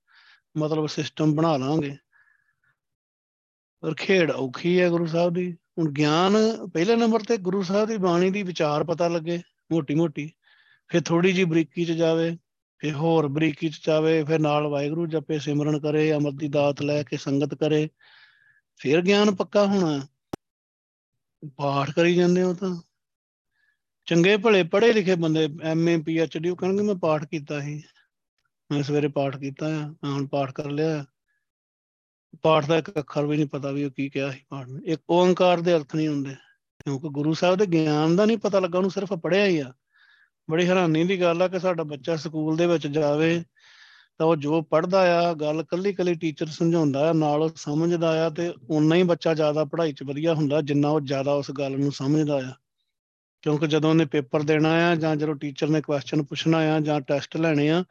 ਮਤਲਬ 0.58 0.88
ਸਿਸਟਮ 0.88 1.36
ਬਣਾ 1.36 1.58
ਲਾਂਗੇ। 1.58 1.98
ਪਰ 3.82 3.94
ਖੇਡ 3.94 4.32
ਔਖੀ 4.32 4.82
ਹੈ 4.82 4.90
ਗੁਰੂ 4.90 5.06
ਸਾਹਿਬ 5.06 5.34
ਦੀ। 5.34 5.58
ਹੁਣ 5.78 5.92
ਗਿਆਨ 5.92 6.34
ਪਹਿਲੇ 6.74 6.96
ਨੰਬਰ 6.96 7.20
ਤੇ 7.20 7.38
ਗੁਰੂ 7.38 7.64
ਸਾਹਿਬ 7.64 7.90
ਦੀ 7.90 7.98
ਬਾਣੀ 7.98 8.32
ਦੀ 8.32 8.44
ਵਿਚਾਰ 8.44 8.84
ਪਤਾ 8.84 9.08
ਲੱਗੇ 9.08 9.42
ਮੋਟੀ 9.72 9.96
ਮੋਟੀ 9.96 10.32
ਫਿਰ 10.88 11.02
ਥੋੜੀ 11.02 11.34
ਜੀ 11.34 11.44
ਬਰੀਕੀ 11.44 11.86
ਚ 11.86 11.92
ਜਾਵੇ, 11.92 12.38
ਫਿਰ 12.78 12.94
ਹੋਰ 12.94 13.28
ਬਰੀਕੀ 13.28 13.70
ਚ 13.70 13.88
ਜਾਵੇ, 13.88 14.24
ਫਿਰ 14.24 14.40
ਨਾਲ 14.40 14.68
ਵਾਹਿਗੁਰੂ 14.68 15.08
ਜਪੇ, 15.08 15.40
ਸਿਮਰਨ 15.40 15.80
ਕਰੇ, 15.80 16.14
ਅਮਰ 16.14 16.32
ਦੀ 16.32 16.48
ਦਾਤ 16.48 16.82
ਲੈ 16.82 17.04
ਕੇ 17.04 17.18
ਸੰਗਤ 17.18 17.54
ਕਰੇ। 17.54 17.90
ਫਿਰ 18.76 19.02
ਗਿਆਨ 19.02 19.36
ਪੱਕਾ 19.36 19.66
ਹੋਣਾ। 19.66 20.08
ਪਾਠ 21.56 21.92
ਕਰੀ 21.92 22.16
ਜਾਂਦੇ 22.16 22.44
ਹੋ 22.44 22.54
ਤਾਂ। 22.54 22.82
ਚੰਗੇ 24.06 24.38
ਭਲੇ 24.38 24.64
ਪੜ੍ਹੇ 24.64 24.94
ਲਿਖੇ 24.94 25.16
ਬੰਦੇ 25.16 25.50
ਐਮਏ 25.64 26.02
ਪੀਐਚਡੀ 26.02 26.50
ਉਹ 26.50 26.58
ਕਹਿੰਦੇ 26.58 26.84
ਮੈਂ 26.84 26.96
ਪਾਠ 26.96 27.26
ਕੀਤਾ 27.26 27.60
ਸੀ। 27.60 27.84
ਮੈਂ 28.72 28.82
ਸਵੇਰੇ 28.84 29.08
ਪਾਠ 29.08 29.36
ਕੀਤਾ 29.38 29.68
ਆ 29.68 29.88
ਮੈਂ 30.04 30.12
ਹੁਣ 30.12 30.26
ਪਾਠ 30.28 30.52
ਕਰ 30.52 30.70
ਲਿਆ। 30.72 31.04
ਪਾਠ 32.44 32.68
ਦਾ 32.68 32.78
ਇੱਕ 32.78 32.90
ਅੱਖਰ 33.00 33.26
ਵੀ 33.26 33.38
ਨਹੀਂ 33.38 33.48
ਪਤਾ 33.48 33.72
ਵੀ 33.72 33.84
ਉਹ 33.86 33.90
ਕੀ 33.92 34.08
ਕਿਹਾ 34.10 34.30
ਸੀ 34.32 34.40
ਪਾਠ 34.50 34.68
ਨੇ। 34.68 34.82
ਇੱਕ 34.86 35.02
ਓੰਕਾਰ 35.10 35.62
ਦੇ 35.62 35.76
ਅਰਥ 35.76 35.96
ਨਹੀਂ 35.96 36.08
ਹੁੰਦੇ, 36.08 36.36
ਕਿਉਂਕਿ 36.86 37.10
ਗੁਰੂ 37.10 37.34
ਸਾਹਿਬ 37.34 37.56
ਦੇ 37.56 37.66
ਗਿਆਨ 37.66 38.16
ਦਾ 38.16 38.26
ਨਹੀਂ 38.26 38.38
ਪਤਾ 38.38 38.60
ਲੱਗਾ, 38.60 38.78
ਉਹਨੂੰ 38.78 38.92
ਸਿਰਫ 38.92 39.14
ਪੜ੍ਹਿਆ 39.14 39.46
ਹੀ 39.46 39.60
ਆ। 39.60 39.72
ਬੜੀ 40.48 40.68
ਹੈਰਾਨੀ 40.68 41.04
ਦੀ 41.04 41.20
ਗੱਲ 41.22 41.42
ਆ 41.42 41.48
ਕਿ 41.48 41.60
ਸਾਡਾ 41.60 41.84
ਬੱਚਾ 41.84 42.16
ਸਕੂਲ 42.16 42.58
ਦੇ 42.58 42.68
ਵਿੱਚ 42.68 42.88
ਜਾਵੇ, 42.88 43.44
ਤਾਂ 44.20 44.28
ਉਹ 44.28 44.36
ਜੋ 44.36 44.62
ਪੜ੍ਹਦਾ 44.62 45.02
ਆ, 45.20 45.34
ਗੱਲ 45.34 45.64
ਕੱਲੀ 45.64 45.94
ਕੱਲੀ 45.94 46.14
ਟੀਚਰ 46.16 46.48
ਸਮਝਾਉਂਦਾ 46.48 47.10
ਆ 47.10 47.14
ਨਾਲ 47.14 47.42
ਉਹ 47.42 47.50
ਸਮਝਦਾ 47.56 48.10
ਆ 48.26 48.30
ਤੇ 48.30 48.52
ਉਨਾ 48.70 48.96
ਹੀ 48.96 49.04
ਬੱਚਾ 49.04 49.34
ਜ਼ਿਆਦਾ 49.34 49.66
ਪੜ੍ਹਾਈ 49.66 49.94
'ਚ 49.94 50.04
ਵਧੀਆ 50.04 50.34
ਹੁੰਦਾ, 50.34 50.62
ਜਿੰਨਾ 50.62 50.90
ਉਹ 50.90 51.02
ਜ਼ਿਆਦਾ 51.02 51.34
ਉਸ 51.34 51.52
ਗੱਲ 51.52 51.80
ਨੂੰ 51.80 51.92
ਸਮਝਦਾ 51.92 52.38
ਆ। 52.38 52.54
ਕਿਉਂਕਿ 53.44 53.68
ਜਦੋਂ 53.68 53.90
ਉਹਨੇ 53.90 54.06
ਪੇਪਰ 54.06 54.44
ਦੇਣਾ 54.44 54.72
ਆ, 54.90 54.96
ਜਾਂ 54.96 55.16
ਜਦੋਂ 55.16 55.36
ਟੀਚਰ 55.36 55.68
ਨੇ 55.68 55.82
ਕੁਐਸਚਨ 55.82 56.24
ਪੁੱਛਣਾ 56.24 56.58
ਆ, 56.74 56.80
ਜਾਂ 56.80 57.00
ਟੈਸਟ 57.02 57.38
ਲੈਣੇ 57.38 57.70
ਆ 57.70 57.84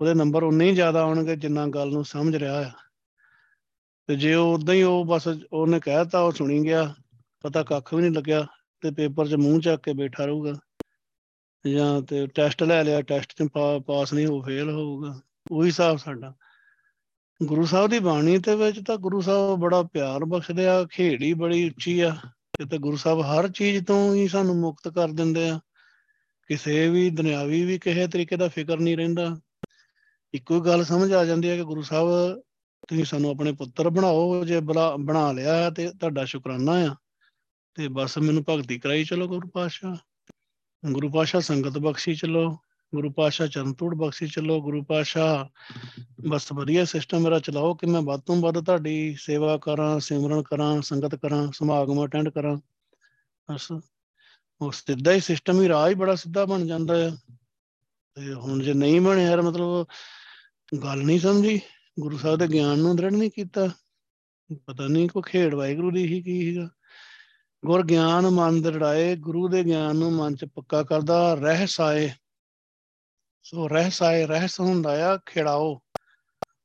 ਉਹਦੇ 0.00 0.14
ਨੰਬਰ 0.14 0.42
ਉਨੇ 0.42 0.70
ਹੀ 0.70 0.74
ਜ਼ਿਆਦਾ 0.74 1.02
ਆਉਣਗੇ 1.02 1.36
ਜਿੰਨਾ 1.36 1.66
ਗੱਲ 1.66 1.92
ਨੂੰ 1.92 2.04
ਸਮਝ 2.04 2.36
ਰਿਹਾ 2.36 2.66
ਆ। 2.66 2.70
ਤੇ 4.06 4.16
ਜੇ 4.16 4.34
ਉਹ 4.34 4.54
ਉਦਾਂ 4.54 4.74
ਹੀ 4.74 4.82
ਉਹ 4.82 5.04
ਬਸ 5.04 5.28
ਉਹਨੇ 5.52 5.80
ਕਹਿਤਾ 5.80 6.20
ਉਹ 6.20 6.32
ਸੁਣੀ 6.32 6.64
ਗਿਆ, 6.64 6.94
ਪਤਾ 7.40 7.62
ਕੱਖ 7.62 7.94
ਵੀ 7.94 8.02
ਨਹੀਂ 8.02 8.10
ਲੱਗਿਆ 8.10 8.46
ਤੇ 8.80 8.90
ਪੇਪਰ 8.90 9.28
'ਚ 9.28 9.34
ਮੂੰਹ 9.34 9.60
ਚੱਕ 9.60 9.82
ਕੇ 9.82 9.92
ਬੈਠਾ 9.92 10.24
ਰਹੂਗਾ। 10.24 10.52
ਜਾਂ 11.66 12.02
ਤੇ 12.02 12.26
ਟੈਸਟ 12.26 12.62
ਲੈ 12.62 12.84
ਲਿਆ 12.84 13.02
ਟੈਸਟ 13.02 13.32
'ਚ 13.32 13.48
ਪਾਸ 13.86 14.12
ਨਹੀਂ 14.12 14.26
ਹੋ 14.26 14.42
ਫੇਲ 14.42 14.70
ਹੋਊਗਾ। 14.70 15.20
ਉਹੀ 15.50 15.66
ਹਿਸਾਬ 15.66 15.96
ਸਾਡਾ। 15.96 16.34
ਗੁਰੂ 17.42 17.66
ਸਾਹਿਬ 17.66 17.90
ਦੀ 17.90 17.98
ਬਾਣੀ 17.98 18.38
ਤੇ 18.38 18.56
ਵਿੱਚ 18.56 18.80
ਤਾਂ 18.86 18.96
ਗੁਰੂ 18.96 19.20
ਸਾਹਿਬ 19.20 19.60
ਬੜਾ 19.60 19.82
ਪਿਆਰ 19.82 20.24
ਬਖਸ਼ਦੇ 20.24 20.66
ਆ 20.66 20.84
ਖੇੜੀ 20.84 21.34
ਬੜੀ 21.34 21.68
ਉੱਚੀ 21.68 22.00
ਆ। 22.00 22.16
ਤੇ 22.70 22.78
ਗੁਰੂ 22.78 22.96
ਸਾਹਿਬ 22.96 23.20
ਹਰ 23.20 23.48
ਚੀਜ਼ 23.48 23.86
ਤੋਂ 23.86 24.14
ਹੀ 24.14 24.28
ਸਾਨੂੰ 24.28 24.56
ਮੁਕਤ 24.56 24.88
ਕਰ 24.88 25.08
ਦਿੰਦੇ 25.08 25.48
ਆ। 25.48 25.60
ਕਿਸੇ 26.48 26.88
ਵੀ 26.88 27.10
ਦੁਨਿਆਵੀ 27.10 27.64
ਵੀ 27.64 27.78
ਕਿਸੇ 27.78 28.06
ਤਰੀਕੇ 28.06 28.36
ਦਾ 28.36 28.48
ਫਿਕਰ 28.48 28.78
ਨਹੀਂ 28.78 28.96
ਰਹਿੰਦਾ। 28.96 29.40
ਇੱਕੋ 30.34 30.60
ਗੱਲ 30.60 30.84
ਸਮਝ 30.84 31.12
ਆ 31.12 31.24
ਜਾਂਦੀ 31.24 31.48
ਹੈ 31.48 31.56
ਕਿ 31.56 31.64
ਗੁਰੂ 31.64 31.82
ਸਾਹਿਬ, 31.82 32.40
ਤੁਸੀਂ 32.88 33.04
ਸਾਨੂੰ 33.04 33.30
ਆਪਣੇ 33.30 33.52
ਪੁੱਤਰ 33.52 33.90
ਬਣਾਓ, 33.90 34.44
ਜੇ 34.44 34.60
ਬਣਾ 34.98 35.32
ਲਿਆ 35.32 35.70
ਤੇ 35.70 35.88
ਤੁਹਾਡਾ 35.88 36.24
ਸ਼ੁਕਰਾਨਾ 36.24 36.72
ਆ। 36.72 36.96
ਤੇ 37.74 37.88
ਬਸ 37.88 38.18
ਮੈਨੂੰ 38.18 38.44
ਭਗਤੀ 38.48 38.78
ਕਰਾਈ, 38.78 39.04
ਚਲੋ 39.04 39.28
ਗੁਰੂ 39.28 39.48
ਪਾਸ਼ਾ 39.48 39.96
ਗੁਰੂ 40.92 41.10
ਪਾਸ਼ਾ 41.10 41.40
ਸੰਗਤ 41.40 41.78
ਬਖਸ਼ੀ, 41.78 42.14
ਚਲੋ। 42.14 42.56
ਗੁਰੂ 42.94 43.12
ਪਾਸ਼ਾ 43.12 43.46
ਚੰਤੂੜ 43.46 43.94
ਬਖਸ਼ੀ, 43.94 44.26
ਚਲੋ। 44.26 44.60
ਗੁਰੂ 44.60 44.84
ਪਾਸ਼ਾ 44.84 45.50
ਬਸ 46.28 46.52
ਵਧੀਆ 46.52 46.84
ਸਿਸਟਮ 46.84 47.20
ਮੇਰਾ 47.20 47.38
ਚਲਾਓ 47.38 47.74
ਕਿ 47.74 47.86
ਮੈਂ 47.86 48.02
ਵੱਧ 48.02 48.20
ਤੋਂ 48.20 48.36
ਵੱਧ 48.36 48.64
ਤੁਹਾਡੀ 48.64 49.16
ਸੇਵਾ 49.18 49.56
ਕਰਾਂ, 49.56 50.00
ਸਿਮਰਨ 50.00 50.42
ਕਰਾਂ, 50.42 50.82
ਸੰਗਤ 50.82 51.14
ਕਰਾਂ, 51.14 51.52
ਸਮਾਗਮ 51.52 52.04
ਅਟੈਂਡ 52.04 52.28
ਕਰਾਂ। 52.28 52.58
ਬਸ 53.52 53.72
ਉਹ 54.60 54.72
ਸਿੱਧਾ 54.72 55.12
ਹੀ 55.12 55.20
ਸਿਸਟਮ 55.20 55.62
ਹੀ 55.62 55.68
ਰਾਹ 55.68 55.88
ਹੀ 55.88 55.94
ਬੜਾ 55.94 56.14
ਸਿੱਧਾ 56.14 56.44
ਬਣ 56.44 56.66
ਜਾਂਦਾ 56.66 56.96
ਹੈ 56.96 57.10
ਤੇ 58.14 58.32
ਹੁਣ 58.32 58.62
ਜੇ 58.62 58.74
ਨਹੀਂ 58.74 59.00
ਬਣਿਆ 59.00 59.30
ਯਾਰ 59.30 59.42
ਮਤਲਬ 59.42 59.86
ਗੱਲ 60.74 60.98
ਨਹੀਂ 60.98 61.20
ਸਮਝੀ। 61.20 61.60
ਗੁਰੂ 62.00 62.18
ਸਾਹਿਬ 62.18 62.38
ਦੇ 62.38 62.46
ਗਿਆਨ 62.46 62.78
ਨੂੰ 62.78 62.96
ਦ੍ਰਿੜ 62.96 63.12
ਨਹੀਂ 63.12 63.30
ਕੀਤਾ। 63.30 63.68
ਪਤਾ 64.66 64.86
ਨਹੀਂ 64.86 65.08
ਕੋ 65.08 65.20
ਖੇੜ 65.20 65.54
ਵਾਹਿਗੁਰੂ 65.54 65.90
ਦੀ 65.90 66.06
ਹੀ 66.06 66.22
ਕੀ 66.22 66.40
ਸੀਗਾ। 66.40 66.68
ਗੁਰ 67.64 67.82
ਗਿਆਨ 67.82 68.30
ਮਨ 68.30 68.62
ਦਰੜਾਏ, 68.62 69.16
ਗੁਰੂ 69.16 69.48
ਦੇ 69.48 69.64
ਗਿਆਨ 69.64 69.96
ਨੂੰ 69.96 70.12
ਮਨ 70.12 70.36
ਚ 70.36 70.44
ਪੱਕਾ 70.44 70.82
ਕਰਦਾ, 70.82 71.34
ਰਹਿ 71.34 71.66
ਸਾਏ। 71.66 72.10
ਸੋ 73.42 73.68
ਰਹਿਸ 73.68 74.02
ਆਏ 74.02 74.26
ਰਹਿਸ 74.26 74.60
ਹੁੰਦਾ 74.60 75.14
ਆ, 75.14 75.18
ਖਿੜਾਓ। 75.26 75.80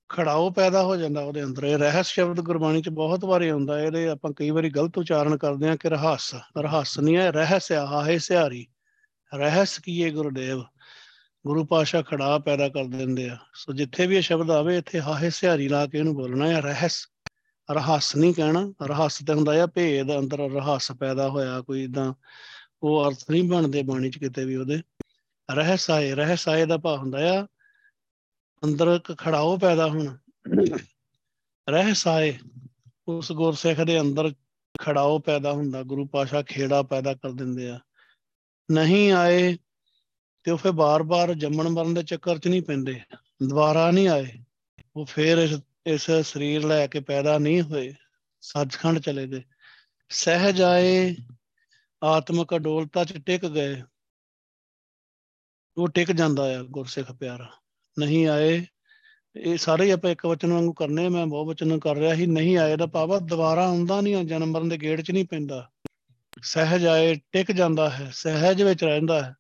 ਖੜਾਓ 0.10 0.50
ਪੈਦਾ 0.50 0.84
ਹੋ 0.84 0.96
ਜਾਂਦਾ 0.96 1.22
ਉਹਦੇ 1.22 1.44
ਅੰਦਰ। 1.44 1.64
ਇਹ 1.64 1.78
ਰਹਿਸ 1.78 2.08
ਸ਼ਬਦ 2.08 2.42
ਗੁਰਬਾਣੀ 2.42 2.82
ਚ 2.82 2.90
ਬਹੁਤ 2.90 3.26
ਵਾਰੀ 3.26 3.50
ਆਉਂਦਾ 3.50 3.82
ਇਹਦੇ 3.82 4.08
ਆਪਾਂ 4.08 4.32
ਕਈ 4.32 4.50
ਵਾਰੀ 4.50 4.70
ਗਲਤ 4.70 4.98
ਉਚਾਰਨ 4.98 5.38
ਕਰਦੇ 5.38 5.70
ਆ 5.70 5.76
ਕਿ 5.76 5.90
ਰਹੱਸ। 5.90 6.36
ਰਹੱਸ 6.58 7.00
ਨਹੀਂ 7.00 7.18
ਹੈ, 7.18 7.32
ਰਹਿਸ 7.32 7.72
ਆ 7.72 7.86
ਹਾਏ 7.86 8.18
ਸਿਹਾਰੀ। 8.18 8.68
ਰਹਿਸ 9.34 9.80
ਕੀਏ 9.80 10.10
ਗੁਰਦੇਵ? 10.10 10.64
ਗੁਰੂ 11.48 11.66
ਪਾਸ਼ਾ 11.66 12.02
ਖੜਾ 12.02 12.40
ਪੈਦਾ 12.40 12.70
ਕਰ 12.70 12.84
ਦਿੰਦੇ 12.84 13.30
ਆ। 13.30 13.38
ਸੋ 13.54 13.74
ਜਿੱਥੇ 13.74 14.08
ਵੀ 14.08 14.16
ਇਹ 14.16 14.22
ਸ਼ਬਦ 14.22 14.52
ਆਵੇ, 14.52 14.78
ਇੱਥੇ 14.78 15.02
ਹਾਏ 15.02 15.30
ਸਿਹਾਰੀ 15.30 15.68
ਲਾ 15.68 15.88
ਕੇ 15.88 15.98
ਇਹਨੂੰ 15.98 16.16
ਬੋਲਣਾ 16.16 16.48
ਹੈ। 16.48 16.62
ਰਹਿਸ, 16.62 17.08
ਰਹੱਸ 17.72 18.16
ਨਹੀਂ 18.16 18.34
ਕਹਿਣਾ। 18.34 18.74
ਰਹੱਸ 18.84 19.20
ਤੇ 19.28 19.34
ਹੁੰਦਾ 19.34 19.64
ਆ 19.64 19.66
ਭੇਦ, 19.66 20.18
ਅੰਦਰ 20.18 20.38
ਰਹੱਸ 20.38 20.92
ਪੈਦਾ 20.92 21.30
ਹੋਇਆ 21.30 21.62
ਕੋਈ 21.62 21.84
ਇਦਾਂ 21.84 22.14
ਉਹ 22.84 23.08
ਅਰਥ 23.08 23.32
ਨਹੀਂ 23.32 23.44
ਬਣਦੇ 23.44 23.84
ਬਾਣੀ 23.84 24.10
ਚ 24.10 24.18
ਕਿਤੇ 24.18 24.46
ਵੀ 24.46 24.56
ਉਹਦੇ। 24.56 24.82
ਰਹਿਸਾਏ 25.54 26.16
ਰਹਿਸਾਏ 26.16 26.66
ਦਾ 26.66 26.78
ਭਾਵ 26.78 26.98
ਹੁੰਦਾ 26.98 27.40
ਆ, 27.40 27.48
ਅੰਦਰ 28.64 28.88
ਇੱਕ 28.88 29.18
ਖੜਾਓ 29.18 29.58
ਪੈਦਾ 29.58 29.88
ਹੋਣਾ। 29.88 30.18
ਰਹਿਸਾਏ 31.70 32.38
ਉਸ 33.08 33.32
ਗੁਰਸਿੱਖ 33.32 33.82
ਦੇ 33.82 34.00
ਅੰਦਰ 34.00 34.32
ਖੜਾਓ 34.80 35.20
ਪੈਦਾ 35.20 35.52
ਹੁੰਦਾ। 35.52 35.84
ਗੁਰੂ 35.84 36.08
ਪਾਸ਼ਾ 36.08 36.42
ਖੇੜਾ 36.42 36.84
ਪੈਦਾ 36.84 37.14
ਕਰ 37.14 37.32
ਦਿੰਦੇ 37.32 37.70
ਆ। 37.70 37.80
ਨਹੀਂ 38.72 39.12
ਆਏ 39.12 39.58
ਤੇ 40.44 40.52
ਉਹ 40.52 40.58
ਫੇ 40.58 40.72
ਬਾਰ-ਬਾਰ 40.72 41.34
ਜੰਮਣ 41.34 41.70
ਮਰਨ 41.70 41.94
ਦੇ 41.94 42.04
ਚੱਕਰ 42.04 42.38
'ਚ 42.38 42.48
ਨਹੀਂ 42.48 42.62
ਪੈਂਦੇ, 42.62 43.00
ਦੁਬਾਰਾ 43.44 43.90
ਨਹੀਂ 43.92 44.08
ਆਏ। 44.08 44.28
ਉਹ 44.96 45.06
ਫੇਰ 45.06 45.38
ਇਸ 45.38 45.60
ਇਸ 45.86 46.10
ਸਰੀਰ 46.24 46.66
ਲੈ 46.66 46.88
ਕੇ 46.88 47.00
ਪੈਦਾ 47.00 47.38
ਨਹੀਂ 47.38 47.62
ਹੋਏ, 47.62 47.94
ਸੱਚਖੰਡ 48.42 49.00
ਚਲੇ 49.00 49.28
ਗਏ। 49.28 49.42
ਸਹਿਜ 50.10 50.62
ਆਏ, 50.62 51.16
ਆਤਮਕ 52.04 52.56
ਅਡੋਲਤਾ 52.56 53.04
'ਚ 53.04 53.18
ਟਿਕ 53.26 53.46
ਗਏ। 53.46 53.82
ਉਹ 55.78 55.88
ਟਿਕ 55.88 56.12
ਜਾਂਦਾ 56.12 56.44
ਆ, 56.60 56.64
ਗੁਰਸਿੱਖ 56.64 57.12
ਪਿਆਰਾ। 57.12 57.50
ਨਹੀਂ 58.00 58.28
ਆਏ, 58.28 58.66
ਇਹ 59.36 59.58
ਸਾਰੇ 59.58 59.92
ਆਪਾਂ 59.92 60.12
ਇੱਕ 60.12 60.26
ਵਚਨ 60.26 60.54
ਵਾਂਗੂ 60.54 60.74
ਕਰਨੇ 60.74 61.10
ਮੈਂ 61.10 61.26
ਬਹੁਤ 61.26 61.48
ਵਚਨ 61.48 61.80
ਕਰ 61.80 61.96
ਰਿਹਾ 61.96 62.16
ਸੀ, 62.16 62.26
ਨਹੀਂ 62.26 62.58
ਆਏ 62.58 62.78
ਦਾ 62.78 62.86
ਭਾਵ 62.86 63.20
ਦੁਬਾਰਾ 63.20 63.66
ਆਉਂਦਾ 63.66 64.02
ਨਹੀਂ 64.02 64.26
ਜਨਮ 64.26 64.52
ਮਰਨ 64.52 64.70
ਦੇ 64.70 64.78
ਗੇੜ 64.78 65.02
'ਚ 65.02 65.12
ਨਹੀਂ 65.12 65.26
ਪੈਂਦਾ। 65.26 65.70
ਸਹਿਜ 66.42 66.86
ਆਏ, 66.86 67.16
ਟਿਕ 67.32 67.52
ਜਾਂਦਾ 67.52 67.90
ਹੈ, 67.90 68.10
ਸਹਿਜ 68.14 68.64
ਵਿੱਚ 68.64 68.84
ਰਹਿੰਦਾ 68.84 69.24
ਹੈ। 69.24 69.36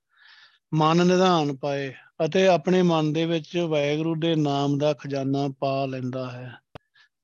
ਮਨ 0.73 1.07
ਨਿਧਾਨ 1.07 1.55
ਪਾਏ 1.55 1.93
ਅਤੇ 2.25 2.47
ਆਪਣੇ 2.47 2.81
ਮਨ 2.81 3.13
ਦੇ 3.13 3.25
ਵਿੱਚ 3.25 3.57
ਵਾਹਿਗੁਰੂ 3.57 4.15
ਦੇ 4.15 4.35
ਨਾਮ 4.35 4.77
ਦਾ 4.77 4.93
ਖਜ਼ਾਨਾ 4.93 5.49
ਪਾ 5.59 5.85
ਲੈਂਦਾ 5.85 6.31
ਹੈ। 6.31 6.57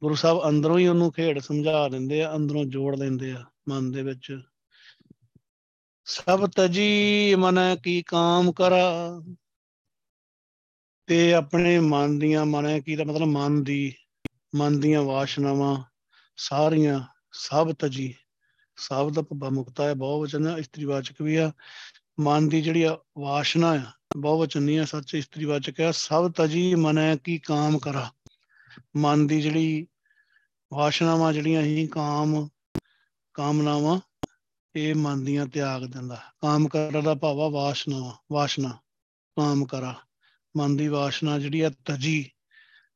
ਗੁਰੂ 0.01 0.15
ਸਾਹਿਬ 0.15 0.49
ਅੰਦਰੋਂ 0.49 0.79
ਹੀ 0.79 0.87
ਉਹਨੂੰ 0.87 1.11
ਖੇੜ 1.11 1.39
ਸਮਝਾ 1.39 1.89
ਦਿੰਦੇ 1.89 2.23
ਆ, 2.23 2.35
ਅੰਦਰੋਂ 2.35 2.65
ਜੋੜ 2.65 2.95
ਲੈਂਦੇ 2.95 3.31
ਆ 3.31 3.45
ਮਨ 3.69 3.91
ਦੇ 3.91 4.03
ਵਿੱਚ। 4.03 4.41
ਸਭ 6.05 6.49
ਤਜੀ 6.49 7.35
ਮਨ 7.35 7.75
ਕੀ 7.83 8.01
ਕਾਮ 8.01 8.51
ਕਰਾ, 8.51 9.21
ਤੇ 11.07 11.33
ਆਪਣੇ 11.33 11.79
ਮਨ 11.79 12.19
ਦੀਆਂ 12.19 12.45
ਮਨ 12.45 12.81
ਕੀ 12.81 12.95
ਦਾ 12.95 13.03
ਮਤਲਬ 13.03 13.27
ਮਨ 13.27 13.63
ਦੀ, 13.63 13.93
ਮਨ 14.55 14.79
ਦੀਆਂ 14.79 15.01
ਵਾਸ਼ਨਾਵਾਂ 15.01 15.83
ਸਾਰੀਆਂ 16.37 17.01
ਸਭ 17.31 17.73
ਤਜੀ। 17.73 18.15
ਸਭ 18.77 19.13
ਦਾ 19.13 19.21
ਭੱਬਾ 19.21 19.49
ਮੁਕਤਾ 19.49 19.83
ਹੈ 19.83 19.93
ਬਹੁ 19.93 20.21
ਵਚਨ 20.21 20.55
ਇਸਤਰੀਵਾਚਕ 20.59 21.21
ਵੀ 21.21 21.35
ਆ। 21.35 21.51
ਮਨ 22.19 22.49
ਦੀ 22.49 22.61
ਜਿਹੜੀ 22.61 22.85
ਵਾਸ਼ਨਾ 23.17 23.69
ਆ 23.69 23.81
ਬਹੁ 24.17 24.39
ਵਚਨ 24.39 24.63
ਨਹੀਂ 24.63 24.79
ਆ 24.79 24.85
ਸੱਚ 24.85 25.13
ਇਸਤਰੀਵਾਚਕ 25.13 25.81
ਆ 25.81 25.91
ਸਭ 25.91 26.31
ਤਜੀ 26.31 26.75
ਮਨ 26.75 27.17
ਕੀ 27.17 27.37
ਕਾਮ 27.37 27.79
ਕਰਾ। 27.79 28.11
ਮਨ 28.95 29.27
ਦੀ 29.27 29.41
ਜਿਹੜੀ 29.41 29.87
ਵਾਸ਼ਨਾਵਾਂ 30.73 31.33
ਜਿਹੜੀਆਂ 31.33 31.61
ਹੀ 31.61 31.87
ਕਾਮ, 31.87 32.49
ਕਾਮਨਾਵਾਂ, 33.33 33.99
ਇਹ 34.75 34.95
ਮਨ 34.95 35.23
ਦੀਆਂ 35.23 35.47
ਤਿਆਗ 35.47 35.85
ਦਿੰਦਾ। 35.85 36.21
ਕਾਮ 36.41 36.67
ਕਰਨ 36.67 37.03
ਦਾ 37.03 37.15
ਭਾਵ 37.15 37.41
ਆ 37.41 37.49
ਵਾਸ਼ਨਾ 37.49 38.17
ਵਾਸ਼ਨਾ, 38.31 38.69
ਕਾਮ 39.35 39.65
ਕਰਾ। 39.65 39.95
ਮਨ 40.57 40.77
ਦੀ 40.77 40.87
ਵਾਸ਼ਨਾ 40.87 41.39
ਜਿਹੜੀ 41.39 41.61
ਆ 41.61 41.69
ਤਜੀ, 41.69 42.31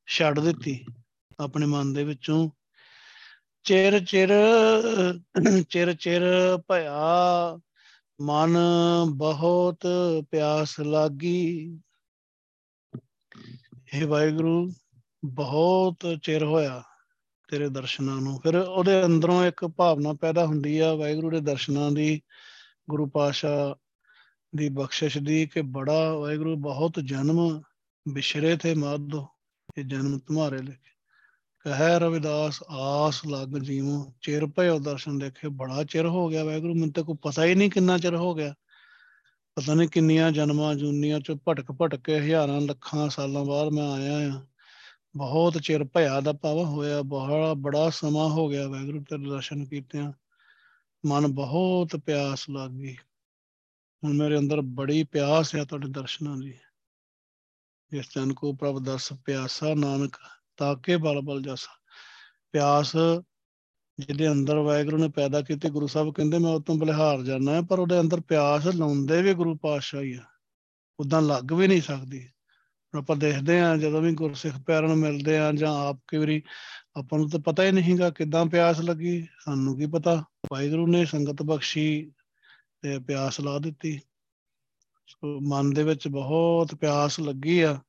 ਛੱਡ 0.07 0.39
ਦਿੱਤੀ 0.39 0.85
ਆਪਣੇ 1.39 1.65
ਮਨ 1.65 1.93
ਦੇ 1.93 2.03
ਵਿੱਚੋਂ। 2.03 2.49
ਚਿਰ 3.63 4.05
ਚਿਰ 4.05 4.29
ਚਿਰ 5.69 5.93
ਚਿਰ 5.93 6.21
ਭਇਆ 6.67 7.59
ਮਨ 8.21 8.57
ਬਹੁਤ 9.09 9.87
ਪਿਆਸ 10.31 10.79
ਲੱਗੀ। 10.79 11.79
ਇਹ 13.93 14.07
ਵਾਹਿਗੁਰੂ, 14.07 14.73
ਬਹੁਤ 15.25 15.95
ਚਿਰ 16.23 16.43
ਹੋਇਆ 16.43 16.83
ਤੇਰੇ 17.47 17.69
ਦਰਸ਼ਨਾਂ 17.69 18.21
ਨੂੰ। 18.21 18.39
ਫਿਰ 18.41 18.55
ਉਹਦੇ 18.55 19.05
ਅੰਦਰੋਂ 19.05 19.45
ਇੱਕ 19.45 19.65
ਭਾਵਨਾ 19.65 20.13
ਪੈਦਾ 20.13 20.45
ਹੁੰਦੀ 20.45 20.79
ਆ, 20.79 20.95
ਵਾਹਿਗੁਰੂ 20.95 21.29
ਦੇ 21.29 21.39
ਦਰਸ਼ਨਾਂ 21.39 21.91
ਦੀ, 21.91 22.21
ਗੁਰੂ 22.89 23.09
ਪਾਸ਼ਾ 23.09 23.75
ਦੀ 24.55 24.69
ਬਖਸ਼ਿਸ਼ 24.69 25.17
ਦੀ 25.17 25.47
ਕਿ 25.47 25.61
ਬੜਾ 25.61 26.13
ਵਾਹਿਗੁਰੂ 26.13 26.55
ਬਹੁਤ 26.55 26.99
ਜਨਮ 27.05 27.61
ਬਿਸ਼ਰੇ 28.13 28.57
ਥੇ 28.57 28.75
ਮਾਧੋ 28.75 29.27
ਇਹ 29.77 29.83
ਜਨਮ 29.83 30.19
ਤੁਮਾਰੇ 30.19 30.57
ਲਈ 30.57 30.90
ਕਹੈ 31.65 31.99
ਰਵਿਦਾਸ, 31.99 32.63
ਆਸ 32.69 33.25
ਲੱਗ 33.25 33.47
ਜੀਵੋ 33.47 34.13
ਚਿਰ 34.21 34.45
ਭਇਓ 34.45 34.79
ਦਰਸ਼ਨ 34.79 35.17
ਦੇਖੇ, 35.17 35.47
ਬੜਾ 35.47 35.83
ਚਿਰ 35.83 36.05
ਹੋ 36.05 36.29
ਗਿਆ 36.29 36.43
ਵਾਹਿਗੁਰੂ, 36.43 36.73
ਮੈਨੂੰ 36.73 36.91
ਤਾਂ 36.91 37.03
ਕੋਈ 37.03 37.15
ਪਤਾ 37.21 37.45
ਹੀ 37.45 37.55
ਨਹੀਂ 37.55 37.71
ਕਿੰਨਾ 37.71 37.97
ਚਿਰ 37.97 38.15
ਹੋ 38.15 38.33
ਗਿਆ। 38.35 38.53
ਪਤਾ 39.55 39.73
ਨਹੀਂ 39.73 39.89
ਕਿੰਨੀਆਂ 39.89 40.31
ਜਨਮਾਂ 40.31 40.75
ਜੂਨੀਆਂ 40.75 41.19
ਚ 41.19 41.31
ਭਟਕ 41.47 41.71
ਭਟਕ 41.71 41.99
ਕੇ 41.99 42.19
ਹਜ਼ਾਰਾਂ 42.19 42.61
ਲੱਖਾਂ 42.61 43.09
ਸਾਲਾਂ 43.09 43.45
ਬਾਅਦ 43.45 43.69
ਮੈਂ 43.73 43.91
ਆਇਆ 43.91 44.33
ਆ 44.33 44.47
ਬਹੁਤ 45.15 45.57
ਚਿਰ 45.57 45.83
ਭਇਆ 45.83 46.21
ਦਾ 46.21 46.33
ਭਾਵ 46.33 46.57
ਹੋਇਆ, 46.57 47.01
ਬੜਾ 47.01 47.53
ਬੜਾ 47.53 47.89
ਸਮਾਂ 47.89 48.29
ਹੋ 48.29 48.49
ਗਿਆ 48.49 48.67
ਵਾਹਿਗੁਰੂ 48.67 49.03
ਤੇਰੇ 49.03 49.29
ਦਰਸ਼ਨ 49.29 49.65
ਕੀਤਿਆਂ। 49.65 50.13
ਮਨ 51.05 51.27
ਬਹੁਤ 51.27 51.95
ਪਿਆਸ 51.95 52.49
ਲੱਗ 52.49 52.71
ਗਈ। 52.71 52.95
ਹੁਣ 54.03 54.13
ਮੇਰੇ 54.13 54.37
ਅੰਦਰ 54.37 54.61
ਬੜੀ 54.61 55.03
ਪਿਆਸ 55.03 55.55
ਹੈ 55.55 55.65
ਤੁਹਾਡੇ 55.65 55.87
ਦਰਸ਼ਨਾਂ 55.89 56.37
ਦੀ। 56.37 56.53
ਜਿਸ 57.91 58.05
ਜਨ 58.15 58.33
ਕੋ 58.33 58.53
ਪ੍ਰਭ 58.53 58.83
ਦਰਸ 58.83 59.13
ਪਿਆਸਾ 59.25 59.73
ਨਾਨਕ 59.73 60.17
ਤਾਕੇ 60.57 60.97
ਬਲ 60.97 61.21
ਬਲ 61.21 61.41
ਜਾਸਾ। 61.41 61.79
ਪਿਆਸ 62.51 62.95
ਜਿਹਦੇ 63.99 64.31
ਅੰਦਰ 64.31 64.55
ਵਾਹਿਗੁਰੂ 64.55 64.97
ਨੇ 64.97 65.07
ਪੈਦਾ 65.07 65.41
ਕੀਤੀ, 65.41 65.69
ਗੁਰੂ 65.69 65.87
ਸਾਹਿਬ 65.87 66.13
ਕਹਿੰਦੇ, 66.13 66.37
ਮੈਂ 66.37 66.51
ਉਤੋਂ 66.51 66.75
ਬਲਿਹਾਰ 66.75 67.21
ਜਾਣਾ 67.21 67.61
ਪਰ 67.61 67.79
ਉਹਦੇ 67.79 67.99
ਅੰਦਰ 67.99 68.21
ਪਿਆਸ 68.21 68.67
ਲਾਉਂਦੇ 68.67 69.21
ਵੀ 69.21 69.33
ਗੁਰੂ 69.33 69.57
ਪਾਤਸ਼ਾਹ 69.57 70.01
ਹੀ 70.01 70.13
ਆ। 70.13 70.23
ਉਦਾਂ 70.99 71.21
ਲੱਗ 71.21 71.53
ਵੀ 71.53 71.67
ਨਹੀਂ 71.67 71.81
ਸਕਦੀ। 71.81 72.29
ਆਪਾਂ 72.97 73.15
ਦੇਖਦੇ 73.15 73.61
ਆ 73.61 73.77
ਜਦੋਂ 73.77 74.01
ਵੀ 74.01 74.13
ਗੁਰਸਿੱਖ 74.13 74.55
ਪਿਆਰਾਂ 74.67 74.87
ਨੂੰ 74.87 74.97
ਮਿਲਦੇ 74.97 75.37
ਆ 75.37 75.51
ਜਾਂ 75.51 75.75
ਆਪ 75.75 75.97
ਕਈ 76.07 76.17
ਵਾਰੀ 76.17 76.43
ਆਪਾਂ 76.95 77.19
ਨੂੰ 77.19 77.29
ਤਾਂ 77.29 77.39
ਪਤਾ 77.39 77.63
ਹੀ 77.63 77.71
ਨਹੀਂਗਾ 77.71 78.09
ਕਿਦਾਂ 78.09 78.45
ਪਿਆਸ 78.45 78.79
ਲੱਗੀ। 78.79 79.27
ਸਾਨੂੰ 79.39 79.77
ਕੀ 79.77 79.85
ਪਤਾ? 79.85 80.23
ਵਾਹਿਗੁਰੂ 80.51 80.87
ਨੇ 80.87 81.05
ਸੰਗਤ 81.05 81.41
ਬਖਸ਼ੀ 81.43 82.11
ਤੇ 82.81 82.99
ਪਿਆਸ 82.99 83.39
ਲਾ 83.39 83.59
ਦਿੱਤੀ। 83.59 83.99
ਸੋ 85.07 85.39
ਮਨ 85.41 85.73
ਦੇ 85.73 85.83
ਵਿੱਚ 85.83 86.07
ਬਹੁਤ 86.07 86.75
ਪਿਆਸ 86.75 87.19
ਲੱਗੀ 87.19 87.61
ਆ। 87.61 87.79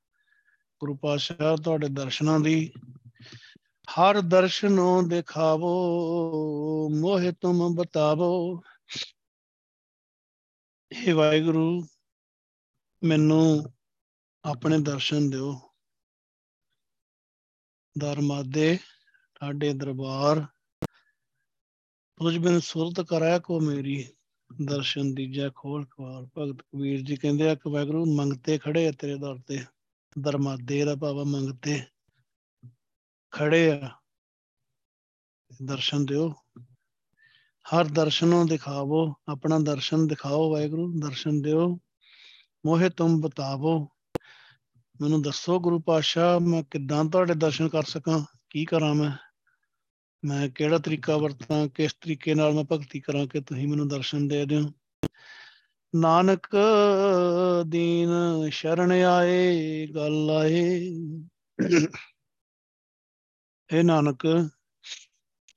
ਗੁਰੂ 0.82 0.96
ਪਾਤਸ਼ਾਹ 0.96 1.56
ਤੁਹਾਡੇ 1.56 1.88
ਦਰਸ਼ਨਾਂ 1.88 2.40
ਦੀ। 2.40 2.72
ਹਰ 3.90 4.20
ਦਰਸ਼ਨੋਂ 4.20 5.02
ਦਿਖਾਵੋ, 5.02 5.70
ਮੋਹਿ 6.88 7.32
ਤੁਮ 7.32 7.74
ਬਤਾਵੋ। 7.74 8.62
ਇਹ 10.92 11.14
ਵਾਹਿਗੁਰੂ, 11.14 11.86
ਮੈਨੂੰ 13.04 13.72
ਆਪਣੇ 14.44 14.78
ਦਰਸ਼ਨ 14.78 15.30
ਦਿਓ। 15.30 15.60
ਦਰਮਾਦੇ, 17.98 18.78
ਸਾਡੇ 19.40 19.72
ਦਰਬਾਰ 19.72 20.46
ਤੁਝ 22.16 22.38
ਬਿਨ 22.38 22.60
ਸੁਰਤ 22.60 23.00
ਕਰਾਇਆ 23.00 23.38
ਕੋ 23.38 23.60
ਮੇਰੀ। 23.60 24.08
ਦਰਸ਼ਨ 24.64 25.14
ਦੀਜਾ 25.14 25.50
ਖੋਲ 25.54 25.86
ਖਵਾਰ। 25.86 26.22
ਭਗਤ 26.22 26.62
ਕਬੀਰ 26.62 27.00
ਜੀ 27.00 27.16
ਕਹਿੰਦੇ 27.16 27.50
ਆ 27.50 27.54
ਕਿ 27.54 27.70
ਵਾਹਿਗੁਰੂ, 27.70 28.16
ਮੰਗਤੇ 28.16 28.58
ਖੜੇ 28.58 28.88
ਆ 28.88 28.92
ਤੇਰੇ 28.92 29.18
ਦਰ 29.18 29.38
ਤੇ। 29.46 29.64
ਦਰਮਾਦੇ 30.18 30.84
ਦਾ 30.84 30.94
ਭਾਵ 30.94 31.24
ਮੰਗਤੇ 31.24 31.82
ਖੜੇ 33.30 33.70
ਆ। 33.70 33.90
ਦਰਸ਼ਨ 35.64 36.04
ਦਿਓ। 36.04 36.34
ਹਰ 37.74 37.84
ਦਰਸ਼ਨੋਂ 37.84 38.46
ਦਿਖਾਵੋ, 38.46 39.14
ਆਪਣਾ 39.28 39.58
ਦਰਸ਼ਨ 39.58 40.06
ਦਿਖਾਓ 40.06 40.52
ਵਾਹਿਗੁਰੂ, 40.52 41.00
ਦਰਸ਼ਨ 41.00 41.42
ਦਿਓ। 41.42 41.78
ਮੋਹਿ 42.66 42.90
ਤੁਮ 42.90 43.20
ਬਤਾਵੋ। 43.20 43.88
ਮੈਨੂੰ 45.00 45.22
ਦੱਸੋ 45.22 45.60
ਗੁਰੂ 45.60 45.80
ਪਾਤਸ਼ਾਹ, 45.80 46.40
ਮੈਂ 46.40 46.62
ਕਿੱਦਾਂ 46.62 47.04
ਤੁਹਾਡੇ 47.04 47.34
ਦਰਸ਼ਨ 47.34 47.68
ਕਰ 47.68 47.82
ਸਕਾਂ? 47.82 48.24
ਕੀ 48.50 48.64
ਕਰਾਂ 48.64 48.94
ਮੈਂ? 48.94 49.16
ਮੈਂ 50.24 50.48
ਕਿਹੜਾ 50.48 50.78
ਤਰੀਕਾ 50.78 51.16
ਵਰਤਾਂ? 51.16 51.68
ਕਿਸ 51.68 51.94
ਤਰੀਕੇ 51.94 52.34
ਨਾਲ 52.34 52.52
ਮੈਂ 52.52 52.64
ਭਗਤੀ 52.64 53.00
ਕਰਾਂ 53.00 53.26
ਕਿ 53.26 53.40
ਤੁਸੀਂ 53.40 53.68
ਮੈਨੂੰ 53.68 53.88
ਦਰਸ਼ਨ 53.88 54.28
ਦੇ 54.28 54.46
ਦਿਓ? 54.46 54.72
ਨਾਨਕ 55.94 56.48
ਦੀਨ 57.66 58.08
ਸ਼ਰਨ 58.50 58.92
ਆਏ, 58.92 59.86
ਗੱਲ 59.86 60.30
ਆਏ। 60.30 60.80
ਇਹ 63.72 63.84
ਨਾਨਕ, 63.84 64.26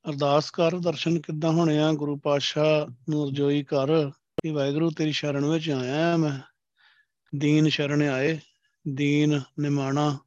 ਅਰਦਾਸ 0.09 0.51
ਕਰ, 0.51 0.79
ਦਰਸ਼ਨ 0.79 1.19
ਕਿੱਦਾਂ 1.19 1.51
ਹੋਣੇ 1.51 1.79
ਆ? 1.79 1.93
ਗੁਰੂ 1.93 2.17
ਪਾਤਸ਼ਾਹ 2.17 2.93
ਨੂੰ 3.09 3.29
ਰਜੋਈ 3.29 3.63
ਕਰ 3.63 4.09
ਕਿ 4.09 4.51
ਵਾਹਿਗੁਰੂ 4.51 4.91
ਤੇਰੀ 4.91 5.11
ਸ਼ਰਨ 5.11 5.45
ਵਿੱਚ 5.45 5.69
ਆਇਆ 5.69 6.17
ਮੈਂ। 6.17 6.39
ਦੀਨ 7.37 7.67
ਸ਼ਰਨ 7.67 8.01
ਆਏ, 8.01 8.39
ਦੀਨ 8.87 9.41
ਨਿਮਾਣਾ 9.59 10.19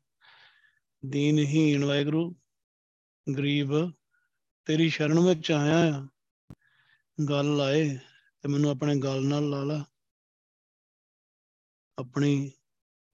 ਦੀਨਹੀਣ 1.06 1.84
ਵਾਹਿਗੁਰੂ। 1.84 2.36
ਗਰੀਬ, 3.38 3.90
ਤੇਰੀ 4.64 4.88
ਸ਼ਰਨ 4.88 5.20
ਵਿੱਚ 5.20 5.52
ਆਇਆ 5.52 5.94
ਆ। 5.94 6.08
ਗੱਲ 7.28 7.56
ਲਾਏ 7.56 7.98
ਤੇ 8.42 8.48
ਮੈਨੂੰ 8.48 8.70
ਆਪਣੇ 8.70 8.98
ਗੱਲ 8.98 9.26
ਨਾਲ 9.26 9.50
ਲਾ 9.50 9.64
ਲਾ। 9.64 9.84
ਆਪਣੀ 11.98 12.50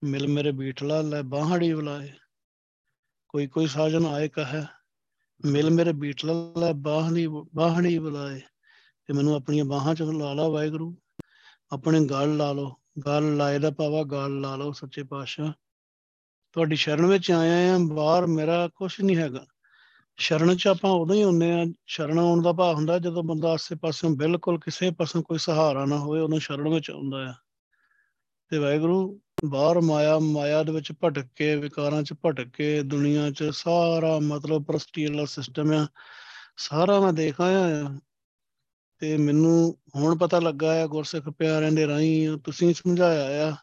ਮਿਲ 0.04 0.28
ਮੇਰੇ 0.28 0.52
ਬੀਠਲਾ 0.52 1.00
ਲੈ 1.00 1.22
ਬਾਹੜੀ 1.22 1.74
ਬੁਲਾਏ। 1.74 2.12
ਕੋਈ 3.28 3.46
ਕੋਈ 3.46 3.66
ਸਾਜਨ 3.66 4.06
ਆਏ 4.06 4.28
ਕਹੇ, 4.28 4.62
ਮਿਲ 5.44 5.70
ਮੇਰੇ 5.70 5.92
ਬੀਠਲਾ 5.92 6.32
ਲੈ 6.58 6.72
ਬਾਹੜੀ 6.72 7.26
ਬਾਹੜੀ 7.54 7.98
ਬੁਲਾਏ। 7.98 8.40
ਤੇ 9.06 9.12
ਮੈਨੂੰ 9.12 9.34
ਆਪਣੀਆਂ 9.34 9.64
ਬਾਹਾਂ 9.64 9.94
ਚ 9.94 10.02
ਲਾ 10.02 10.32
ਲਾ 10.32 10.48
ਵਾਹਿਗੁਰੂ। 10.48 10.96
ਆਪਣੇ 11.72 12.04
ਗੱਲ 12.04 12.36
ਲਾ 12.36 12.52
ਲਓ, 12.52 12.74
ਗੱਲ 13.06 13.36
ਲਾਏ 13.36 13.58
ਦਾ 13.58 13.70
ਭਾਵਾ 13.70 14.02
ਗੱਲ 14.02 14.40
ਲਾ 14.40 14.56
ਲਓ 14.56 14.72
ਸੱਚੇ 14.72 15.02
ਪਾਤਸ਼ਾਹ। 15.02 15.52
ਤੁਹਾਡੀ 16.52 16.76
ਸ਼ਰਨ 16.76 17.06
ਵਿੱਚ 17.06 17.30
ਆਇਆ 17.30 17.74
ਆ, 17.74 17.78
ਬਾਹਰ 17.78 18.26
ਮੇਰਾ 18.26 18.68
ਕੁਝ 18.68 19.00
ਨਹੀਂ 19.00 19.16
ਹੈਗਾ। 19.16 19.46
ਸ਼ਰਨ 20.16 20.56
ਚ 20.56 20.66
ਆਪਾਂ 20.66 20.90
ਉਦੋਂ 20.90 21.16
ਹੀ 21.16 21.24
ਹੁੰਨੇ 21.24 21.62
ਆ, 21.62 21.66
ਸ਼ਰਨ 21.86 22.18
ਆਉਣ 22.18 22.42
ਦਾ 22.42 22.52
ਭਾਵ 22.52 22.74
ਹੁੰਦਾ 22.74 22.98
ਜਦੋਂ 22.98 23.22
ਬੰਦਾ 23.22 23.52
ਆਸੇ-ਪਾਸਿਓਂ 23.52 24.10
ਬਿਲਕੁਲ 24.10 24.58
ਕਿਸੇ 24.58 24.90
ਪਾਸੋਂ 24.90 25.22
ਕੋਈ 25.22 25.38
ਸਹਾਰਾ 25.38 25.84
ਨਾ 25.84 25.98
ਹੋਵੇ 25.98 26.20
ਉਹਨੂੰ 26.20 26.40
ਸ਼ਰਨ 26.40 26.68
ਵਿੱਚ 26.68 26.90
ਆਉਂਦਾ 26.90 27.30
ਆ। 27.30 27.34
ਤੇ 28.48 28.58
ਵਾਹਿਗੁਰੂ, 28.58 29.20
ਬਾਹਰ 29.44 29.80
ਮਾਇਆ 29.80 30.18
ਮਾਇਆ 30.18 30.62
ਦੇ 30.62 30.72
ਵਿੱਚ 30.72 30.92
ਭਟਕ 31.04 31.26
ਕੇ 31.36 31.56
ਵਿਕਾਰਾਂ 31.56 32.02
ਚ 32.02 32.14
ਭਟਕ 32.24 32.48
ਕੇ 32.48 32.82
ਦੁਨੀਆ 32.82 33.30
ਚ 33.30 33.44
ਸਾਰਾ 33.52 34.18
ਮਤਲਬ 34.18 34.64
ਪ੍ਰਸਤੀ 34.64 35.06
ਵਾਲਾ 35.06 35.24
ਸਿਸਟਮ 35.24 35.72
ਆ। 35.72 35.86
ਸਾਰਾ 36.56 37.00
ਮੈਂ 37.00 37.12
ਦੇਖ 37.12 37.40
ਆਇਆ 37.40 37.86
ਆ 37.86 37.98
ਤੇ 38.98 39.16
ਮੈਨੂੰ 39.16 39.78
ਹੁਣ 39.96 40.18
ਪਤਾ 40.18 40.40
ਲੱਗਾ 40.40 40.82
ਆ, 40.82 40.86
ਗੁਰਸਿੱਖ 40.86 41.28
ਪਿਆਰਿਆਂ 41.28 41.72
ਦੇ 41.72 41.86
ਰਾਹੀਂ 41.86 42.38
ਤੁਸੀਂ 42.38 42.74
ਸਮਝਾਇਆ 42.74 43.48
ਆ 43.48 43.56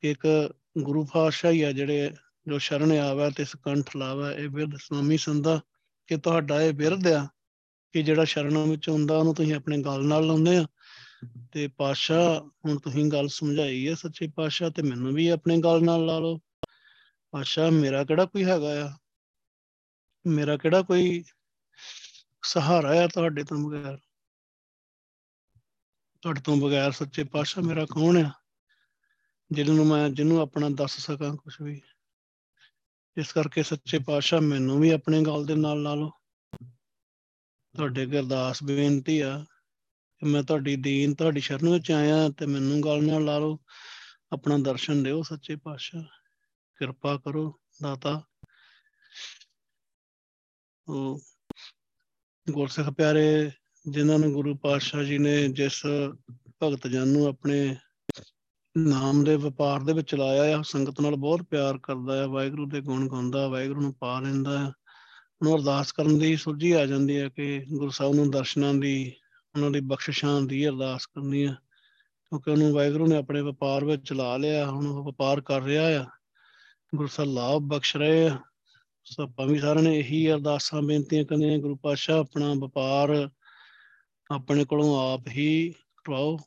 ਕਿ 0.00 0.10
ਇੱਕ 0.10 0.54
ਗੁਰੂ 0.82 1.04
ਪਾਤਸ਼ਾਹ 1.04 1.52
ਹੀ 1.52 1.62
ਆ 1.62 1.72
ਜਿਹੜੇ 1.72 2.10
ਜੋ 2.48 2.58
ਸ਼ਰਨ 2.58 2.92
ਆਵਾ 2.92 3.30
ਤੇ 3.30 3.44
ਸਕੰਠ 3.44 3.96
ਲਾਵਾ, 3.96 4.32
ਇਹ 4.32 4.48
ਬਿਰਧ 4.48 4.76
ਸੁਆਮੀ 4.76 5.16
ਸੰਦਾ 5.16 5.60
ਕਿ 6.06 6.16
ਤੁਹਾਡਾ 6.16 6.62
ਇਹ 6.62 6.72
ਬਿਰਧ 6.72 7.06
ਆ 7.06 7.28
ਕਿ 7.92 8.02
ਜਿਹੜਾ 8.02 8.24
ਸ਼ਰਨਾਂ 8.24 8.66
ਵਿੱਚ 8.66 8.88
ਹੁੰਦਾ, 8.88 9.16
ਉਹਨੂੰ 9.16 9.34
ਤੁਸੀਂ 9.34 9.54
ਆਪਣੇ 9.54 9.82
ਗਲ 9.82 10.04
ਨਾਲ 10.04 10.26
ਲਾਉਂਦੇ 10.26 10.56
ਆ। 10.56 10.66
ਤੇ 11.52 11.68
ਪਾਤਸ਼ਾਹ 11.68 12.40
ਹੁਣ 12.40 12.78
ਤੁਸੀਂ 12.78 13.12
ਗੱਲ 13.12 13.28
ਸਮਝਾਈ 13.28 13.88
ਹੈ 13.88 13.94
ਸੱਚੇ 13.94 14.28
ਪਾਤਸ਼ਾਹ 14.36 14.70
ਤੇ 14.70 14.82
ਮੈਨੂੰ 14.82 15.14
ਵੀ 15.14 15.28
ਆਪਣੇ 15.28 15.60
ਗਲ 15.60 15.84
ਨਾਲ 15.84 16.06
ਲਾ 16.06 16.18
ਲਓ। 16.18 16.40
ਪਾਤਸ਼ਾਹ 17.30 17.70
ਮੇਰਾ 17.70 18.04
ਕਿਹੜਾ 18.04 18.24
ਕੋਈ 18.24 18.44
ਹੈਗਾ 18.44 18.86
ਆ? 18.86 18.98
ਮੇਰਾ 20.26 20.56
ਕਿਹੜਾ 20.56 20.82
ਕੋਈ 20.82 21.24
ਸਹਾਰਾ 22.44 22.88
ਆ 22.88 23.06
ਤੁਹਾਡੇ 23.06 23.44
ਤੋਂ 23.44 23.56
ਬਗੈਰ? 23.56 23.98
ਤੁਹਾਡੇ 26.22 26.40
ਤੋਂ 26.40 26.56
ਬਗੈਰ 26.56 26.92
ਸੱਚੇ 26.92 27.24
ਪਾਤਸ਼ਾਹ 27.24 27.64
ਮੇਰਾ 27.64 27.84
ਕੌਣ 27.84 28.16
ਆ? 28.16 28.32
ਜਿਹਨੂੰ 29.52 29.86
ਮੈਂ, 29.86 30.10
ਜਿਹਨੂੰ 30.10 30.40
ਆਪਣਾ 30.40 30.68
ਦੱਸ 30.68 30.98
ਸਕਾਂ 30.98 31.36
ਕੁਝ 31.36 31.54
ਵੀ। 31.62 31.82
ਇਸ 33.16 33.32
ਕਰਕੇ 33.32 33.62
ਸੱਚੇ 33.62 33.98
ਪਾਤਸ਼ਾਹ 33.98 34.40
ਮੈਨੂੰ 34.40 34.80
ਵੀ 34.80 34.90
ਆਪਣੇ 34.90 35.22
ਗਲ 35.22 35.46
ਦੇ 35.46 35.54
ਨਾਲ 35.54 35.82
ਲਾ 35.82 35.94
ਲਓ। 35.94 36.10
ਤੁਹਾਡੇ 37.76 38.02
ਅੱਗੇ 38.02 38.18
ਅਰਦਾਸ 38.18 38.62
ਬੇਨਤੀ 38.62 39.20
ਆ 39.20 39.44
ਕਿ 40.22 40.28
ਮੈਂ 40.28 40.42
ਤੁਹਾਡੀ 40.42 40.76
ਦੀਨ, 40.76 41.14
ਤੁਹਾਡੀ 41.14 41.40
ਸ਼ਰਨ 41.40 41.68
ਵਿੱਚ 41.68 41.90
ਆਇਆ 41.90 42.28
ਤੇ 42.28 42.46
ਮੈਨੂੰ 42.46 42.82
ਗਲ 42.82 43.06
ਨਾਲ 43.06 43.24
ਲਾ 43.24 43.38
ਲਓ। 43.38 43.58
ਆਪਣਾ 44.32 44.58
ਦਰਸ਼ਨ 44.58 45.02
ਦਿਓ 45.02 45.22
ਸੱਚੇ 45.22 45.56
ਪਾਤਸ਼ਾਹ। 45.56 46.02
ਕਿਰਪਾ 46.76 47.16
ਕਰੋ 47.16 47.60
ਦਾਤਾ। 47.82 48.22
ਉਹ 50.88 51.20
ਗੁਰਸਿੱਖ 52.50 52.90
ਪਿਆਰੇ, 52.90 53.50
ਜਿਨ੍ਹਾਂ 53.90 54.18
ਨੂੰ 54.18 54.32
ਗੁਰੂ 54.32 54.56
ਪਾਤਸ਼ਾਹ 54.56 55.02
ਜੀ 55.02 55.18
ਨੇ 55.18 55.48
ਜਿਸ 55.48 55.82
ਭਗਤ 56.62 56.86
ਜਨ 56.86 57.08
ਨੂੰ 57.08 57.26
ਆਪਣੇ 57.26 57.76
ਨਾਮ 58.76 59.24
ਦੇ 59.24 59.36
ਵਪਾਰ 59.36 59.80
ਦੇ 59.82 59.92
ਵਿੱਚ 59.92 60.14
ਲਾਇਆ 60.14 60.58
ਆ, 60.58 60.62
ਸੰਗਤ 60.62 61.00
ਨਾਲ 61.00 61.16
ਬਹੁਤ 61.16 61.42
ਪਿਆਰ 61.42 61.78
ਕਰਦਾ 61.78 62.24
ਆ, 62.24 62.26
ਵਾਹਿਗੁਰੂ 62.26 62.68
ਦੇ 62.68 62.80
ਗੁਣ 62.80 63.08
ਗਾਉਂਦਾ, 63.08 63.48
ਵਾਹਿਗੁਰੂ 63.48 63.80
ਨੂੰ 63.80 63.94
ਪਾ 63.94 64.20
ਲੈਂਦਾ 64.20 64.66
ਆ। 64.66 64.72
ਨੂੰ 65.42 65.56
ਅਰਦਾਸ 65.56 65.92
ਕਰਨ 65.92 66.18
ਦੀ 66.18 66.36
ਸੁਝੀ 66.36 66.72
ਆ 66.72 66.86
ਜਾਂਦੀ 66.86 67.18
ਹੈ 67.18 67.28
ਕਿ 67.28 67.64
ਗੁਰੂ 67.72 67.90
ਸਾਹਿਬ 67.90 68.14
ਨੂੰ 68.14 68.30
ਦਰਸ਼ਨਾਂ 68.30 68.74
ਦੀ 68.74 69.16
ਉਹਨਾਂ 69.56 69.70
ਦੀ 69.70 69.80
ਬਖਸ਼ਿਸ਼ਾਂ 69.80 70.42
ਦੀ 70.42 70.68
ਅਰਦਾਸ 70.68 71.06
ਕਰਨੀ 71.06 71.44
ਆ। 71.44 71.54
ਕਿਉਂਕਿ 72.28 72.50
ਉਹਨੂੰ 72.50 72.72
ਵਾਹਿਗੁਰੂ 72.72 73.06
ਨੇ 73.06 73.16
ਆਪਣੇ 73.16 73.40
ਵਪਾਰ 73.40 73.84
ਵਿੱਚ 73.84 74.08
ਚਲਾ 74.08 74.36
ਲਿਆ, 74.36 74.66
ਹੁਣ 74.66 74.86
ਉਹ 74.86 75.12
ਵਪਾਰ 75.12 75.40
ਕਰ 75.40 75.62
ਰਿਹਾ 75.62 76.02
ਆ। 76.02 76.06
ਗੁਰੂ 76.94 77.08
ਸਾਹਿਬ 77.08 77.30
ਲਾਭ 77.30 77.62
ਬਖਸ਼ 77.62 77.96
ਰਹੇ 77.96 78.28
ਆ। 78.28 78.38
ਸੋ 79.04 79.22
ਆਪਾਂ 79.22 79.46
ਵੀ 79.46 79.58
ਸਾਰਿਆਂ 79.58 79.84
ਨੇ 79.84 79.98
ਇਹੀ 79.98 80.32
ਅਰਦਾਸਾਂ, 80.32 80.82
ਬੇਨਤੀਆਂ 80.82 81.24
ਕਰਨੀਆਂ। 81.24 81.58
ਗੁਰੂ 81.58 81.76
ਪਾਤਸ਼ਾਹ 81.76 82.20
ਆਪਣਾ 82.20 82.54
ਵਪਾਰ 82.54 83.30
ਆਪਣੇ 84.30 84.64
ਕੋਲੋਂ 84.64 85.14
ਆਪ 85.14 85.28
ਹੀ 85.28 85.74
ਕਰਵਾਓ। 85.96 86.38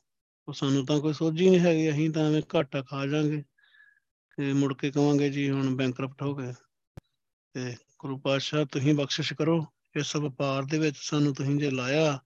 ਉਹ 0.48 0.52
ਸਾਨੂੰ 0.52 0.86
ਤਾਂ 0.86 1.00
ਕੋਈ 1.00 1.12
ਸੋਝੀ 1.12 1.50
ਨਹੀਂ 1.50 1.60
ਹੈਗੀ, 1.60 1.90
ਅਸੀਂ 1.90 2.10
ਤਾਂ 2.10 2.26
ਐਵੇਂ 2.26 2.42
ਘਾਟਾ 2.54 2.82
ਖਾ 2.82 3.06
ਜਾਾਂਗੇ 3.06 3.44
ਤੇ 4.36 4.52
ਮੁੜ 4.52 4.74
ਕੇ 4.74 4.90
ਕਵਾਂਗੇ 4.90 5.30
ਜੀ 5.30 5.50
ਹੁਣ 5.50 5.76
ਬੈਂਕਰਪਟ 5.76 6.22
ਹੋ 6.22 6.34
ਗਏ। 6.34 6.52
ਤੇ 7.52 7.76
ਗੁਰੂ 7.98 8.18
ਪਾਤਸ਼ਾਹ 8.18 8.64
ਤੁਸੀਂ 8.64 8.94
ਬਖਸ਼ਿਸ਼ 8.94 9.32
ਕਰੋ। 9.32 9.66
ਇਸ 9.96 10.16
ਵਪਾਰ 10.16 10.62
ਦੇ 10.62 10.78
ਵਿੱਚ 10.78 10.96
ਸਾਨੂੰ 11.00 11.34
ਤੁਸੀਂ 11.34 11.56
ਜੇ 11.56 11.70
ਲਾਇਆ 11.70 12.20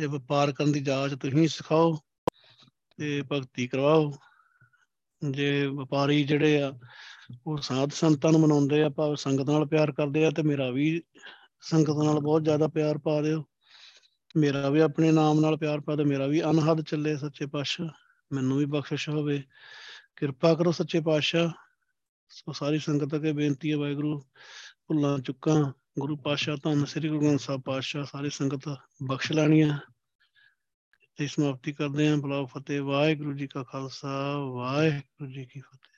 ਇਹ 0.00 0.08
ਵਪਾਰ 0.08 0.52
ਕਰਨ 0.52 0.72
ਦੀ 0.72 0.80
ਜਾਚ 0.80 1.14
ਤੁਸੀਂ 1.14 1.48
ਸਿਖਾਓ 1.48 1.98
ਤੇ 2.96 3.22
ਭਗਤੀ 3.32 3.66
ਕਰਵਾਓ। 3.66 4.12
ਜੇ 5.30 5.66
ਵਪਾਰੀ 5.66 6.24
ਜਿਹੜੇ 6.24 6.62
ਆ, 6.62 6.78
ਉਹ 7.46 7.58
ਸਾਧ 7.58 7.90
ਸੰਤਾਂ 7.90 8.32
ਨੂੰ 8.32 8.40
ਮਨਾਉਂਦੇ 8.40 8.82
ਆ 8.82 8.88
ਭਾਵ 8.88 9.14
ਸੰਗਤ 9.14 9.42
ਨਾਲ 9.42 9.66
ਪਿਆਰ 9.66 9.92
ਕਰਦੇ 9.92 10.24
ਆ 10.24 10.30
ਤੇ 10.30 10.42
ਮੇਰਾ 10.42 10.70
ਵੀ 10.70 11.02
ਸੰਗਤ 11.60 12.04
ਨਾਲ 12.04 12.20
ਬਹੁਤ 12.20 12.44
ਜ਼ਿਆਦਾ 12.44 12.68
ਪਿਆਰ 12.68 12.98
ਪਾ 12.98 13.22
ਦਿਓ। 13.22 13.44
ਮੇਰਾ 14.36 14.70
ਵੀ 14.70 14.80
ਆਪਣੇ 14.80 15.12
ਨਾਮ 15.12 15.40
ਨਾਲ 15.40 15.56
ਪਿਆਰ 15.56 15.80
ਪਾ 15.80 15.96
ਦਿਓ, 15.96 16.06
ਮੇਰਾ 16.06 16.26
ਵੀ 16.26 16.42
ਅਨਹਦ 16.42 16.82
ਚੱਲੇ 16.82 17.16
ਸੱਚੇ 17.16 17.46
ਪਾਤਸ਼ਾਹ, 17.46 17.88
ਮੈਨੂੰ 18.32 18.58
ਵੀ 18.58 18.64
ਬਖਸ਼ਿਸ਼ 18.64 19.08
ਹੋਵੇ। 19.08 19.42
ਕਿਰਪਾ 20.16 20.54
ਕਰੋ 20.54 20.72
ਸੱਚੇ 20.72 21.00
ਪਾਤਸ਼ਾਹ। 21.00 21.50
ਸੋ 22.28 22.52
ਸਾਰੀ 22.52 22.78
ਸੰਗਤ 22.78 23.14
ਅੱਗੇ 23.14 23.32
ਬੇਨਤੀ 23.32 23.72
ਹੈ, 23.72 23.76
ਵਾਹਿਗੁਰੂ, 23.76 24.20
ਭੁੱਲਾਂ 24.88 25.18
ਚੁੱਕਾਂ। 25.18 25.72
ਗੁਰੂ 25.98 26.16
ਪਾਤਸ਼ਾਹ 26.16 26.56
ਧੰਨ 26.56 26.84
ਸ੍ਰੀ 26.84 27.08
ਗੁਰੂ 27.08 27.20
ਗ੍ਰੰਥ 27.20 27.40
ਸਾਹਿਬ 27.40 27.60
ਪਾਤਸ਼ਾਹ, 27.60 28.04
ਸਾਰੀ 28.04 28.30
ਸੰਗਤ 28.30 28.76
ਬਖਸ਼ 29.06 29.32
ਲੈਣੀਆਂ। 29.32 29.78
ਤੇ 31.16 31.26
ਸਮਾਪਤੀ 31.26 31.72
ਕਰਦੇ 31.72 32.08
ਹਾਂ। 32.08 32.16
ਬਲਾਉ 32.16 32.46
ਫਤਿਹ। 32.46 32.82
ਵਾਹਿਗੁਰੂ 32.82 33.32
ਜੀ 33.32 33.46
ਕਾ 33.46 33.62
ਖਾਲਸਾ। 33.62 34.38
ਵਾਹਿਗੁਰੂ 34.38 35.30
ਜੀ 35.30 35.44
ਕੀ 35.44 35.60
ਫਤਿਹ। 35.60 35.89